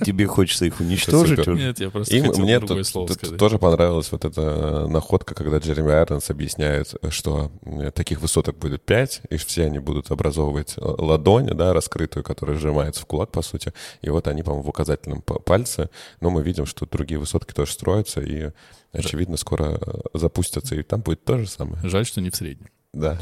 Тебе 0.06 0.28
хочется 0.28 0.66
их 0.66 0.80
уничтожить? 0.80 1.46
Нет, 1.48 1.80
я 1.80 1.90
просто 1.90 2.16
И 2.16 2.22
хотел 2.22 2.44
мне 2.44 2.60
другое 2.60 2.80
тут- 2.84 2.88
слово 2.88 3.08
тут 3.08 3.18
сказать. 3.18 3.40
тоже 3.40 3.58
понравилась 3.58 4.12
вот 4.12 4.26
эта 4.26 4.88
находка, 4.88 5.34
когда 5.34 5.58
Джереми 5.58 5.92
Айронс 5.92 6.30
объясняет, 6.30 6.94
что 7.10 7.52
таких 7.96 8.22
высоток 8.22 8.58
будет 8.58 8.84
пять, 8.84 9.22
и 9.30 9.38
все 9.38 9.66
они 9.66 9.80
будут 9.80 10.12
образовывать 10.12 10.74
э, 10.78 10.82
ладонь, 10.82 11.48
да, 11.48 11.74
раскрытую, 11.74 12.24
которая 12.24 12.58
сжимается 12.58 13.02
в 13.02 13.06
кулак, 13.06 13.32
по 13.32 13.42
сути. 13.42 13.74
И 14.02 14.10
вот 14.10 14.28
они, 14.28 14.44
по-моему, 14.44 14.64
в 14.64 14.70
указательном 14.70 15.22
пальце. 15.22 15.90
Но 16.22 16.30
мы 16.30 16.44
видим, 16.44 16.66
что 16.66 16.86
другие 16.86 17.20
высотки 17.20 17.54
тоже 17.54 17.72
строятся, 17.74 18.22
и, 18.22 18.52
очевидно, 18.92 19.38
скоро 19.38 19.80
э, 19.82 20.00
запустятся, 20.14 20.76
и 20.76 20.84
там 20.84 21.02
будет 21.02 21.24
то 21.24 21.38
же 21.38 21.48
самое. 21.48 21.78
Жаль, 21.88 22.06
что 22.06 22.22
не 22.22 22.30
в 22.30 22.36
среднем. 22.36 22.68
Да. 22.94 23.18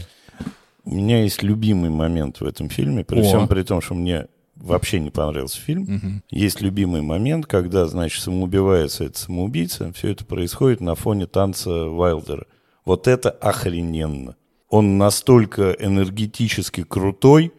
У 0.85 0.95
меня 0.95 1.23
есть 1.23 1.43
любимый 1.43 1.89
момент 1.89 2.39
в 2.41 2.45
этом 2.45 2.69
фильме, 2.69 3.03
при 3.03 3.19
О. 3.19 3.23
всем 3.23 3.47
при 3.47 3.63
том, 3.63 3.81
что 3.81 3.95
мне 3.95 4.27
вообще 4.55 4.99
не 4.99 5.09
понравился 5.09 5.59
фильм. 5.59 5.83
Мгм. 5.83 6.23
Есть 6.29 6.61
любимый 6.61 7.01
момент, 7.01 7.45
когда, 7.45 7.87
значит, 7.87 8.23
самоубивается 8.23 9.03
этот 9.03 9.17
самоубийца. 9.17 9.91
Все 9.93 10.11
это 10.11 10.25
происходит 10.25 10.81
на 10.81 10.95
фоне 10.95 11.25
танца 11.27 11.71
Вайлдера. 11.89 12.45
Вот 12.85 13.07
это 13.07 13.31
охрененно. 13.31 14.35
Он 14.69 14.97
настолько 14.97 15.71
энергетически 15.71 16.83
крутой, 16.83 17.51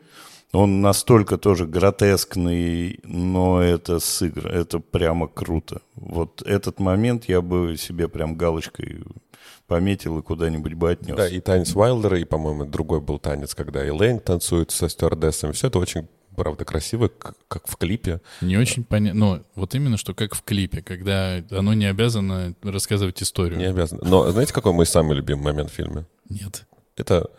он 0.53 0.81
настолько 0.81 1.39
тоже 1.39 1.67
гротескный, 1.67 3.01
но 3.03 3.61
это 3.61 3.99
сыгр, 3.99 4.47
это 4.47 4.79
прямо 4.79 5.29
круто. 5.29 5.83
Вот 5.95 6.43
этот 6.43 6.81
момент 6.81 7.25
я 7.29 7.41
бы 7.43 7.77
себе 7.77 8.09
прям 8.09 8.37
галочкой 8.37 9.03
пометил 9.67 10.19
и 10.19 10.23
куда-нибудь 10.23 10.75
бы 10.75 10.91
отнес. 10.91 11.17
Да, 11.17 11.29
и 11.29 11.41
танец 11.41 11.75
Уайлдера, 11.75 12.19
и, 12.19 12.25
по-моему, 12.25 12.65
другой 12.65 13.01
был 13.01 13.19
танец, 13.19 13.55
когда 13.55 13.87
Элейн 13.87 14.21
танцует 14.21 14.71
со 14.71 14.89
стюардессами. 14.89 15.53
Все 15.53 15.69
это 15.69 15.79
очень, 15.79 16.09
правда, 16.37 16.65
красиво, 16.65 17.11
как 17.49 17.67
в 17.67 17.77
клипе. 17.77 18.21
Не 18.41 18.57
очень 18.57 18.85
понятно. 18.85 19.21
Ну, 19.21 19.43
вот 19.55 19.75
именно, 19.75 19.97
что 19.97 20.15
как 20.15 20.35
в 20.35 20.43
клипе, 20.43 20.83
когда 20.83 21.43
оно 21.51 21.75
не 21.75 21.87
обязано 21.87 22.55
рассказывать 22.63 23.23
историю. 23.23 23.59
Не 23.59 23.67
обязан. 23.67 24.01
Но 24.03 24.31
знаете, 24.31 24.53
какой 24.53 24.73
мой 24.73 24.87
самый 24.87 25.17
любимый 25.17 25.45
момент 25.45 25.71
в 25.71 25.75
фильме? 25.75 26.07
Нет. 26.29 26.67
Это 26.97 27.31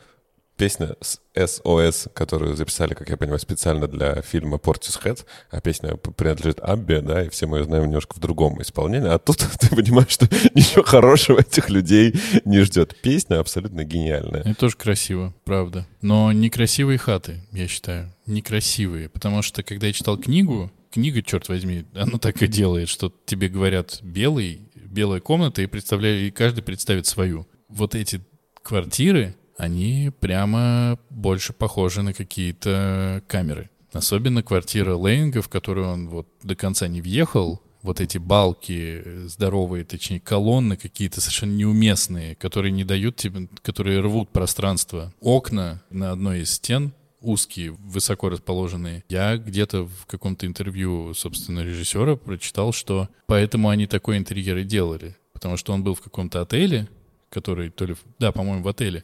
песня 0.57 0.95
с 1.01 1.19
SOS, 1.35 2.11
которую 2.13 2.55
записали, 2.55 2.93
как 2.93 3.09
я 3.09 3.17
понимаю, 3.17 3.39
специально 3.39 3.87
для 3.87 4.21
фильма 4.21 4.57
Portishead, 4.57 5.25
а 5.51 5.61
песня 5.61 5.95
принадлежит 5.95 6.59
Аббе, 6.59 7.01
да, 7.01 7.25
и 7.25 7.29
все 7.29 7.45
мы 7.45 7.59
ее 7.59 7.63
знаем 7.63 7.85
немножко 7.85 8.15
в 8.15 8.19
другом 8.19 8.61
исполнении, 8.61 9.09
а 9.09 9.19
тут 9.19 9.37
ты 9.59 9.69
понимаешь, 9.69 10.09
что 10.09 10.27
ничего 10.53 10.83
хорошего 10.83 11.39
этих 11.39 11.69
людей 11.69 12.13
не 12.43 12.61
ждет. 12.61 12.99
Песня 13.01 13.39
абсолютно 13.39 13.83
гениальная. 13.83 14.41
Это 14.41 14.55
тоже 14.55 14.75
красиво, 14.75 15.33
правда. 15.45 15.87
Но 16.01 16.31
некрасивые 16.31 16.97
хаты, 16.97 17.41
я 17.51 17.67
считаю. 17.67 18.11
Некрасивые. 18.25 19.09
Потому 19.09 19.41
что, 19.41 19.63
когда 19.63 19.87
я 19.87 19.93
читал 19.93 20.17
книгу, 20.17 20.71
книга, 20.91 21.21
черт 21.21 21.47
возьми, 21.49 21.85
она 21.93 22.17
так 22.17 22.41
и 22.41 22.47
делает, 22.47 22.89
что 22.89 23.13
тебе 23.25 23.47
говорят 23.49 23.99
белый, 24.01 24.61
белая 24.75 25.19
комната, 25.19 25.61
и, 25.61 25.67
представляю, 25.67 26.25
и 26.25 26.31
каждый 26.31 26.61
представит 26.63 27.05
свою. 27.05 27.47
Вот 27.69 27.95
эти 27.95 28.21
квартиры, 28.63 29.35
они 29.57 30.11
прямо 30.19 30.99
больше 31.09 31.53
похожи 31.53 32.01
на 32.01 32.13
какие-то 32.13 33.23
камеры. 33.27 33.69
Особенно 33.91 34.43
квартира 34.43 34.95
Лейнга, 34.95 35.41
в 35.41 35.49
которую 35.49 35.87
он 35.87 36.09
вот 36.09 36.27
до 36.43 36.55
конца 36.55 36.87
не 36.87 37.01
въехал, 37.01 37.61
вот 37.81 38.01
эти 38.01 38.17
балки 38.17 39.01
здоровые, 39.27 39.85
точнее, 39.85 40.19
колонны 40.19 40.75
какие-то 40.75 41.21
совершенно 41.21 41.53
неуместные, 41.53 42.35
которые 42.35 42.71
не 42.71 42.83
дают 42.83 43.15
тебе, 43.15 43.47
которые 43.61 44.01
рвут 44.01 44.29
пространство. 44.29 45.13
Окна 45.21 45.81
на 45.89 46.11
одной 46.11 46.41
из 46.41 46.51
стен 46.51 46.93
узкие, 47.21 47.71
высоко 47.71 48.29
расположенные. 48.29 49.03
Я 49.09 49.37
где-то 49.37 49.85
в 49.85 50.05
каком-то 50.05 50.45
интервью, 50.45 51.13
собственно, 51.13 51.61
режиссера 51.61 52.15
прочитал, 52.15 52.73
что 52.73 53.09
поэтому 53.25 53.69
они 53.69 53.87
такой 53.87 54.17
интерьер 54.17 54.57
и 54.57 54.63
делали. 54.63 55.15
Потому 55.33 55.57
что 55.57 55.73
он 55.73 55.83
был 55.83 55.95
в 55.95 56.01
каком-то 56.01 56.41
отеле, 56.41 56.87
который 57.29 57.69
то 57.69 57.85
ли... 57.85 57.95
Да, 58.19 58.31
по-моему, 58.31 58.63
в 58.63 58.67
отеле, 58.67 59.03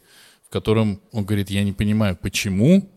котором 0.54 1.02
он 1.12 1.26
говорит, 1.26 1.50
я 1.50 1.64
не 1.64 1.74
понимаю, 1.74 2.16
почему 2.16 2.88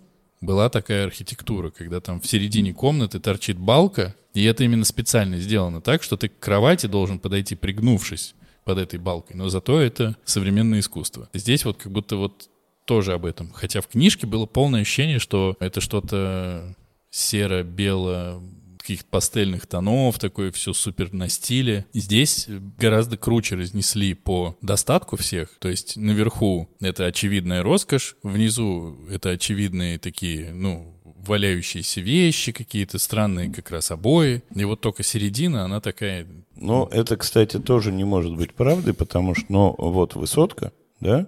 была 0.43 0.69
такая 0.69 1.07
архитектура, 1.07 1.71
когда 1.71 2.01
там 2.01 2.21
в 2.21 2.27
середине 2.27 2.75
комнаты 2.75 3.19
торчит 3.19 3.57
балка, 3.57 4.15
и 4.35 4.45
это 4.45 4.63
именно 4.63 4.85
специально 4.85 5.39
сделано 5.39 5.81
так, 5.81 6.03
что 6.03 6.19
ты 6.19 6.29
к 6.29 6.39
кровати 6.39 6.87
должен 6.87 7.19
подойти, 7.19 7.55
пригнувшись 7.55 8.35
под 8.65 8.77
этой 8.77 8.99
балкой. 8.99 9.37
Но 9.37 9.49
зато 9.49 9.81
это 9.81 10.17
современное 10.27 10.81
искусство. 10.81 11.31
Здесь 11.33 11.65
вот 11.65 11.79
как 11.79 11.91
будто 11.93 12.17
вот 12.17 12.51
тоже 12.85 13.15
об 13.15 13.25
этом. 13.25 13.51
Хотя 13.53 13.81
в 13.81 13.87
книжке 13.87 14.27
было 14.27 14.45
полное 14.45 14.83
ощущение, 14.83 15.19
что 15.19 15.57
это 15.59 15.81
что-то 15.81 16.77
серо-бело, 17.09 18.43
каких-то 18.87 19.07
пастельных 19.11 19.67
тонов, 19.67 20.21
такое 20.21 20.53
все 20.53 20.73
супер 20.73 21.13
на 21.13 21.29
стиле. 21.29 21.87
Здесь 21.93 22.47
гораздо 22.79 23.17
круче 23.17 23.57
разнесли 23.57 24.15
по 24.15 24.57
достатку 24.63 25.17
всех. 25.17 25.51
То 25.59 25.69
есть 25.69 25.97
наверху 25.97 26.69
это 26.81 27.07
очевидная 27.07 27.65
роскошь, 27.65 28.17
внизу 28.23 28.97
это 29.11 29.31
очевидные 29.31 29.99
такие, 29.99 30.53
ну, 30.55 30.95
валяющиеся 31.27 32.01
вещи, 32.01 32.53
какие-то 32.53 33.01
странные 33.01 33.53
как 33.53 33.73
раз 33.73 33.91
обои. 33.91 34.45
И 34.55 34.65
вот 34.65 34.81
только 34.81 35.03
середина, 35.03 35.65
она 35.65 35.81
такая... 35.81 36.29
Ну, 36.55 36.87
это, 36.87 37.17
кстати, 37.17 37.59
тоже 37.59 37.91
не 37.91 38.05
может 38.05 38.37
быть 38.37 38.55
правдой, 38.55 38.95
потому 38.95 39.35
что, 39.35 39.47
ну, 39.49 39.75
вот 39.77 40.15
высотка, 40.15 40.71
да, 41.01 41.27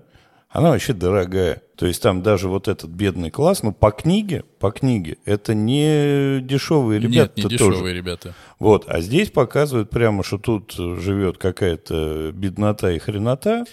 она 0.50 0.70
вообще 0.70 0.92
дорогая. 0.92 1.62
То 1.76 1.86
есть 1.86 2.02
там 2.02 2.22
даже 2.22 2.48
вот 2.48 2.68
этот 2.68 2.90
бедный 2.90 3.30
класс, 3.30 3.62
ну, 3.62 3.72
по 3.72 3.90
книге, 3.90 4.44
по 4.58 4.70
книге, 4.70 5.18
это 5.24 5.54
не 5.54 6.40
дешевые 6.40 7.00
ребята. 7.00 7.32
Нет, 7.36 7.44
не 7.44 7.56
дешевые 7.56 7.80
тоже. 7.80 7.94
ребята. 7.94 8.34
Вот, 8.58 8.84
а 8.88 9.00
здесь 9.00 9.30
показывают 9.30 9.90
прямо, 9.90 10.24
что 10.24 10.38
тут 10.38 10.72
живет 10.72 11.38
какая-то 11.38 12.32
беднота 12.32 12.90
и 12.90 12.98
хренота, 12.98 13.64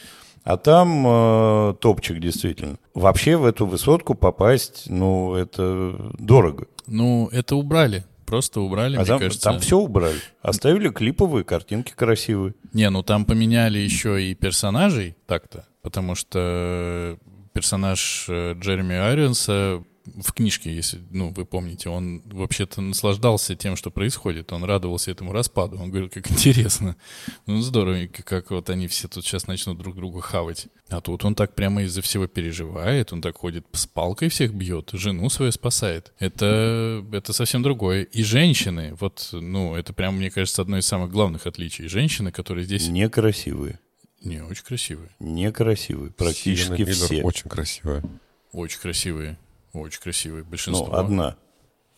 а 0.44 0.58
там 0.58 1.04
э, 1.08 1.74
топчик 1.82 2.20
действительно. 2.20 2.78
Вообще 2.94 3.38
в 3.38 3.46
эту 3.46 3.66
высотку 3.66 4.14
попасть, 4.14 4.84
ну, 4.88 5.34
это 5.34 6.14
дорого. 6.20 6.68
Ну, 6.86 7.28
это 7.32 7.56
убрали. 7.56 8.06
Просто 8.26 8.60
убрали, 8.60 8.96
а 8.96 9.00
мне 9.00 9.08
там, 9.08 9.20
кажется. 9.20 9.44
там 9.44 9.60
все 9.60 9.78
убрали. 9.78 10.18
Оставили 10.42 10.90
клиповые 10.90 11.44
картинки 11.44 11.94
красивые. 11.96 12.56
Не, 12.74 12.90
ну 12.90 13.04
там 13.04 13.24
поменяли 13.26 13.78
еще 13.78 14.24
и 14.24 14.34
персонажей 14.34 15.16
так-то, 15.28 15.66
потому 15.86 16.16
что 16.16 17.20
персонаж 17.54 18.26
э, 18.28 18.56
Джереми 18.60 18.96
Айронса 18.96 19.84
в 20.18 20.34
книжке, 20.34 20.74
если, 20.74 21.00
ну, 21.12 21.32
вы 21.32 21.46
помните, 21.46 21.90
он 21.90 22.24
вообще-то 22.26 22.82
наслаждался 22.82 23.56
тем, 23.56 23.76
что 23.76 23.92
происходит. 23.92 24.52
Он 24.52 24.64
радовался 24.64 25.12
этому 25.12 25.32
распаду. 25.32 25.78
Он 25.78 25.92
говорил, 25.92 26.10
как 26.10 26.30
интересно. 26.32 26.96
Ну, 27.46 27.62
здорово, 27.62 28.08
как 28.08 28.50
вот 28.50 28.72
они 28.72 28.88
все 28.88 29.08
тут 29.08 29.26
сейчас 29.26 29.46
начнут 29.46 29.78
друг 29.78 29.96
друга 29.96 30.22
хавать. 30.22 30.68
А 30.90 31.02
тут 31.02 31.24
он 31.24 31.36
так 31.36 31.54
прямо 31.54 31.84
из-за 31.84 32.02
всего 32.02 32.26
переживает. 32.26 33.14
Он 33.14 33.22
так 33.22 33.38
ходит 33.38 33.68
с 33.74 33.86
палкой 33.86 34.30
всех 34.30 34.56
бьет, 34.56 34.90
жену 34.94 35.30
свою 35.30 35.52
спасает. 35.52 36.14
Это, 36.18 37.06
это 37.12 37.32
совсем 37.32 37.62
другое. 37.62 38.04
И 38.06 38.24
женщины, 38.24 38.96
вот, 39.00 39.30
ну, 39.34 39.76
это 39.76 39.94
прям, 39.94 40.18
мне 40.18 40.32
кажется, 40.32 40.64
одно 40.64 40.80
из 40.80 40.88
самых 40.88 41.12
главных 41.12 41.46
отличий. 41.46 41.88
Женщины, 41.88 42.32
которые 42.32 42.66
здесь... 42.66 42.88
Некрасивые. 42.88 43.80
Не, 44.26 44.42
очень 44.44 44.64
красивые. 44.66 45.10
Некрасивые. 45.20 46.12
Практически 46.12 46.84
Сиена 46.84 46.94
все. 46.94 47.22
очень 47.24 47.50
красивая. 47.50 48.04
Очень 48.52 48.80
красивые. 48.80 49.38
Очень 49.74 50.02
красивые. 50.02 50.44
Большинство. 50.44 50.88
Ну, 50.88 50.94
одна. 50.94 51.38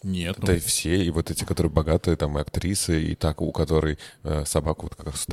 Нет, 0.03 0.36
Да 0.39 0.51
ну, 0.51 0.57
и 0.57 0.59
все, 0.59 1.03
и 1.03 1.09
вот 1.09 1.32
эти, 1.32 1.43
которые 1.43 1.71
богатые, 1.71 2.15
там, 2.17 2.38
и 2.38 2.41
актрисы, 2.41 3.01
и 3.01 3.15
так, 3.15 3.41
у 3.41 3.51
которой 3.51 3.97
э, 4.23 4.45
собаку 4.45 4.84
вот 4.84 4.95
как 4.95 5.07
раз. 5.07 5.25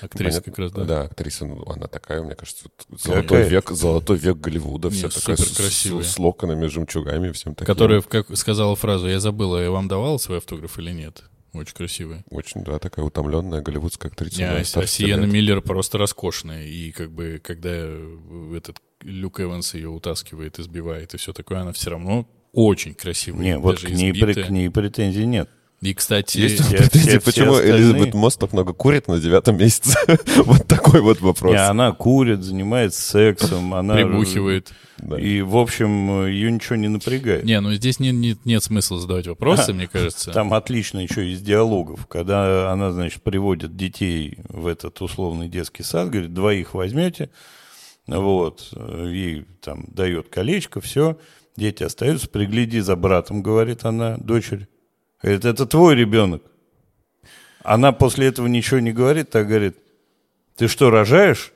Актриса 0.00 0.42
как 0.42 0.58
раз, 0.58 0.72
да. 0.72 0.84
Да, 0.84 1.02
актриса, 1.02 1.46
ну, 1.46 1.64
она 1.70 1.86
такая, 1.86 2.22
мне 2.22 2.34
кажется, 2.34 2.64
вот 2.88 3.00
золотой 3.00 3.22
Какая? 3.22 3.48
век, 3.48 3.70
золотой 3.70 4.16
век 4.18 4.38
Голливуда, 4.38 4.88
Не, 4.88 4.94
вся 4.94 5.08
такая 5.08 5.36
с, 5.36 5.40
суперкрасивая. 5.44 6.02
с, 6.02 6.12
с 6.14 6.18
локонами, 6.18 6.66
жемчугами, 6.66 7.30
всем 7.30 7.54
таким. 7.54 7.66
которая 7.72 8.02
как 8.02 8.36
сказала 8.36 8.74
фразу, 8.74 9.08
я 9.08 9.20
забыла, 9.20 9.62
я 9.62 9.70
вам 9.70 9.86
давал 9.86 10.18
свой 10.18 10.38
автограф 10.38 10.78
или 10.80 10.90
нет. 10.90 11.22
Очень 11.58 11.74
красивая. 11.74 12.24
Очень, 12.30 12.62
да, 12.64 12.78
такая 12.78 13.04
утомленная 13.04 13.60
голливудская 13.60 14.10
актриса. 14.10 14.38
Не, 14.38 14.44
а 14.46 14.64
Сиена 14.86 15.22
лет. 15.22 15.32
Миллер 15.32 15.60
просто 15.60 15.98
роскошная. 15.98 16.64
И 16.64 16.92
как 16.92 17.10
бы, 17.10 17.40
когда 17.42 17.70
э, 17.72 18.54
этот 18.56 18.78
Люк 19.02 19.40
Эванс 19.40 19.74
ее 19.74 19.88
утаскивает, 19.88 20.58
избивает 20.58 21.14
и 21.14 21.16
все 21.18 21.32
такое, 21.32 21.60
она 21.60 21.72
все 21.72 21.90
равно 21.90 22.28
очень 22.52 22.94
красивая. 22.94 23.40
Не, 23.40 23.58
вот 23.58 23.80
к 23.80 23.88
ней, 23.88 24.12
избитая. 24.12 24.44
к 24.46 24.50
ней 24.50 24.70
претензий 24.70 25.26
нет. 25.26 25.50
И, 25.80 25.94
кстати, 25.94 26.38
Есть 26.38 26.60
все- 26.60 26.76
претензии, 26.76 26.98
все- 26.98 27.08
все 27.08 27.20
почему 27.20 27.52
остальные- 27.54 27.76
Элизабет 27.78 28.14
Мосс 28.14 28.36
так 28.36 28.52
много 28.52 28.72
курит 28.72 29.06
на 29.06 29.20
девятом 29.20 29.56
месяце? 29.58 29.96
Вот 30.44 30.66
такой 30.66 31.00
вот 31.00 31.20
вопрос. 31.20 31.52
Не, 31.52 31.64
она 31.64 31.92
курит, 31.92 32.42
занимается 32.42 33.00
сексом, 33.00 33.72
она... 33.74 33.94
прибухивает. 33.94 34.72
Да. 34.98 35.20
И, 35.20 35.40
в 35.40 35.56
общем, 35.56 36.26
ее 36.26 36.50
ничего 36.50 36.74
не 36.74 36.88
напрягает. 36.88 37.44
Не, 37.44 37.60
ну 37.60 37.72
здесь 37.74 38.00
не- 38.00 38.10
не- 38.10 38.36
нет 38.44 38.64
смысла 38.64 38.98
задавать 38.98 39.28
вопросы, 39.28 39.72
мне 39.72 39.86
кажется. 39.86 40.32
Там 40.32 40.52
отлично 40.52 40.98
еще 40.98 41.30
из 41.30 41.40
диалогов, 41.42 42.06
когда 42.08 42.72
она, 42.72 42.90
значит, 42.90 43.22
приводит 43.22 43.76
детей 43.76 44.38
в 44.48 44.66
этот 44.66 45.00
условный 45.00 45.48
детский 45.48 45.84
сад, 45.84 46.10
говорит, 46.10 46.34
двоих 46.34 46.74
возьмете, 46.74 47.30
вот, 48.08 48.72
ей 48.72 49.44
там 49.62 49.84
дает 49.86 50.28
колечко, 50.28 50.80
все, 50.80 51.18
дети 51.56 51.84
остаются, 51.84 52.28
пригляди 52.28 52.80
за 52.80 52.96
братом, 52.96 53.42
говорит 53.44 53.84
она, 53.84 54.16
дочери. 54.16 54.66
Говорит, 55.22 55.44
это 55.44 55.66
твой 55.66 55.94
ребенок. 55.94 56.42
Она 57.62 57.92
после 57.92 58.28
этого 58.28 58.46
ничего 58.46 58.80
не 58.80 58.92
говорит, 58.92 59.30
так 59.30 59.48
говорит, 59.48 59.76
ты 60.56 60.68
что, 60.68 60.90
рожаешь? 60.90 61.52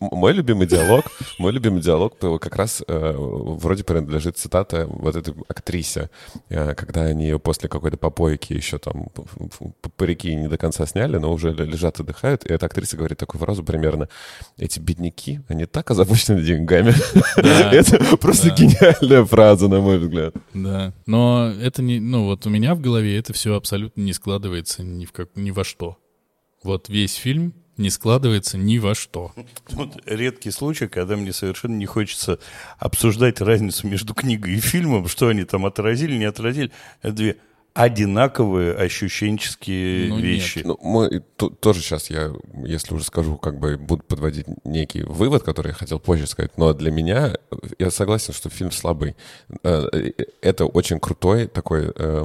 Мой 0.00 0.32
любимый 0.32 0.66
диалог, 0.66 1.04
мой 1.38 1.52
любимый 1.52 1.80
диалог 1.80 2.18
как 2.18 2.56
раз 2.56 2.82
э, 2.86 3.14
вроде 3.16 3.84
принадлежит 3.84 4.36
цитата 4.38 4.86
вот 4.86 5.16
этой 5.16 5.34
актрисе, 5.48 6.10
э, 6.48 6.74
когда 6.74 7.02
они 7.02 7.34
после 7.38 7.68
какой-то 7.68 7.96
попойки 7.96 8.52
еще 8.52 8.78
там 8.78 9.08
парики 9.96 10.34
не 10.34 10.48
до 10.48 10.58
конца 10.58 10.86
сняли, 10.86 11.18
но 11.18 11.32
уже 11.32 11.52
лежат 11.52 12.00
отдыхают, 12.00 12.44
и 12.46 12.52
эта 12.52 12.66
актриса 12.66 12.96
говорит 12.96 13.18
такую 13.18 13.40
фразу 13.40 13.64
примерно, 13.64 14.08
эти 14.56 14.78
бедняки, 14.78 15.40
они 15.48 15.66
так 15.66 15.90
озабочены 15.90 16.42
деньгами. 16.42 16.94
Это 17.36 18.16
просто 18.16 18.50
гениальная 18.50 19.24
фраза, 19.24 19.68
на 19.68 19.80
мой 19.80 19.98
взгляд. 19.98 20.34
Да. 20.54 20.92
Но 21.06 21.52
это 21.60 21.82
не, 21.82 22.00
ну 22.00 22.24
вот 22.24 22.46
у 22.46 22.50
меня 22.50 22.74
в 22.74 22.80
голове 22.80 23.16
это 23.16 23.32
все 23.32 23.54
абсолютно 23.54 24.00
не 24.02 24.12
складывается 24.12 24.82
ни, 24.82 25.04
в 25.04 25.12
как, 25.12 25.30
ни 25.36 25.50
во 25.50 25.64
что. 25.64 25.98
Вот 26.62 26.88
весь 26.88 27.14
фильм 27.14 27.54
не 27.80 27.90
складывается 27.90 28.56
ни 28.58 28.78
во 28.78 28.94
что. 28.94 29.32
Вот 29.70 30.00
редкий 30.06 30.50
случай, 30.50 30.86
когда 30.86 31.16
мне 31.16 31.32
совершенно 31.32 31.74
не 31.76 31.86
хочется 31.86 32.38
обсуждать 32.78 33.40
разницу 33.40 33.86
между 33.88 34.14
книгой 34.14 34.54
и 34.54 34.60
фильмом, 34.60 35.08
что 35.08 35.28
они 35.28 35.44
там 35.44 35.66
отразили, 35.66 36.16
не 36.16 36.26
отразили. 36.26 36.70
Это 37.02 37.12
две 37.14 37.36
одинаковые 37.72 38.74
ощущенческие 38.74 40.08
Ну, 40.08 40.16
нет. 40.16 40.24
вещи. 40.24 40.62
Ну, 40.64 40.76
мы 40.82 41.20
ту- 41.36 41.50
тоже 41.50 41.80
сейчас 41.82 42.10
я, 42.10 42.32
если 42.64 42.94
уже 42.94 43.04
скажу, 43.04 43.36
как 43.38 43.58
бы 43.60 43.76
буду 43.78 44.02
подводить 44.02 44.46
некий 44.64 45.02
вывод, 45.04 45.44
который 45.44 45.68
я 45.68 45.74
хотел 45.74 46.00
позже 46.00 46.26
сказать, 46.26 46.58
но 46.58 46.72
для 46.74 46.90
меня, 46.90 47.36
я 47.78 47.90
согласен, 47.92 48.34
что 48.34 48.50
фильм 48.50 48.72
слабый. 48.72 49.14
Э, 49.62 49.84
э, 49.92 50.12
Это 50.42 50.66
очень 50.66 50.98
крутой 50.98 51.46
такой 51.46 51.92
э, 51.94 52.24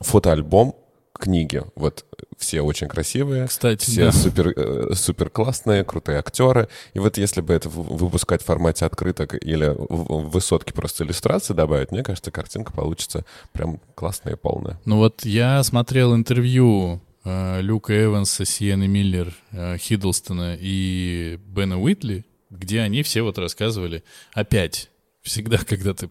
фотоальбом 0.00 0.74
книги. 1.18 1.62
Вот 1.74 2.04
все 2.36 2.60
очень 2.60 2.88
красивые, 2.88 3.46
Кстати, 3.46 3.84
все 3.84 4.06
да. 4.06 4.12
супер, 4.12 4.48
э, 4.56 4.94
супер 4.94 5.30
классные, 5.30 5.84
крутые 5.84 6.18
актеры. 6.18 6.68
И 6.92 6.98
вот 6.98 7.16
если 7.16 7.40
бы 7.40 7.54
это 7.54 7.68
выпускать 7.68 8.42
в 8.42 8.46
формате 8.46 8.84
открыток 8.84 9.34
или 9.42 9.74
в 9.76 10.04
в 10.04 10.30
высотке 10.30 10.72
просто 10.72 11.04
иллюстрации 11.04 11.54
добавить, 11.54 11.90
мне 11.92 12.02
кажется, 12.02 12.30
картинка 12.30 12.72
получится 12.72 13.24
прям 13.52 13.80
классная 13.94 14.34
и 14.34 14.36
полная. 14.36 14.80
Ну 14.84 14.96
вот 14.98 15.24
я 15.24 15.62
смотрел 15.62 16.14
интервью 16.14 17.00
э, 17.24 17.60
Люка 17.60 18.04
Эванса, 18.04 18.44
Сиены 18.44 18.86
Миллер, 18.88 19.34
э, 19.52 19.76
Хиддлстона 19.78 20.56
и 20.58 21.38
Бена 21.46 21.80
Уитли, 21.80 22.24
где 22.50 22.80
они 22.80 23.02
все 23.02 23.22
вот 23.22 23.38
рассказывали 23.38 24.04
опять, 24.32 24.90
всегда, 25.22 25.58
когда 25.68 25.94
ты 25.94 26.10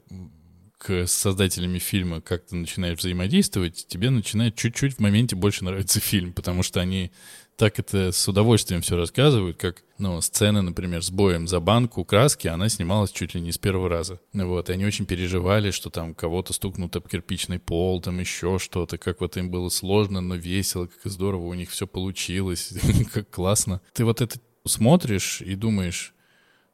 к 0.83 1.07
создателями 1.07 1.79
фильма 1.79 2.19
как-то 2.19 2.57
начинаешь 2.57 2.99
взаимодействовать, 2.99 3.87
тебе 3.87 4.09
начинает 4.09 4.55
чуть-чуть 4.55 4.95
в 4.95 4.99
моменте 4.99 5.37
больше 5.37 5.63
нравиться 5.63 6.01
фильм, 6.01 6.33
потому 6.33 6.61
что 6.61 6.81
они 6.81 7.11
так 7.55 7.79
это 7.79 8.11
с 8.11 8.27
удовольствием 8.27 8.81
все 8.81 8.97
рассказывают, 8.97 9.57
как, 9.57 9.83
ну, 9.97 10.19
сцена, 10.21 10.61
например, 10.61 11.01
с 11.01 11.09
боем 11.09 11.47
за 11.47 11.61
банку 11.61 12.03
краски, 12.03 12.47
она 12.47 12.67
снималась 12.67 13.11
чуть 13.11 13.33
ли 13.33 13.39
не 13.39 13.53
с 13.53 13.57
первого 13.57 13.87
раза. 13.87 14.19
Вот, 14.33 14.69
и 14.69 14.73
они 14.73 14.85
очень 14.85 15.05
переживали, 15.05 15.71
что 15.71 15.89
там 15.89 16.15
кого-то 16.15 16.51
стукнут 16.51 16.95
об 16.95 17.07
кирпичный 17.07 17.59
пол, 17.59 18.01
там 18.01 18.19
еще 18.19 18.59
что-то, 18.59 18.97
как 18.97 19.21
вот 19.21 19.37
им 19.37 19.49
было 19.49 19.69
сложно, 19.69 20.19
но 20.19 20.35
весело, 20.35 20.87
как 20.87 21.09
здорово 21.09 21.45
у 21.45 21.53
них 21.53 21.69
все 21.69 21.87
получилось, 21.87 22.73
как 23.13 23.29
классно. 23.29 23.81
Ты 23.93 24.03
вот 24.03 24.19
это 24.19 24.37
смотришь 24.65 25.41
и 25.41 25.55
думаешь, 25.55 26.13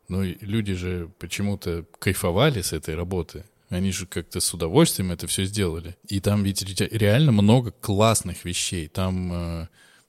ну, 0.07 0.23
люди 0.23 0.73
же 0.73 1.11
почему-то 1.19 1.85
кайфовали 1.99 2.61
с 2.61 2.73
этой 2.73 2.95
работы. 2.95 3.45
Они 3.69 3.91
же 3.91 4.07
как-то 4.07 4.39
с 4.39 4.53
удовольствием 4.53 5.11
это 5.11 5.27
все 5.27 5.45
сделали. 5.45 5.95
И 6.07 6.19
там 6.19 6.43
ведь 6.43 6.63
ре- 6.63 6.89
реально 6.91 7.31
много 7.31 7.71
классных 7.71 8.43
вещей. 8.43 8.87
Там, 8.87 9.31
э, 9.31 9.67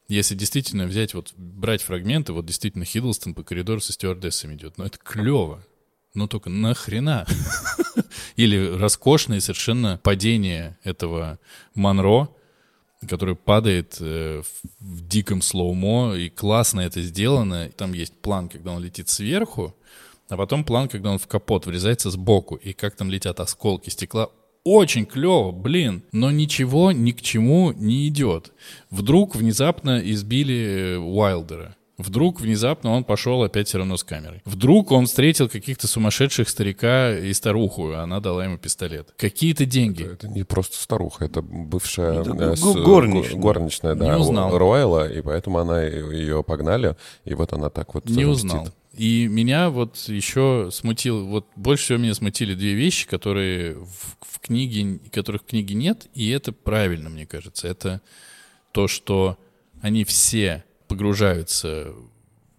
если 0.08 0.34
действительно 0.34 0.86
взять, 0.86 1.12
вот 1.12 1.34
брать 1.36 1.82
фрагменты, 1.82 2.32
вот 2.32 2.46
действительно 2.46 2.86
Хиддлстон 2.86 3.34
по 3.34 3.42
коридору 3.42 3.80
со 3.80 3.92
стюардессами 3.92 4.54
идет. 4.54 4.78
Ну, 4.78 4.84
это 4.84 4.98
клево. 4.98 5.62
Ну, 6.14 6.26
только 6.26 6.48
нахрена? 6.48 7.26
Или 8.36 8.56
роскошное 8.66 9.40
совершенно 9.40 10.00
падение 10.02 10.78
этого 10.82 11.38
Монро, 11.74 12.28
который 13.08 13.36
падает 13.36 13.98
э, 14.00 14.42
в 14.80 15.06
диком 15.06 15.42
слоумо, 15.42 16.14
и 16.14 16.30
классно 16.30 16.80
это 16.80 17.02
сделано. 17.02 17.70
Там 17.76 17.92
есть 17.92 18.14
план, 18.20 18.48
когда 18.48 18.72
он 18.72 18.82
летит 18.82 19.08
сверху, 19.08 19.76
а 20.30 20.36
потом 20.36 20.64
план, 20.64 20.88
когда 20.88 21.10
он 21.10 21.18
в 21.18 21.26
капот 21.26 21.66
врезается 21.66 22.10
сбоку, 22.10 22.54
и 22.56 22.72
как 22.72 22.96
там 22.96 23.10
летят 23.10 23.40
осколки 23.40 23.90
стекла. 23.90 24.28
очень 24.64 25.06
клево, 25.06 25.52
блин, 25.52 26.02
но 26.12 26.30
ничего 26.30 26.92
ни 26.92 27.12
к 27.12 27.22
чему 27.22 27.72
не 27.72 28.06
идет. 28.08 28.52
Вдруг 28.90 29.34
внезапно 29.34 30.00
избили 30.02 30.96
Уайлдера. 30.98 31.76
Вдруг 31.96 32.40
внезапно 32.40 32.92
он 32.92 33.04
пошел 33.04 33.42
опять 33.42 33.68
все 33.68 33.76
равно 33.76 33.98
с 33.98 34.04
камерой. 34.04 34.40
Вдруг 34.46 34.90
он 34.90 35.04
встретил 35.04 35.50
каких-то 35.50 35.86
сумасшедших 35.86 36.48
старика 36.48 37.14
и 37.18 37.30
старуху, 37.34 37.90
и 37.90 37.94
она 37.94 38.20
дала 38.20 38.44
ему 38.44 38.56
пистолет. 38.56 39.12
Какие-то 39.18 39.66
деньги. 39.66 40.04
Это 40.04 40.26
не 40.28 40.42
просто 40.44 40.76
старуха, 40.76 41.26
это 41.26 41.42
бывшая 41.42 42.20
Это 42.22 42.30
э, 42.52 42.56
с- 42.56 42.60
го- 42.62 42.72
горничная. 42.82 43.38
горничная, 43.38 43.94
да, 43.96 44.04
Не 44.06 44.16
узнал. 44.18 44.56
Роyal, 44.56 45.18
и 45.18 45.20
поэтому 45.20 45.58
она 45.58 45.82
ее 45.82 46.42
погнали, 46.42 46.96
и 47.26 47.34
вот 47.34 47.52
она 47.52 47.68
так 47.68 47.92
вот 47.94 48.06
Не 48.08 48.24
мстит. 48.24 48.72
И 49.00 49.28
меня 49.28 49.70
вот 49.70 49.96
еще 50.08 50.68
смутил, 50.70 51.24
вот 51.24 51.46
больше 51.56 51.84
всего 51.84 51.98
меня 51.98 52.12
смутили 52.12 52.54
две 52.54 52.74
вещи, 52.74 53.08
которые 53.08 53.76
в, 53.76 54.18
в 54.20 54.40
книге, 54.40 54.98
которых 55.10 55.40
в 55.40 55.46
книге 55.46 55.74
нет, 55.74 56.08
и 56.12 56.28
это 56.28 56.52
правильно, 56.52 57.08
мне 57.08 57.24
кажется. 57.24 57.66
Это 57.66 58.02
то, 58.72 58.88
что 58.88 59.38
они 59.80 60.04
все 60.04 60.64
погружаются 60.86 61.94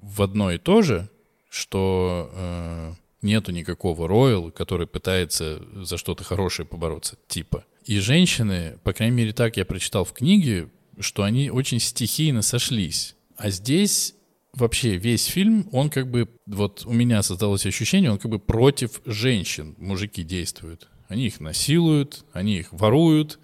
в 0.01 0.19
одно 0.23 0.51
и 0.51 0.57
то 0.57 0.81
же, 0.81 1.11
что 1.47 2.31
э, 2.33 2.93
нету 3.21 3.51
никакого 3.51 4.07
Рояла, 4.07 4.49
который 4.49 4.87
пытается 4.87 5.61
за 5.75 5.97
что-то 5.97 6.23
хорошее 6.23 6.67
побороться, 6.67 7.17
типа. 7.27 7.65
И 7.85 7.99
женщины, 7.99 8.79
по 8.83 8.93
крайней 8.93 9.15
мере, 9.15 9.33
так 9.33 9.57
я 9.57 9.65
прочитал 9.65 10.05
в 10.05 10.13
книге, 10.13 10.69
что 10.99 11.21
они 11.21 11.51
очень 11.51 11.79
стихийно 11.79 12.41
сошлись. 12.41 13.15
А 13.37 13.51
здесь 13.51 14.15
вообще 14.53 14.97
весь 14.97 15.25
фильм, 15.25 15.67
он 15.71 15.89
как 15.89 16.09
бы, 16.09 16.29
вот 16.45 16.83
у 16.85 16.93
меня 16.93 17.21
создалось 17.23 17.65
ощущение, 17.65 18.11
он 18.11 18.17
как 18.17 18.31
бы 18.31 18.39
против 18.39 19.01
женщин 19.05 19.75
мужики 19.77 20.23
действуют. 20.23 20.89
Они 21.07 21.27
их 21.27 21.39
насилуют, 21.39 22.23
они 22.33 22.57
их 22.57 22.71
воруют, 22.71 23.39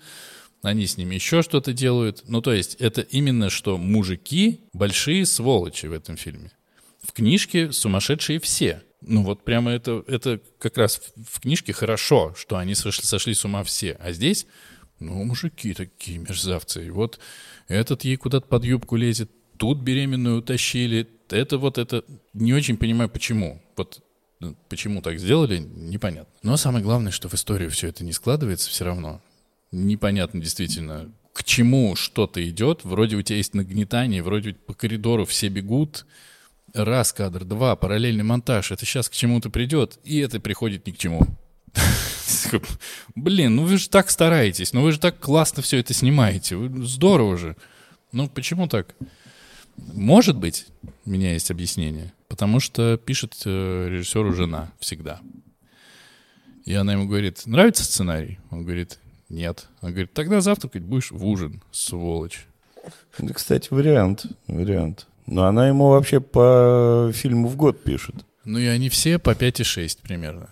они 0.62 0.86
с 0.86 0.98
ними 0.98 1.16
еще 1.16 1.42
что-то 1.42 1.74
делают. 1.74 2.24
Ну, 2.28 2.42
то 2.42 2.54
есть 2.54 2.76
это 2.76 3.02
именно 3.02 3.50
что 3.50 3.78
мужики 3.78 4.62
большие 4.74 5.26
сволочи 5.26 5.86
в 5.86 5.94
этом 5.94 6.18
фильме. 6.18 6.52
В 7.02 7.14
книжке 7.14 7.72
сумасшедшие 7.72 8.40
все. 8.40 8.84
Ну 9.02 9.24
вот 9.24 9.44
прямо 9.44 9.72
это, 9.72 10.04
это 10.08 10.42
как 10.60 10.78
раз 10.78 11.02
в, 11.16 11.38
в 11.38 11.40
книжке 11.42 11.72
хорошо, 11.72 12.34
что 12.38 12.58
они 12.58 12.76
сошли, 12.76 13.06
сошли 13.06 13.34
с 13.34 13.46
ума 13.46 13.64
все. 13.64 13.98
А 14.00 14.12
здесь, 14.12 14.48
ну, 15.00 15.24
мужики 15.24 15.74
такие 15.74 16.18
мерзавцы. 16.18 16.88
И 16.88 16.90
вот 16.90 17.20
этот 17.68 18.04
ей 18.04 18.18
куда-то 18.18 18.48
под 18.48 18.66
юбку 18.66 18.96
лезет, 18.96 19.32
тут 19.58 19.80
беременную 19.80 20.40
утащили. 20.40 21.08
Это 21.30 21.58
вот 21.58 21.78
это... 21.78 22.04
Не 22.34 22.54
очень 22.54 22.78
понимаю, 22.78 23.10
почему. 23.10 23.62
Вот 23.76 24.02
ну, 24.40 24.56
почему 24.70 25.02
так 25.02 25.20
сделали, 25.20 25.58
непонятно. 25.58 26.32
Но 26.44 26.58
самое 26.58 26.84
главное, 26.84 27.12
что 27.12 27.28
в 27.28 27.34
историю 27.34 27.72
все 27.72 27.88
это 27.88 28.04
не 28.04 28.14
складывается 28.14 28.70
все 28.70 28.86
равно. 28.86 29.22
Непонятно 29.72 30.40
действительно, 30.40 31.12
к 31.34 31.44
чему 31.44 31.96
что-то 31.96 32.48
идет. 32.48 32.84
Вроде 32.84 33.16
у 33.16 33.22
тебя 33.22 33.38
есть 33.38 33.54
нагнетание, 33.54 34.22
вроде 34.22 34.54
по 34.54 34.74
коридору 34.74 35.26
все 35.26 35.48
бегут. 35.50 36.06
Раз 36.74 37.14
кадр, 37.14 37.46
два, 37.46 37.76
параллельный 37.76 38.24
монтаж. 38.24 38.72
Это 38.72 38.86
сейчас 38.86 39.10
к 39.10 39.14
чему-то 39.14 39.50
придет, 39.50 40.00
и 40.04 40.20
это 40.20 40.40
приходит 40.40 40.86
ни 40.86 40.92
к 40.92 40.98
чему. 40.98 41.22
Блин, 43.16 43.56
ну 43.56 43.66
вы 43.66 43.78
же 43.78 43.90
так 43.90 44.10
стараетесь, 44.10 44.74
ну 44.74 44.82
вы 44.82 44.92
же 44.92 45.00
так 45.00 45.20
классно 45.20 45.64
все 45.64 45.78
это 45.78 45.94
снимаете. 45.94 46.58
Здорово 46.84 47.38
же. 47.38 47.56
Ну 48.12 48.30
почему 48.30 48.68
так? 48.68 48.96
Может 49.78 50.38
быть, 50.38 50.68
у 51.06 51.10
меня 51.10 51.34
есть 51.34 51.52
объяснение. 51.52 52.14
Потому 52.28 52.60
что 52.60 52.98
пишет 52.98 53.36
э, 53.46 53.88
режиссеру 53.90 54.34
жена 54.34 54.72
всегда. 54.80 55.20
И 56.66 56.74
она 56.74 56.94
ему 56.94 57.08
говорит, 57.08 57.44
нравится 57.46 57.84
сценарий? 57.84 58.40
Он 58.52 58.64
говорит, 58.64 59.00
нет. 59.30 59.68
Она 59.80 59.92
говорит, 59.92 60.14
тогда 60.14 60.42
завтракать 60.42 60.84
будешь 60.84 61.12
в 61.12 61.26
ужин, 61.26 61.64
сволочь. 61.72 62.46
Да, 63.18 63.34
кстати, 63.34 63.70
вариант, 63.72 64.26
вариант. 64.48 65.08
Но 65.26 65.46
она 65.46 65.68
ему 65.68 65.90
вообще 65.90 66.20
по 66.20 67.12
фильму 67.14 67.48
в 67.48 67.56
год 67.56 67.84
пишет. 67.84 68.16
Ну 68.44 68.60
и 68.60 68.66
они 68.66 68.90
все 68.90 69.20
по 69.20 69.32
5,6 69.32 70.00
примерно, 70.02 70.50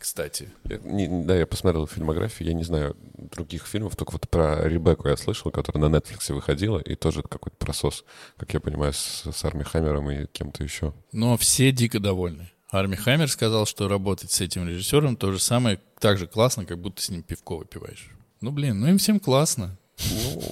кстати. 0.00 0.48
Я 0.64 0.78
не- 0.78 1.24
да, 1.24 1.36
я 1.36 1.46
посмотрел 1.46 1.86
фильмографию, 1.86 2.48
я 2.48 2.54
не 2.54 2.64
знаю 2.64 2.96
других 3.16 3.66
фильмов, 3.66 3.94
только 3.96 4.12
вот 4.12 4.28
про 4.28 4.66
Ребекку 4.68 5.08
я 5.08 5.16
слышал, 5.16 5.50
которая 5.50 5.88
на 5.88 5.94
Netflix 5.96 6.32
выходила, 6.32 6.78
и 6.78 6.94
тоже 6.96 7.22
какой-то 7.22 7.56
просос, 7.56 8.04
как 8.36 8.52
я 8.54 8.60
понимаю, 8.60 8.92
с, 8.92 9.24
с 9.30 9.44
Арми 9.44 9.62
Хаммером 9.62 10.10
и 10.10 10.26
кем-то 10.26 10.64
еще. 10.64 10.92
Но 11.12 11.36
все 11.36 11.70
дико 11.72 12.00
довольны. 12.00 12.50
Арми 12.70 12.96
Хаммер 12.96 13.28
сказал, 13.28 13.66
что 13.66 13.88
работать 13.88 14.30
с 14.30 14.40
этим 14.40 14.68
режиссером 14.68 15.16
то 15.16 15.32
же 15.32 15.38
самое, 15.40 15.80
так 15.98 16.18
же 16.18 16.26
классно, 16.26 16.64
как 16.64 16.78
будто 16.78 17.02
с 17.02 17.08
ним 17.10 17.22
пивко 17.22 17.56
выпиваешь. 17.56 18.10
Ну, 18.40 18.52
блин, 18.52 18.80
ну 18.80 18.88
им 18.88 18.98
всем 18.98 19.20
классно. 19.20 19.76
Ну, 20.10 20.42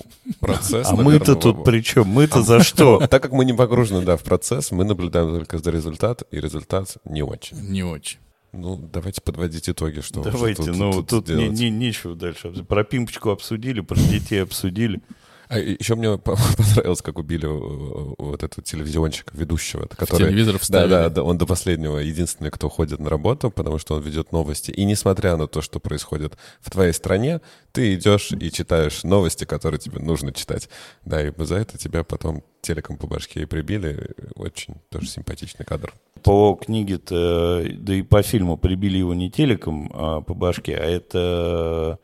процесс, 0.41 0.89
А 0.89 0.97
мы-то 0.97 1.35
тут 1.35 1.65
при 1.65 1.81
чем? 1.81 2.07
Мы-то 2.09 2.43
за 2.43 2.61
что? 2.63 2.99
Так 3.09 3.23
как 3.23 3.33
мы 3.33 3.45
не 3.47 3.55
погружены, 3.55 4.05
да, 4.05 4.17
в 4.17 4.23
процесс, 4.23 4.71
мы 4.73 4.85
наблюдаем 4.85 5.31
только 5.31 5.59
за 5.59 5.71
результат, 5.71 6.23
и 6.31 6.39
результат 6.41 6.97
не 7.05 7.23
очень. 7.23 7.57
Не 7.59 7.83
очень. 7.83 8.19
Ну, 8.53 8.77
давайте 8.93 9.21
подводить 9.21 9.69
итоги, 9.69 10.01
что 10.01 10.23
Давайте, 10.23 10.65
тут- 10.65 10.77
ну 10.77 10.93
тут 10.93 11.07
тут 11.09 11.29
не- 11.29 11.49
не- 11.49 11.71
нечего 11.71 12.15
дальше. 12.15 12.51
Про 12.67 12.83
пимпочку 12.85 13.31
обсудили, 13.31 13.81
про 13.81 13.97
детей 13.97 14.43
обсудили. 14.43 15.01
А 15.49 15.59
еще 15.59 15.95
мне 15.95 16.19
по- 16.19 16.37
понравилось, 16.57 17.03
как 17.03 17.19
убили 17.19 17.47
э, 17.47 18.15
вот 18.19 18.43
этого 18.43 18.63
телевизионщика, 18.63 19.37
ведущего, 19.37 19.87
который... 19.87 20.29
телевизор 20.29 20.55
Да, 20.55 20.59
вставили. 20.59 20.89
да, 20.91 21.09
да, 21.09 21.23
он 21.23 21.39
до 21.39 21.47
последнего 21.47 21.99
единственный, 21.99 22.51
кто 22.51 22.69
ходит 22.69 23.01
на 23.01 23.09
работу, 23.09 23.51
потому 23.51 23.79
что 23.79 23.95
он 23.95 24.03
ведет 24.03 24.33
новости. 24.33 24.71
И 24.71 24.85
несмотря 24.85 25.37
на 25.37 25.47
то, 25.47 25.63
что 25.63 25.81
происходит 25.81 26.37
в 26.61 26.71
твоей 26.71 26.93
стране, 26.93 27.41
ты 27.73 27.95
идешь 27.95 28.31
и 28.33 28.51
читаешь 28.53 29.05
новости, 29.05 29.45
которые 29.45 29.81
тебе 29.81 30.01
нужно 30.01 30.33
читать. 30.33 30.69
Да, 31.05 31.27
и 31.27 31.33
за 31.39 31.57
это 31.57 31.79
тебя 31.79 32.05
потом 32.05 32.43
телеком 32.61 32.99
по 32.99 33.07
башке 33.07 33.43
и 33.43 33.45
прибили. 33.47 34.11
Очень 34.35 34.75
тоже 34.91 35.09
симпатичный 35.09 35.65
кадр. 35.65 35.95
По 36.23 36.55
книге-то, 36.55 37.65
да 37.79 37.95
и 37.95 38.03
по 38.03 38.23
фильму 38.23 38.59
прибили 38.59 38.99
его 38.99 39.15
не 39.15 39.31
телеком 39.31 39.91
а 39.95 40.21
по 40.21 40.35
башке, 40.35 40.77
а 40.77 40.85
это 40.85 41.99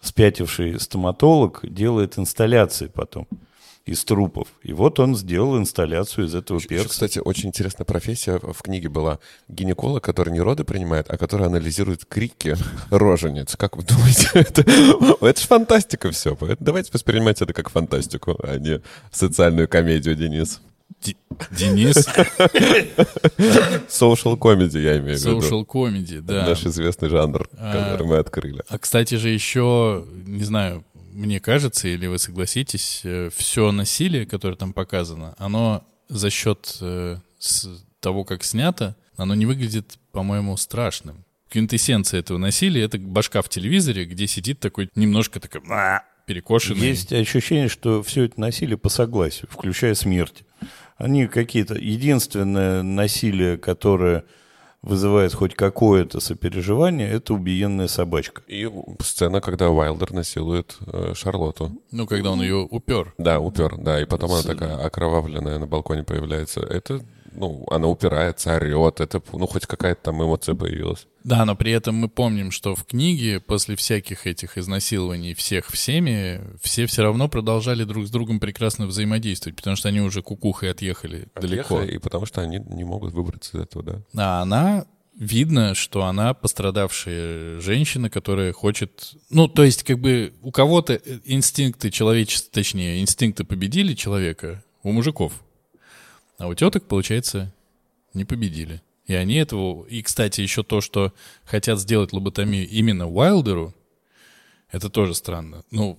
спятивший 0.00 0.80
стоматолог 0.80 1.60
делает 1.62 2.18
инсталляции 2.18 2.86
потом 2.86 3.28
из 3.86 4.04
трупов. 4.04 4.48
И 4.62 4.72
вот 4.72 5.00
он 5.00 5.16
сделал 5.16 5.58
инсталляцию 5.58 6.26
из 6.26 6.34
этого 6.34 6.58
Еще, 6.58 6.68
перца. 6.68 6.88
кстати, 6.88 7.18
очень 7.18 7.48
интересная 7.48 7.84
профессия 7.84 8.38
в 8.38 8.62
книге 8.62 8.88
была. 8.88 9.18
Гинеколог, 9.48 10.04
который 10.04 10.32
не 10.32 10.40
роды 10.40 10.64
принимает, 10.64 11.06
а 11.08 11.16
который 11.16 11.46
анализирует 11.46 12.04
крики 12.04 12.56
рожениц. 12.90 13.56
Как 13.56 13.76
вы 13.76 13.82
думаете? 13.82 14.28
Это, 14.34 14.62
это 14.62 15.40
же 15.40 15.46
фантастика 15.46 16.10
все. 16.10 16.36
Давайте 16.60 16.90
воспринимать 16.92 17.42
это 17.42 17.52
как 17.52 17.70
фантастику, 17.70 18.38
а 18.42 18.58
не 18.58 18.80
социальную 19.10 19.68
комедию, 19.68 20.14
Денис. 20.14 20.60
Денис, 21.52 21.96
Social 23.88 24.36
comedy, 24.38 24.80
я 24.80 24.98
имею 24.98 25.16
в 25.18 25.20
виду. 25.20 25.38
social 25.38 25.66
comedy, 25.66 26.20
да. 26.20 26.46
Наш 26.46 26.64
известный 26.66 27.08
жанр, 27.08 27.48
А. 27.58 27.92
который 27.92 28.06
мы 28.06 28.16
открыли. 28.18 28.62
А, 28.68 28.78
кстати 28.78 29.14
же, 29.14 29.28
еще, 29.30 30.04
не 30.26 30.44
знаю, 30.44 30.84
мне 31.12 31.40
кажется, 31.40 31.88
или 31.88 32.06
вы 32.06 32.18
согласитесь, 32.18 33.02
все 33.34 33.72
насилие, 33.72 34.26
которое 34.26 34.56
там 34.56 34.72
показано, 34.72 35.34
оно 35.38 35.84
за 36.08 36.30
счет 36.30 36.76
э, 36.80 37.16
того, 38.00 38.24
как 38.24 38.44
снято, 38.44 38.96
оно 39.16 39.34
не 39.34 39.46
выглядит, 39.46 39.98
по-моему, 40.12 40.56
страшным. 40.56 41.24
Квинтэссенция 41.50 42.20
этого 42.20 42.38
насилия— 42.38 42.82
это 42.84 42.98
башка 42.98 43.42
в 43.42 43.48
телевизоре, 43.48 44.04
где 44.04 44.26
сидит 44.26 44.60
такой 44.60 44.88
немножко 44.94 45.40
такой 45.40 45.62
«А», 45.68 46.02
перекошенный. 46.26 46.86
Есть 46.86 47.12
ощущение, 47.12 47.68
что 47.68 48.02
все 48.04 48.24
это 48.24 48.40
насилие 48.40 48.76
по 48.78 48.88
согласию, 48.88 49.48
включая 49.50 49.94
смерти. 49.94 50.44
Они 51.00 51.26
какие-то... 51.26 51.76
Единственное 51.76 52.82
насилие, 52.82 53.56
которое 53.56 54.24
вызывает 54.82 55.32
хоть 55.32 55.54
какое-то 55.54 56.20
сопереживание, 56.20 57.08
это 57.08 57.32
убиенная 57.32 57.88
собачка. 57.88 58.42
И 58.46 58.70
сцена, 59.00 59.40
когда 59.40 59.70
Уайлдер 59.70 60.12
насилует 60.12 60.76
э, 60.86 61.14
Шарлотту. 61.14 61.72
Ну, 61.90 62.06
когда 62.06 62.32
он 62.32 62.42
ее 62.42 62.68
упер. 62.70 63.14
Да, 63.16 63.40
упер, 63.40 63.76
да, 63.78 64.00
и 64.00 64.04
потом 64.04 64.32
она 64.32 64.42
такая 64.42 64.76
окровавленная 64.76 65.58
на 65.58 65.66
балконе 65.66 66.02
появляется. 66.02 66.60
Это, 66.60 67.00
ну, 67.32 67.64
она 67.70 67.86
упирается, 67.88 68.54
орет, 68.56 69.00
это, 69.00 69.22
ну, 69.32 69.46
хоть 69.46 69.66
какая-то 69.66 70.02
там 70.04 70.22
эмоция 70.22 70.54
появилась. 70.54 71.06
Да, 71.24 71.44
но 71.44 71.54
при 71.54 71.72
этом 71.72 71.96
мы 71.96 72.08
помним, 72.08 72.50
что 72.50 72.74
в 72.74 72.84
книге 72.84 73.40
после 73.40 73.76
всяких 73.76 74.26
этих 74.26 74.56
изнасилований 74.56 75.34
всех 75.34 75.66
всеми, 75.68 76.40
все 76.62 76.86
все 76.86 77.02
равно 77.02 77.28
продолжали 77.28 77.84
друг 77.84 78.06
с 78.06 78.10
другом 78.10 78.40
прекрасно 78.40 78.86
взаимодействовать, 78.86 79.56
потому 79.56 79.76
что 79.76 79.88
они 79.88 80.00
уже 80.00 80.22
кукухой 80.22 80.70
отъехали 80.70 81.28
далеко. 81.34 81.76
Отъехали, 81.76 81.96
И 81.96 81.98
потому 81.98 82.26
что 82.26 82.40
они 82.40 82.58
не 82.58 82.84
могут 82.84 83.12
выбраться 83.12 83.56
из 83.56 83.62
этого, 83.62 83.84
да. 83.84 84.02
А 84.16 84.42
она, 84.42 84.86
видно, 85.18 85.74
что 85.74 86.04
она 86.04 86.32
пострадавшая 86.34 87.60
женщина, 87.60 88.08
которая 88.08 88.52
хочет... 88.52 89.14
Ну, 89.28 89.46
то 89.46 89.64
есть, 89.64 89.82
как 89.82 89.98
бы 89.98 90.32
у 90.42 90.50
кого-то 90.50 90.94
инстинкты 91.24 91.90
человечества, 91.90 92.50
точнее, 92.52 93.00
инстинкты 93.00 93.44
победили 93.44 93.94
человека, 93.94 94.64
у 94.82 94.92
мужиков. 94.92 95.32
А 96.40 96.46
у 96.48 96.54
теток, 96.54 96.84
получается, 96.88 97.52
не 98.14 98.24
победили. 98.24 98.80
И 99.04 99.14
они 99.14 99.34
этого... 99.34 99.84
И, 99.86 100.02
кстати, 100.02 100.40
еще 100.40 100.62
то, 100.62 100.80
что 100.80 101.12
хотят 101.44 101.78
сделать 101.78 102.12
лоботомию 102.14 102.66
именно 102.66 103.06
Уайлдеру, 103.08 103.74
Это 104.72 104.88
тоже 104.88 105.14
странно. 105.14 105.64
Ну, 105.70 105.98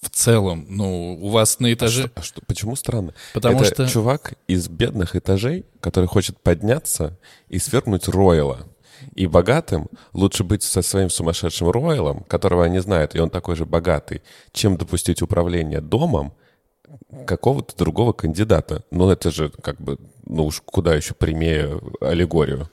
в- 0.00 0.10
целом, 0.10 0.66
ну, 0.68 1.16
у 1.22 1.28
вас 1.28 1.60
на 1.60 1.72
этаже... 1.72 2.02
Что- 2.08 2.12
а 2.16 2.22
что- 2.22 2.40
почему 2.46 2.74
странно? 2.74 3.14
Потому 3.34 3.60
Это 3.60 3.66
что- 3.86 3.86
чувак 3.88 4.34
из 4.48 4.68
бедных 4.68 5.14
этажей, 5.14 5.64
который 5.80 6.06
хочет 6.06 6.40
подняться 6.40 7.16
и 7.48 7.58
свергнуть 7.58 8.08
Ройла. 8.08 8.66
И 9.14 9.28
богатым 9.28 9.86
лучше 10.12 10.42
быть 10.42 10.64
со 10.64 10.82
своим 10.82 11.08
сумасшедшим 11.10 11.70
Ройлом, 11.70 12.24
которого 12.24 12.64
они 12.64 12.80
знают, 12.80 13.14
и 13.14 13.20
он 13.20 13.30
такой 13.30 13.54
же 13.54 13.64
богатый, 13.64 14.22
чем 14.52 14.76
допустить 14.76 15.22
управление 15.22 15.80
домом 15.80 16.32
какого-то 17.26 17.76
другого 17.76 18.12
кандидата. 18.12 18.84
Ну, 18.90 19.10
это 19.10 19.30
же 19.30 19.50
как 19.62 19.80
бы, 19.80 19.98
ну 20.26 20.46
уж 20.46 20.62
куда 20.64 20.94
еще 20.94 21.14
прямее 21.14 21.80
аллегорию. 22.00 22.68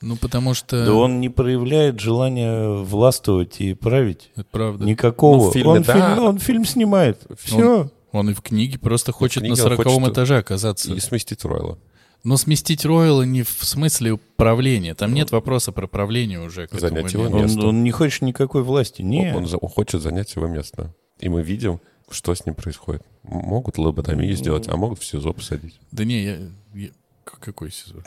Ну, 0.00 0.16
потому 0.16 0.52
что... 0.52 0.84
Да 0.84 0.94
он 0.94 1.20
не 1.20 1.28
проявляет 1.28 2.00
желания 2.00 2.82
властвовать 2.82 3.60
и 3.60 3.72
править. 3.74 4.30
Это 4.34 4.46
правда. 4.50 4.84
Никакого. 4.84 5.36
Ну, 5.36 5.50
в 5.50 5.52
фильме 5.52 5.70
он, 5.70 5.82
да. 5.82 5.92
фильм, 5.92 6.24
он 6.24 6.38
фильм 6.38 6.64
снимает. 6.64 7.22
Все. 7.38 7.88
Он 8.10 8.28
и 8.28 8.34
в 8.34 8.42
книге 8.42 8.78
просто 8.78 9.12
хочет 9.12 9.42
книге 9.42 9.54
на 9.54 9.62
он 9.62 9.70
сороковом 9.70 10.10
этаже 10.10 10.38
оказаться. 10.38 10.92
И 10.92 11.00
сместить 11.00 11.44
Ройла. 11.44 11.78
Но 12.24 12.36
сместить 12.36 12.84
Ройла 12.84 13.22
не 13.22 13.42
в 13.42 13.64
смысле 13.64 14.12
управления. 14.12 14.94
Там 14.94 15.14
нет 15.14 15.30
вопроса 15.30 15.72
про 15.72 15.86
правление 15.86 16.40
уже. 16.40 16.68
Занять 16.72 17.12
его 17.12 17.28
место. 17.28 17.60
Он, 17.60 17.66
он 17.66 17.84
не 17.84 17.90
хочет 17.90 18.22
никакой 18.22 18.62
власти. 18.62 19.02
Не. 19.02 19.34
Он, 19.34 19.48
он 19.60 19.68
хочет 19.68 20.02
занять 20.02 20.34
его 20.34 20.46
место. 20.46 20.94
И 21.22 21.28
мы 21.28 21.42
видим, 21.42 21.80
что 22.10 22.34
с 22.34 22.44
ним 22.44 22.54
происходит. 22.54 23.02
Могут 23.22 23.78
лоботомию 23.78 24.34
сделать, 24.36 24.68
а 24.68 24.76
могут 24.76 24.98
в 24.98 25.04
СИЗО 25.04 25.32
посадить. 25.32 25.78
Да 25.92 26.04
не, 26.04 26.22
я... 26.24 26.38
я- 26.74 26.90
Какой 27.24 27.70
сезон? 27.70 28.02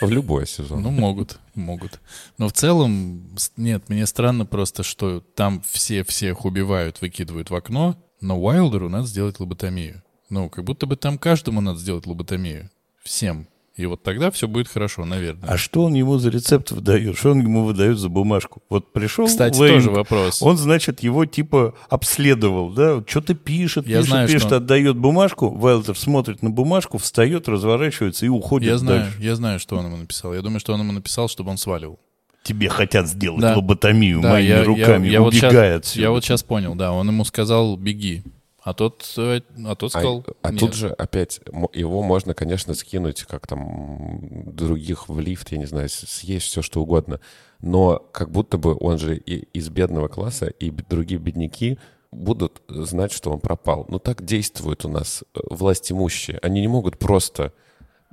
В 0.00 0.08
любой 0.10 0.46
сезон. 0.46 0.82
Ну, 0.82 0.90
могут, 0.90 1.38
могут. 1.54 2.00
Но 2.38 2.48
в 2.48 2.52
целом, 2.52 3.34
нет, 3.56 3.88
мне 3.88 4.06
странно 4.06 4.44
просто, 4.46 4.82
что 4.82 5.20
там 5.34 5.62
все 5.68 6.04
всех 6.04 6.44
убивают, 6.44 7.00
выкидывают 7.00 7.50
в 7.50 7.54
окно, 7.54 7.96
но 8.20 8.38
Уайлдеру 8.40 8.88
надо 8.88 9.06
сделать 9.06 9.40
лоботомию. 9.40 10.02
Ну, 10.28 10.48
как 10.50 10.64
будто 10.64 10.86
бы 10.86 10.96
там 10.96 11.18
каждому 11.18 11.60
надо 11.60 11.78
сделать 11.78 12.06
лоботомию. 12.06 12.70
Всем. 13.02 13.46
И 13.76 13.84
вот 13.84 14.02
тогда 14.02 14.30
все 14.30 14.48
будет 14.48 14.68
хорошо, 14.68 15.04
наверное. 15.04 15.46
А 15.50 15.58
что 15.58 15.82
он 15.84 15.92
ему 15.92 16.16
за 16.16 16.30
рецепт 16.30 16.70
выдает? 16.70 17.18
Что 17.18 17.32
он 17.32 17.40
ему 17.40 17.62
выдает 17.62 17.98
за 17.98 18.08
бумажку? 18.08 18.62
Вот 18.70 18.90
пришел 18.94 19.26
Кстати, 19.26 19.58
Лэнг, 19.58 19.74
тоже 19.74 19.90
вопрос. 19.90 20.40
Он, 20.42 20.56
значит, 20.56 21.00
его 21.02 21.26
типа 21.26 21.74
обследовал, 21.90 22.70
да? 22.70 23.02
Что-то 23.06 23.34
пишет, 23.34 23.86
Я 23.86 23.98
пишет, 23.98 24.08
знаю, 24.10 24.28
пишет, 24.28 24.42
что- 24.42 24.56
отдает 24.56 24.96
бумажку. 24.96 25.50
Вайлдер 25.50 25.94
смотрит 25.96 26.42
на 26.42 26.48
бумажку, 26.48 26.96
встает, 26.96 27.48
разворачивается 27.48 28.24
и 28.24 28.30
уходит 28.30 28.70
Я 28.70 28.78
знаю, 28.78 29.00
дальше. 29.02 29.16
я 29.20 29.36
знаю, 29.36 29.60
что 29.60 29.76
он 29.76 29.84
ему 29.86 29.96
написал. 29.98 30.32
Я 30.32 30.40
думаю, 30.40 30.60
что 30.60 30.72
он 30.72 30.80
ему 30.80 30.92
написал, 30.92 31.28
чтобы 31.28 31.50
он 31.50 31.58
сваливал. 31.58 31.98
Тебе 32.44 32.68
хотят 32.70 33.08
сделать 33.08 33.42
Да. 33.42 33.56
лоботомию 33.56 34.20
Да, 34.22 34.30
моими 34.30 34.48
я, 34.48 34.58
я- 34.58 34.64
руками, 34.64 35.08
я 35.08 35.20
вот 35.20 35.34
щас- 35.34 35.50
убегай 35.52 35.76
отсюда. 35.76 36.00
я 36.00 36.10
вот 36.12 36.24
сейчас 36.24 36.42
понял, 36.42 36.74
да. 36.76 36.92
Он 36.92 37.06
ему 37.08 37.24
сказал 37.26 37.76
«беги». 37.76 38.22
А 38.66 38.74
тот, 38.74 39.08
э, 39.16 39.42
а 39.64 39.76
тот 39.76 39.94
А, 39.94 39.98
сказал 40.00 40.24
а 40.42 40.50
«нет». 40.50 40.58
тут 40.58 40.74
же 40.74 40.88
опять 40.88 41.40
его 41.72 42.02
можно, 42.02 42.34
конечно, 42.34 42.74
скинуть, 42.74 43.22
как 43.22 43.46
там 43.46 44.18
других 44.44 45.08
в 45.08 45.20
лифт, 45.20 45.52
я 45.52 45.58
не 45.58 45.66
знаю, 45.66 45.88
съесть 45.88 46.46
все 46.46 46.62
что 46.62 46.82
угодно. 46.82 47.20
Но 47.60 48.00
как 48.10 48.32
будто 48.32 48.58
бы 48.58 48.76
он 48.80 48.98
же 48.98 49.16
и 49.18 49.46
из 49.56 49.68
бедного 49.68 50.08
класса, 50.08 50.46
и 50.46 50.72
другие 50.72 51.20
бедняки 51.20 51.78
будут 52.10 52.60
знать, 52.66 53.12
что 53.12 53.30
он 53.30 53.38
пропал. 53.38 53.86
Ну 53.88 54.00
так 54.00 54.24
действуют 54.24 54.84
у 54.84 54.88
нас 54.88 55.22
э, 55.22 55.38
власть 55.48 55.92
имущие. 55.92 56.40
Они 56.42 56.60
не 56.60 56.68
могут 56.68 56.98
просто... 56.98 57.52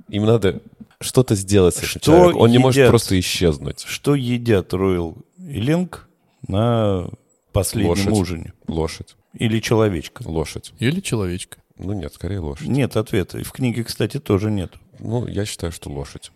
Им 0.08 0.24
надо 0.24 0.62
что-то 1.00 1.34
сделать 1.34 1.74
с 1.74 1.78
этим 1.78 1.88
Что 1.88 1.98
человеком. 1.98 2.40
Он 2.42 2.50
не 2.52 2.58
может 2.58 2.76
едят? 2.76 2.90
просто 2.90 3.18
исчезнуть. 3.18 3.80
Что 3.80 4.14
едят 4.14 4.72
Ройл 4.72 5.16
и 5.36 5.60
Ленг 5.60 6.08
на 6.46 7.10
последнем 7.52 7.88
Лошадь. 7.90 8.12
ужине? 8.12 8.52
Лошадь. 8.68 9.16
Или 9.34 9.60
человечка? 9.60 10.22
Лошадь. 10.26 10.72
Или 10.78 11.00
человечка. 11.00 11.58
Ну 11.76 11.92
нет, 11.92 12.14
скорее 12.14 12.38
лошадь. 12.38 12.68
Нет 12.68 12.96
ответа. 12.96 13.38
И 13.38 13.42
в 13.42 13.52
книге, 13.52 13.84
кстати, 13.84 14.20
тоже 14.20 14.50
нет. 14.50 14.72
Ну, 15.00 15.26
я 15.26 15.44
считаю, 15.44 15.72
что 15.72 15.90
лошадь. 15.90 16.30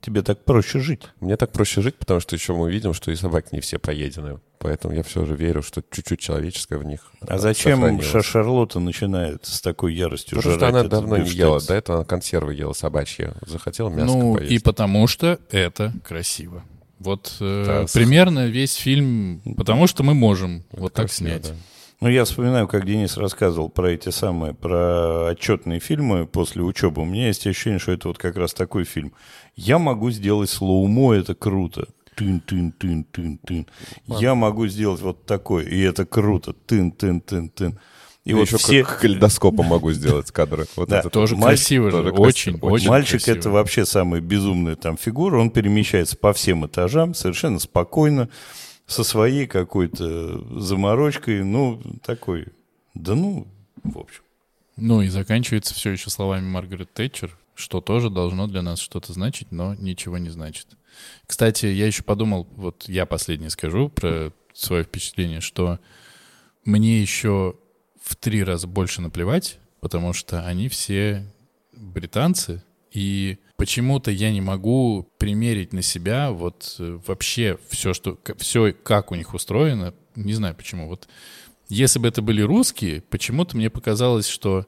Тебе 0.00 0.22
так 0.22 0.44
проще 0.44 0.78
жить. 0.78 1.02
Мне 1.20 1.36
так 1.36 1.52
проще 1.52 1.82
жить, 1.82 1.96
потому 1.96 2.20
что 2.20 2.36
еще 2.36 2.54
мы 2.54 2.70
видим, 2.70 2.94
что 2.94 3.10
и 3.10 3.16
собаки 3.16 3.48
не 3.52 3.60
все 3.60 3.78
поедены. 3.78 4.38
Поэтому 4.60 4.94
я 4.94 5.02
все 5.02 5.24
же 5.24 5.34
верю, 5.34 5.62
что 5.62 5.82
чуть-чуть 5.90 6.20
человеческое 6.20 6.78
в 6.78 6.84
них 6.84 7.12
А 7.20 7.38
зачем 7.38 8.00
Шарлотта 8.00 8.80
начинает 8.80 9.44
с 9.44 9.60
такой 9.60 9.94
яростью 9.94 10.38
Потому 10.38 10.56
что 10.56 10.68
она 10.68 10.84
давно 10.84 11.16
не 11.18 11.28
ела. 11.30 11.60
До 11.60 11.74
этого 11.74 11.98
она 11.98 12.04
консервы 12.04 12.54
ела 12.54 12.72
собачьи. 12.72 13.28
Захотела 13.44 13.88
мясо 13.88 14.16
ну, 14.16 14.36
поесть. 14.36 14.52
и 14.52 14.58
потому 14.60 15.06
что 15.08 15.38
это 15.50 15.92
красиво. 16.04 16.64
Вот 16.98 17.36
э, 17.40 17.64
Да, 17.66 17.86
с- 17.86 17.92
примерно 17.92 18.46
весь 18.46 18.74
фильм, 18.74 19.40
потому 19.56 19.86
что 19.86 20.02
мы 20.02 20.14
можем 20.14 20.64
Это 20.70 20.80
вот 20.80 20.92
так 20.92 21.06
красиво, 21.06 21.28
снять. 21.28 21.42
да. 21.50 21.54
Ну, 22.00 22.08
я 22.08 22.24
вспоминаю, 22.24 22.68
как 22.68 22.86
Денис 22.86 23.16
рассказывал 23.16 23.68
про 23.68 23.90
эти 23.90 24.10
самые, 24.10 24.54
про 24.54 25.30
отчетные 25.30 25.80
фильмы 25.80 26.26
после 26.26 26.62
учебы. 26.62 27.02
У 27.02 27.04
меня 27.04 27.26
есть 27.26 27.44
ощущение, 27.46 27.80
что 27.80 27.90
это 27.90 28.06
вот 28.08 28.18
как 28.18 28.36
раз 28.36 28.54
такой 28.54 28.84
фильм. 28.84 29.12
Я 29.56 29.78
могу 29.80 30.10
сделать 30.12 30.48
слоумо, 30.48 31.14
это 31.14 31.34
круто. 31.34 31.88
Тын-тын-тын-тын-тын. 32.14 33.66
Я 34.06 34.34
могу 34.36 34.68
сделать 34.68 35.00
вот 35.00 35.24
такой, 35.26 35.64
и 35.66 35.80
это 35.80 36.06
круто. 36.06 36.52
Тын-тын-тын-тын. 36.66 37.78
И 38.24 38.30
И 38.30 38.34
вот 38.34 38.46
еще 38.46 38.58
все... 38.58 38.84
как 38.84 39.00
калейдоскопом 39.00 39.66
могу 39.66 39.90
сделать 39.92 40.30
кадры. 40.30 40.66
Вот 40.76 40.88
Да, 40.88 41.00
это 41.00 41.10
Тоже 41.10 41.34
Маль- 41.34 41.50
красиво 41.54 41.90
же, 41.90 41.96
тоже 41.96 42.10
очень, 42.10 42.52
красиво. 42.52 42.70
очень 42.70 42.88
Мальчик 42.90 43.22
красиво. 43.24 43.34
это 43.38 43.50
вообще 43.50 43.86
самая 43.86 44.20
безумная 44.20 44.76
там 44.76 44.96
фигура. 44.96 45.38
Он 45.38 45.50
перемещается 45.50 46.16
по 46.16 46.32
всем 46.32 46.66
этажам 46.66 47.14
совершенно 47.14 47.58
спокойно, 47.58 48.28
со 48.88 49.04
своей 49.04 49.46
какой-то 49.46 50.60
заморочкой. 50.60 51.44
Ну, 51.44 51.80
такой, 52.02 52.48
да 52.94 53.14
ну, 53.14 53.46
в 53.84 53.98
общем. 53.98 54.22
Ну 54.76 55.02
и 55.02 55.08
заканчивается 55.08 55.74
все 55.74 55.90
еще 55.90 56.10
словами 56.10 56.46
Маргарет 56.46 56.92
Тэтчер, 56.94 57.36
что 57.54 57.80
тоже 57.80 58.10
должно 58.10 58.46
для 58.46 58.62
нас 58.62 58.80
что-то 58.80 59.12
значить, 59.12 59.52
но 59.52 59.74
ничего 59.74 60.18
не 60.18 60.30
значит. 60.30 60.68
Кстати, 61.26 61.66
я 61.66 61.86
еще 61.86 62.02
подумал, 62.02 62.48
вот 62.56 62.88
я 62.88 63.04
последнее 63.04 63.50
скажу 63.50 63.88
про 63.88 64.32
свое 64.54 64.84
впечатление, 64.84 65.40
что 65.40 65.78
мне 66.64 67.00
еще 67.00 67.56
в 68.02 68.16
три 68.16 68.42
раза 68.42 68.66
больше 68.66 69.02
наплевать, 69.02 69.58
потому 69.80 70.12
что 70.12 70.46
они 70.46 70.68
все 70.68 71.30
британцы, 71.72 72.64
и 72.90 73.38
почему-то 73.58 74.10
я 74.10 74.30
не 74.30 74.40
могу 74.40 75.10
примерить 75.18 75.72
на 75.74 75.82
себя 75.82 76.30
вот 76.30 76.76
э, 76.78 76.98
вообще 77.06 77.58
все, 77.68 77.92
что, 77.92 78.16
все, 78.38 78.72
как 78.72 79.10
у 79.10 79.16
них 79.16 79.34
устроено, 79.34 79.92
не 80.14 80.32
знаю 80.32 80.54
почему. 80.54 80.88
Вот 80.88 81.08
если 81.68 81.98
бы 81.98 82.08
это 82.08 82.22
были 82.22 82.40
русские, 82.40 83.02
почему-то 83.02 83.56
мне 83.56 83.68
показалось, 83.68 84.28
что 84.28 84.66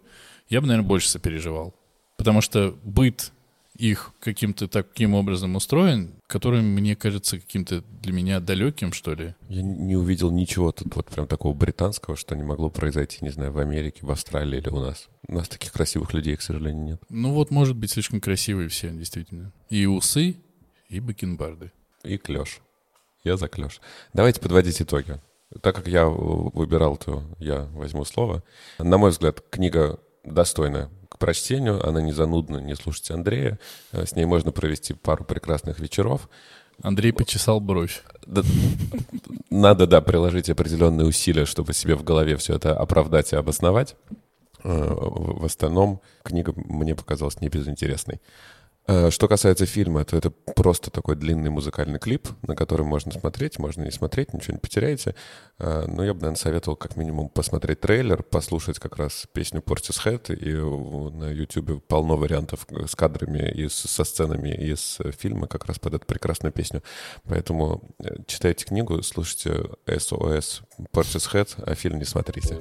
я 0.48 0.60
бы, 0.60 0.66
наверное, 0.66 0.88
больше 0.88 1.08
сопереживал. 1.08 1.74
Потому 2.16 2.40
что 2.40 2.76
быт 2.82 3.32
их 3.80 4.12
каким-то 4.20 4.68
таким 4.68 5.14
образом 5.14 5.56
устроен, 5.56 6.12
который 6.26 6.60
мне 6.60 6.94
кажется 6.94 7.38
каким-то 7.38 7.82
для 8.02 8.12
меня 8.12 8.38
далеким, 8.38 8.92
что 8.92 9.14
ли. 9.14 9.34
Я 9.48 9.62
не 9.62 9.96
увидел 9.96 10.30
ничего 10.30 10.70
тут 10.70 10.94
вот 10.94 11.06
прям 11.06 11.26
такого 11.26 11.54
британского, 11.54 12.16
что 12.16 12.36
не 12.36 12.42
могло 12.42 12.68
произойти, 12.68 13.18
не 13.22 13.30
знаю, 13.30 13.52
в 13.52 13.58
Америке, 13.58 14.00
в 14.02 14.10
Австралии 14.10 14.58
или 14.58 14.68
у 14.68 14.80
нас. 14.80 15.08
У 15.26 15.34
нас 15.34 15.48
таких 15.48 15.72
красивых 15.72 16.12
людей, 16.12 16.36
к 16.36 16.42
сожалению, 16.42 16.84
нет. 16.84 17.02
Ну 17.08 17.32
вот, 17.32 17.50
может 17.50 17.76
быть, 17.76 17.90
слишком 17.90 18.20
красивые 18.20 18.68
все, 18.68 18.90
действительно. 18.90 19.52
И 19.70 19.86
усы, 19.86 20.36
и 20.88 21.00
бакенбарды. 21.00 21.72
И 22.04 22.18
клеш. 22.18 22.60
Я 23.24 23.36
за 23.36 23.48
клеш. 23.48 23.80
Давайте 24.12 24.40
подводить 24.40 24.80
итоги. 24.82 25.20
Так 25.62 25.74
как 25.74 25.88
я 25.88 26.06
выбирал, 26.06 26.96
то 26.96 27.24
я 27.38 27.64
возьму 27.72 28.04
слово. 28.04 28.42
На 28.78 28.98
мой 28.98 29.10
взгляд, 29.10 29.42
книга 29.50 29.98
достойная 30.24 30.90
прочтению. 31.20 31.86
Она 31.86 32.02
не 32.02 32.12
занудна, 32.12 32.56
не 32.58 32.74
слушайте 32.74 33.14
Андрея. 33.14 33.60
Э, 33.92 34.04
С 34.04 34.16
ней 34.16 34.24
можно 34.24 34.50
провести 34.50 34.94
пару 34.94 35.24
прекрасных 35.24 35.78
вечеров. 35.78 36.28
Андрей 36.82 37.12
почесал 37.12 37.60
бровь. 37.60 38.02
Надо, 39.50 39.86
да, 39.86 40.00
приложить 40.00 40.50
определенные 40.50 41.06
усилия, 41.06 41.44
чтобы 41.44 41.74
себе 41.74 41.94
в 41.94 42.02
голове 42.02 42.36
все 42.36 42.54
это 42.56 42.76
оправдать 42.76 43.32
и 43.32 43.36
обосновать. 43.36 43.94
Э, 44.64 44.68
В 44.72 45.40
в 45.40 45.44
остальном 45.44 46.00
книга 46.22 46.52
мне 46.56 46.94
показалась 46.94 47.40
не 47.40 47.48
безинтересной. 47.48 48.20
Э, 48.86 49.10
Что 49.10 49.28
касается 49.28 49.66
фильма, 49.66 50.04
то 50.04 50.16
это 50.16 50.30
просто 50.30 50.90
такой 50.90 51.16
длинный 51.16 51.50
музыкальный 51.50 51.98
клип, 51.98 52.28
на 52.42 52.56
который 52.56 52.84
можно 52.84 53.12
смотреть, 53.12 53.58
можно 53.58 53.82
не 53.82 53.90
смотреть, 53.90 54.32
ничего 54.34 54.54
не 54.54 54.60
потеряете. 54.60 55.14
Э, 55.58 55.84
Но 55.86 56.04
я 56.04 56.14
бы, 56.14 56.20
наверное, 56.20 56.36
советовал 56.36 56.76
как 56.76 56.96
минимум 56.96 57.28
посмотреть 57.28 57.80
трейлер, 57.80 58.22
послушать 58.22 58.78
как 58.78 58.96
раз 58.96 59.26
песню 59.32 59.60
Portishead, 59.60 60.34
и 60.34 60.50
э, 60.50 61.10
на 61.16 61.30
YouTube 61.30 61.86
полно 61.86 62.16
вариантов 62.16 62.66
с 62.86 62.94
кадрами 62.96 63.50
и 63.50 63.68
со 63.68 64.04
сценами 64.04 64.50
из 64.50 64.98
фильма 65.18 65.46
как 65.46 65.66
раз 65.66 65.78
под 65.78 65.94
эту 65.94 66.06
прекрасную 66.06 66.52
песню. 66.52 66.82
Поэтому 67.24 67.82
читайте 68.26 68.64
книгу, 68.64 69.02
слушайте 69.02 69.70
SOS 69.86 70.62
Portishead, 70.92 71.62
а 71.64 71.74
фильм 71.74 71.98
не 71.98 72.04
смотрите. 72.04 72.58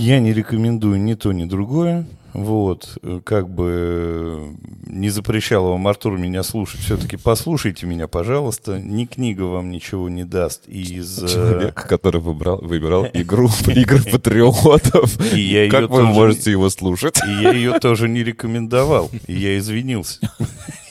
Я 0.00 0.20
не 0.20 0.32
рекомендую 0.32 1.00
ни 1.00 1.14
то, 1.14 1.32
ни 1.32 1.44
другое. 1.44 2.06
Вот, 2.34 2.98
э, 3.02 3.20
как 3.24 3.48
бы 3.48 3.70
э, 3.74 4.54
не 4.86 5.08
запрещал 5.08 5.70
вам 5.70 5.88
Артур 5.88 6.18
меня 6.18 6.44
слушать, 6.44 6.82
все-таки 6.82 7.16
послушайте 7.16 7.84
меня, 7.86 8.06
пожалуйста. 8.06 8.78
Ни 8.78 9.06
книга 9.06 9.42
вам 9.42 9.70
ничего 9.70 10.08
не 10.08 10.22
даст 10.24 10.68
из... 10.68 11.20
э, 11.24 11.26
Человек, 11.26 11.74
который 11.88 12.20
выбрал, 12.20 12.58
выбирал 12.60 13.06
игру 13.12 13.48
игры 13.66 14.02
патриотов. 14.04 15.32
И 15.34 15.40
я 15.40 15.68
Как 15.68 15.90
вы 15.90 15.96
тоже- 16.02 16.12
можете 16.12 16.50
его 16.52 16.70
слушать? 16.70 17.18
И 17.26 17.42
я 17.42 17.50
ее 17.52 17.78
тоже 17.80 18.08
не 18.08 18.22
рекомендовал. 18.22 19.10
И 19.26 19.32
я 19.32 19.58
извинился. 19.58 20.20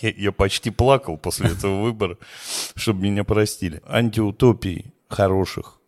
Я, 0.02 0.10
я 0.18 0.32
почти 0.34 0.70
плакал 0.70 1.16
после 1.18 1.52
этого 1.52 1.82
выбора, 1.84 2.18
чтобы 2.76 3.04
меня 3.04 3.24
простили. 3.24 3.82
Антиутопий 3.88 4.92
хороших 5.08 5.80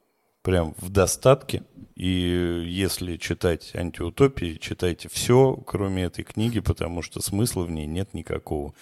прям 0.41 0.73
в 0.79 0.89
достатке. 0.89 1.63
И 1.99 2.63
если 2.65 3.17
читать 3.17 3.75
антиутопии, 3.75 4.57
читайте 4.61 5.09
все, 5.09 5.61
кроме 5.67 6.03
этой 6.03 6.23
книги, 6.23 6.61
потому 6.61 7.01
что 7.01 7.21
смысла 7.21 7.63
в 7.63 7.71
ней 7.71 7.87
нет 7.87 8.13
никакого. 8.13 8.73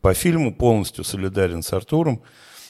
По 0.00 0.14
фильму 0.14 0.52
полностью 0.52 1.04
солидарен 1.04 1.62
с 1.62 1.72
Артуром. 1.72 2.22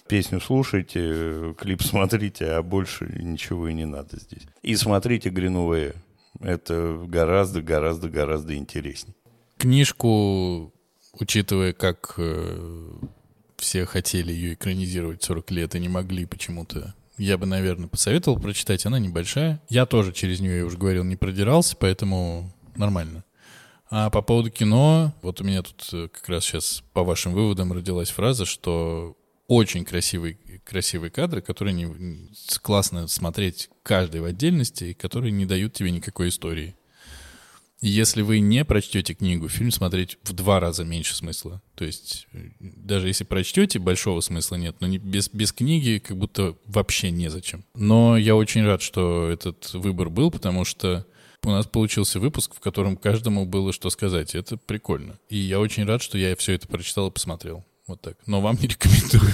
Песню 0.06 0.38
слушайте, 0.38 1.54
клип 1.58 1.82
смотрите, 1.82 2.44
а 2.50 2.62
больше 2.62 3.10
ничего 3.18 3.68
и 3.68 3.72
не 3.72 3.86
надо 3.86 4.20
здесь. 4.20 4.42
И 4.62 4.76
смотрите 4.76 5.30
Гринуэя. 5.30 5.94
Это 6.40 7.02
гораздо, 7.08 7.62
гораздо, 7.62 8.10
гораздо 8.10 8.54
интереснее. 8.54 9.14
Книжку, 9.56 10.74
учитывая, 11.18 11.72
как 11.72 12.16
э, 12.18 12.92
все 13.56 13.86
хотели 13.86 14.30
ее 14.30 14.52
экранизировать 14.52 15.22
40 15.22 15.50
лет 15.52 15.74
и 15.74 15.80
не 15.80 15.88
могли 15.88 16.26
почему-то, 16.26 16.94
я 17.18 17.38
бы, 17.38 17.46
наверное, 17.46 17.88
посоветовал 17.88 18.38
прочитать. 18.38 18.86
Она 18.86 18.98
небольшая. 18.98 19.60
Я 19.68 19.86
тоже 19.86 20.12
через 20.12 20.40
нее, 20.40 20.58
я 20.58 20.64
уже 20.64 20.76
говорил, 20.76 21.04
не 21.04 21.16
продирался, 21.16 21.76
поэтому 21.76 22.52
нормально. 22.76 23.24
А 23.88 24.10
по 24.10 24.22
поводу 24.22 24.50
кино, 24.50 25.12
вот 25.22 25.40
у 25.40 25.44
меня 25.44 25.62
тут 25.62 25.88
э, 25.92 26.08
как 26.08 26.28
раз 26.28 26.44
сейчас 26.44 26.82
по 26.92 27.04
вашим 27.04 27.32
выводам 27.32 27.72
родилась 27.72 28.10
фраза, 28.10 28.44
что 28.44 29.16
очень 29.46 29.84
красивые, 29.84 30.38
красивые 30.64 31.10
кадры, 31.10 31.40
которые 31.40 31.72
не, 31.72 32.28
классно 32.62 33.06
смотреть 33.06 33.70
каждый 33.84 34.20
в 34.20 34.24
отдельности, 34.24 34.84
и 34.84 34.94
которые 34.94 35.30
не 35.30 35.46
дают 35.46 35.72
тебе 35.72 35.92
никакой 35.92 36.28
истории. 36.30 36.74
Если 37.82 38.22
вы 38.22 38.40
не 38.40 38.64
прочтете 38.64 39.12
книгу, 39.14 39.48
фильм 39.48 39.70
смотреть 39.70 40.18
в 40.22 40.32
два 40.32 40.60
раза 40.60 40.84
меньше 40.84 41.14
смысла. 41.14 41.60
То 41.74 41.84
есть 41.84 42.26
э, 42.32 42.48
даже 42.58 43.08
если 43.08 43.24
прочтете, 43.24 43.78
большого 43.78 44.20
смысла 44.20 44.56
нет. 44.56 44.76
Но 44.80 44.86
не, 44.86 44.96
без, 44.98 45.28
без 45.28 45.52
книги 45.52 45.98
как 45.98 46.16
будто 46.16 46.56
вообще 46.64 47.10
незачем. 47.10 47.64
Но 47.74 48.16
я 48.16 48.34
очень 48.34 48.64
рад, 48.64 48.80
что 48.80 49.28
этот 49.28 49.74
выбор 49.74 50.08
был, 50.08 50.30
потому 50.30 50.64
что 50.64 51.06
у 51.44 51.50
нас 51.50 51.66
получился 51.66 52.18
выпуск, 52.18 52.54
в 52.54 52.60
котором 52.60 52.96
каждому 52.96 53.44
было 53.44 53.72
что 53.74 53.90
сказать. 53.90 54.34
И 54.34 54.38
Это 54.38 54.56
прикольно. 54.56 55.18
И 55.28 55.36
я 55.36 55.60
очень 55.60 55.84
рад, 55.84 56.02
что 56.02 56.16
я 56.16 56.34
все 56.34 56.54
это 56.54 56.66
прочитал 56.66 57.08
и 57.08 57.12
посмотрел. 57.12 57.64
Вот 57.86 58.00
так. 58.00 58.16
Но 58.26 58.40
вам 58.40 58.56
не 58.60 58.68
рекомендую. 58.68 59.22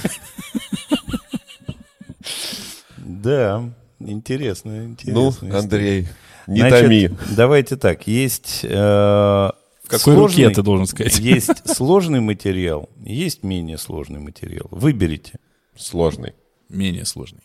Да, 3.04 3.72
интересно, 3.98 4.96
Ну, 5.04 5.28
интересно. 5.30 5.58
Андрей, 5.58 6.08
не 6.46 6.60
Значит, 6.60 6.80
томи. 6.80 7.10
Давайте 7.36 7.76
так, 7.76 8.06
есть... 8.06 8.60
э, 8.64 8.68
В 8.70 9.52
какой 9.88 10.14
сложный- 10.14 10.44
руке 10.44 10.54
ты 10.54 10.62
должен 10.62 10.86
сказать? 10.86 11.18
Есть 11.18 11.68
сложный 11.74 12.20
материал, 12.20 12.88
есть 13.04 13.42
менее 13.42 13.78
сложный 13.78 14.20
материал. 14.20 14.66
Выберите. 14.70 15.38
Сложный. 15.76 16.34
Менее 16.68 17.04
сложный. 17.04 17.42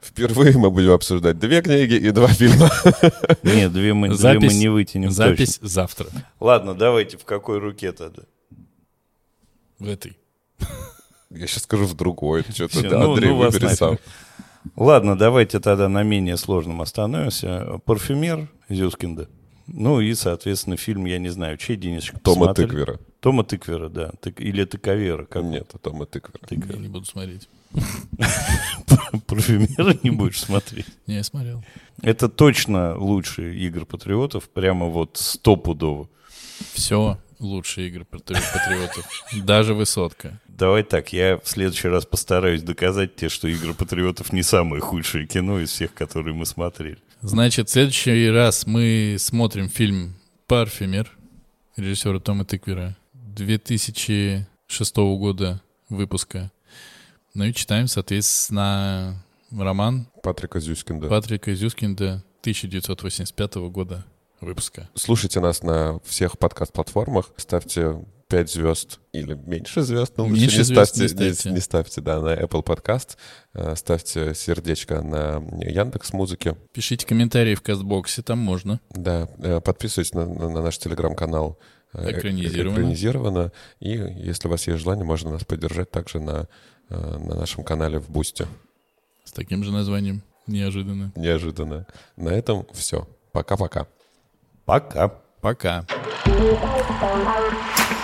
Впервые 0.00 0.56
мы 0.56 0.70
будем 0.70 0.90
обсуждать 0.92 1.38
две 1.38 1.60
книги 1.62 1.94
и 1.94 2.10
два 2.10 2.28
фильма. 2.28 2.70
Нет, 3.42 3.72
две 3.72 3.92
мы, 3.94 4.08
две 4.08 4.16
Запись- 4.16 4.52
мы 4.52 4.58
не 4.58 4.68
вытянем 4.68 5.10
Запись 5.10 5.54
точно. 5.56 5.68
завтра. 5.68 6.06
Ладно, 6.40 6.74
давайте, 6.74 7.18
в 7.18 7.24
какой 7.24 7.58
руке 7.58 7.92
тогда? 7.92 8.22
В 9.78 9.88
этой. 9.88 10.16
Я 11.30 11.46
сейчас 11.46 11.62
скажу 11.64 11.84
в 11.84 11.94
другой. 11.94 12.42
Что-то 12.54 12.82
ну- 12.98 13.12
Андрей, 13.12 13.28
ну 13.30 13.36
вас 13.36 13.54
выбери 13.54 13.74
сам. 13.74 13.98
Ладно, 14.76 15.16
давайте 15.16 15.58
тогда 15.60 15.88
на 15.88 16.02
менее 16.02 16.36
сложном 16.36 16.80
остановимся. 16.82 17.80
Парфюмер 17.84 18.48
Зюскинда. 18.68 19.28
Ну 19.66 20.00
и, 20.00 20.14
соответственно, 20.14 20.76
фильм, 20.76 21.04
я 21.06 21.18
не 21.18 21.28
знаю, 21.28 21.56
чей 21.56 21.76
Денисочка 21.76 22.18
Тома 22.20 22.48
посмотрели? 22.48 22.68
Тыквера. 22.68 23.00
Тома 23.20 23.44
Тыквера, 23.44 23.88
да. 23.88 24.10
Тык- 24.20 24.42
Или 24.42 24.64
Тыковера. 24.64 25.24
Как 25.26 25.42
он? 25.44 25.50
Нет, 25.50 25.72
Тома 25.80 26.06
Тыквера. 26.06 26.38
Я 26.42 26.48
Тыквера. 26.48 26.76
не 26.78 26.88
буду 26.88 27.06
смотреть. 27.06 27.48
Парфюмера 29.26 29.96
не 30.02 30.10
будешь 30.10 30.40
смотреть. 30.40 30.86
Не, 31.06 31.16
я 31.16 31.24
смотрел. 31.24 31.62
Это 32.02 32.28
точно 32.28 32.96
лучшие 32.98 33.56
игры 33.66 33.84
патриотов, 33.86 34.48
прямо 34.48 34.86
вот 34.86 35.16
стопудово. 35.16 36.08
Все 36.72 37.18
лучшие 37.38 37.88
игры 37.88 38.04
патри- 38.04 38.36
патриотов. 38.52 39.06
Даже 39.44 39.74
высотка. 39.74 40.40
Давай 40.60 40.82
так, 40.82 41.14
я 41.14 41.38
в 41.38 41.48
следующий 41.48 41.88
раз 41.88 42.04
постараюсь 42.04 42.60
доказать 42.62 43.16
тебе, 43.16 43.30
что 43.30 43.48
игры 43.48 43.72
патриотов 43.72 44.30
не 44.34 44.42
самое 44.42 44.82
худшее 44.82 45.26
кино 45.26 45.58
из 45.58 45.70
всех, 45.70 45.94
которые 45.94 46.34
мы 46.34 46.44
смотрели. 46.44 46.98
Значит, 47.22 47.70
в 47.70 47.72
следующий 47.72 48.28
раз 48.28 48.66
мы 48.66 49.16
смотрим 49.18 49.70
фильм 49.70 50.16
«Парфюмер» 50.46 51.16
режиссера 51.76 52.20
Тома 52.20 52.44
Тыквера 52.44 52.94
2006 53.14 54.96
года 54.96 55.62
выпуска. 55.88 56.52
Ну 57.32 57.44
и 57.44 57.54
читаем, 57.54 57.86
соответственно, 57.88 59.24
роман 59.50 60.08
Патрика 60.22 60.60
Зюскинда. 60.60 61.08
Патрика 61.08 61.54
Зюскинда 61.54 62.22
1985 62.42 63.54
года 63.70 64.04
выпуска. 64.42 64.90
Слушайте 64.94 65.40
нас 65.40 65.62
на 65.62 66.00
всех 66.04 66.38
подкаст-платформах. 66.38 67.30
Ставьте 67.38 68.04
5 68.30 68.50
звезд 68.50 69.00
или 69.12 69.34
меньше 69.34 69.82
звезд. 69.82 70.14
Ну, 70.16 70.24
лучше 70.24 70.40
Меньше 70.40 70.58
не, 70.58 70.62
звезд 70.64 70.94
ставьте, 70.94 71.14
не 71.16 71.24
не, 71.26 71.32
ставьте. 71.34 71.50
не 71.50 71.60
ставьте, 71.60 72.00
да, 72.00 72.20
на 72.20 72.34
Apple 72.34 72.62
Podcast. 72.64 73.16
Э, 73.54 73.74
Ставьте 73.76 74.34
сердечко 74.34 75.02
на 75.02 75.42
Яндекс 75.62 76.12
Музыке. 76.12 76.56
Пишите 76.72 77.04
комментарии 77.06 77.54
в 77.54 77.60
Кастбоксе, 77.62 78.22
там 78.22 78.38
можно. 78.38 78.80
Да, 78.90 79.28
э, 79.38 79.60
подписывайтесь 79.60 80.14
на, 80.14 80.24
на- 80.26 80.48
на 80.48 80.62
наш 80.62 80.78
телеграм-канал 80.78 81.58
э, 81.92 82.10
Экранизировано. 82.12 82.74
экранизировано. 82.76 83.52
И 83.80 83.90
если 83.90 84.48
у 84.48 84.50
вас 84.52 84.66
есть 84.68 84.80
желание, 84.80 85.04
можно 85.04 85.30
нас 85.32 85.44
поддержать 85.44 85.90
также 85.90 86.20
на, 86.20 86.46
на 86.88 87.34
нашем 87.34 87.64
канале 87.64 87.98
в 87.98 88.08
Бусте. 88.10 88.46
С 89.24 89.32
таким 89.32 89.64
же 89.64 89.72
названием. 89.72 90.22
Неожиданно. 90.46 91.12
Неожиданно. 91.16 91.86
На 92.16 92.30
этом 92.30 92.66
все. 92.72 93.06
Пока-пока. 93.32 93.86
Пока. 94.64 95.08
Пока. 95.40 95.84
Thank 97.02 97.99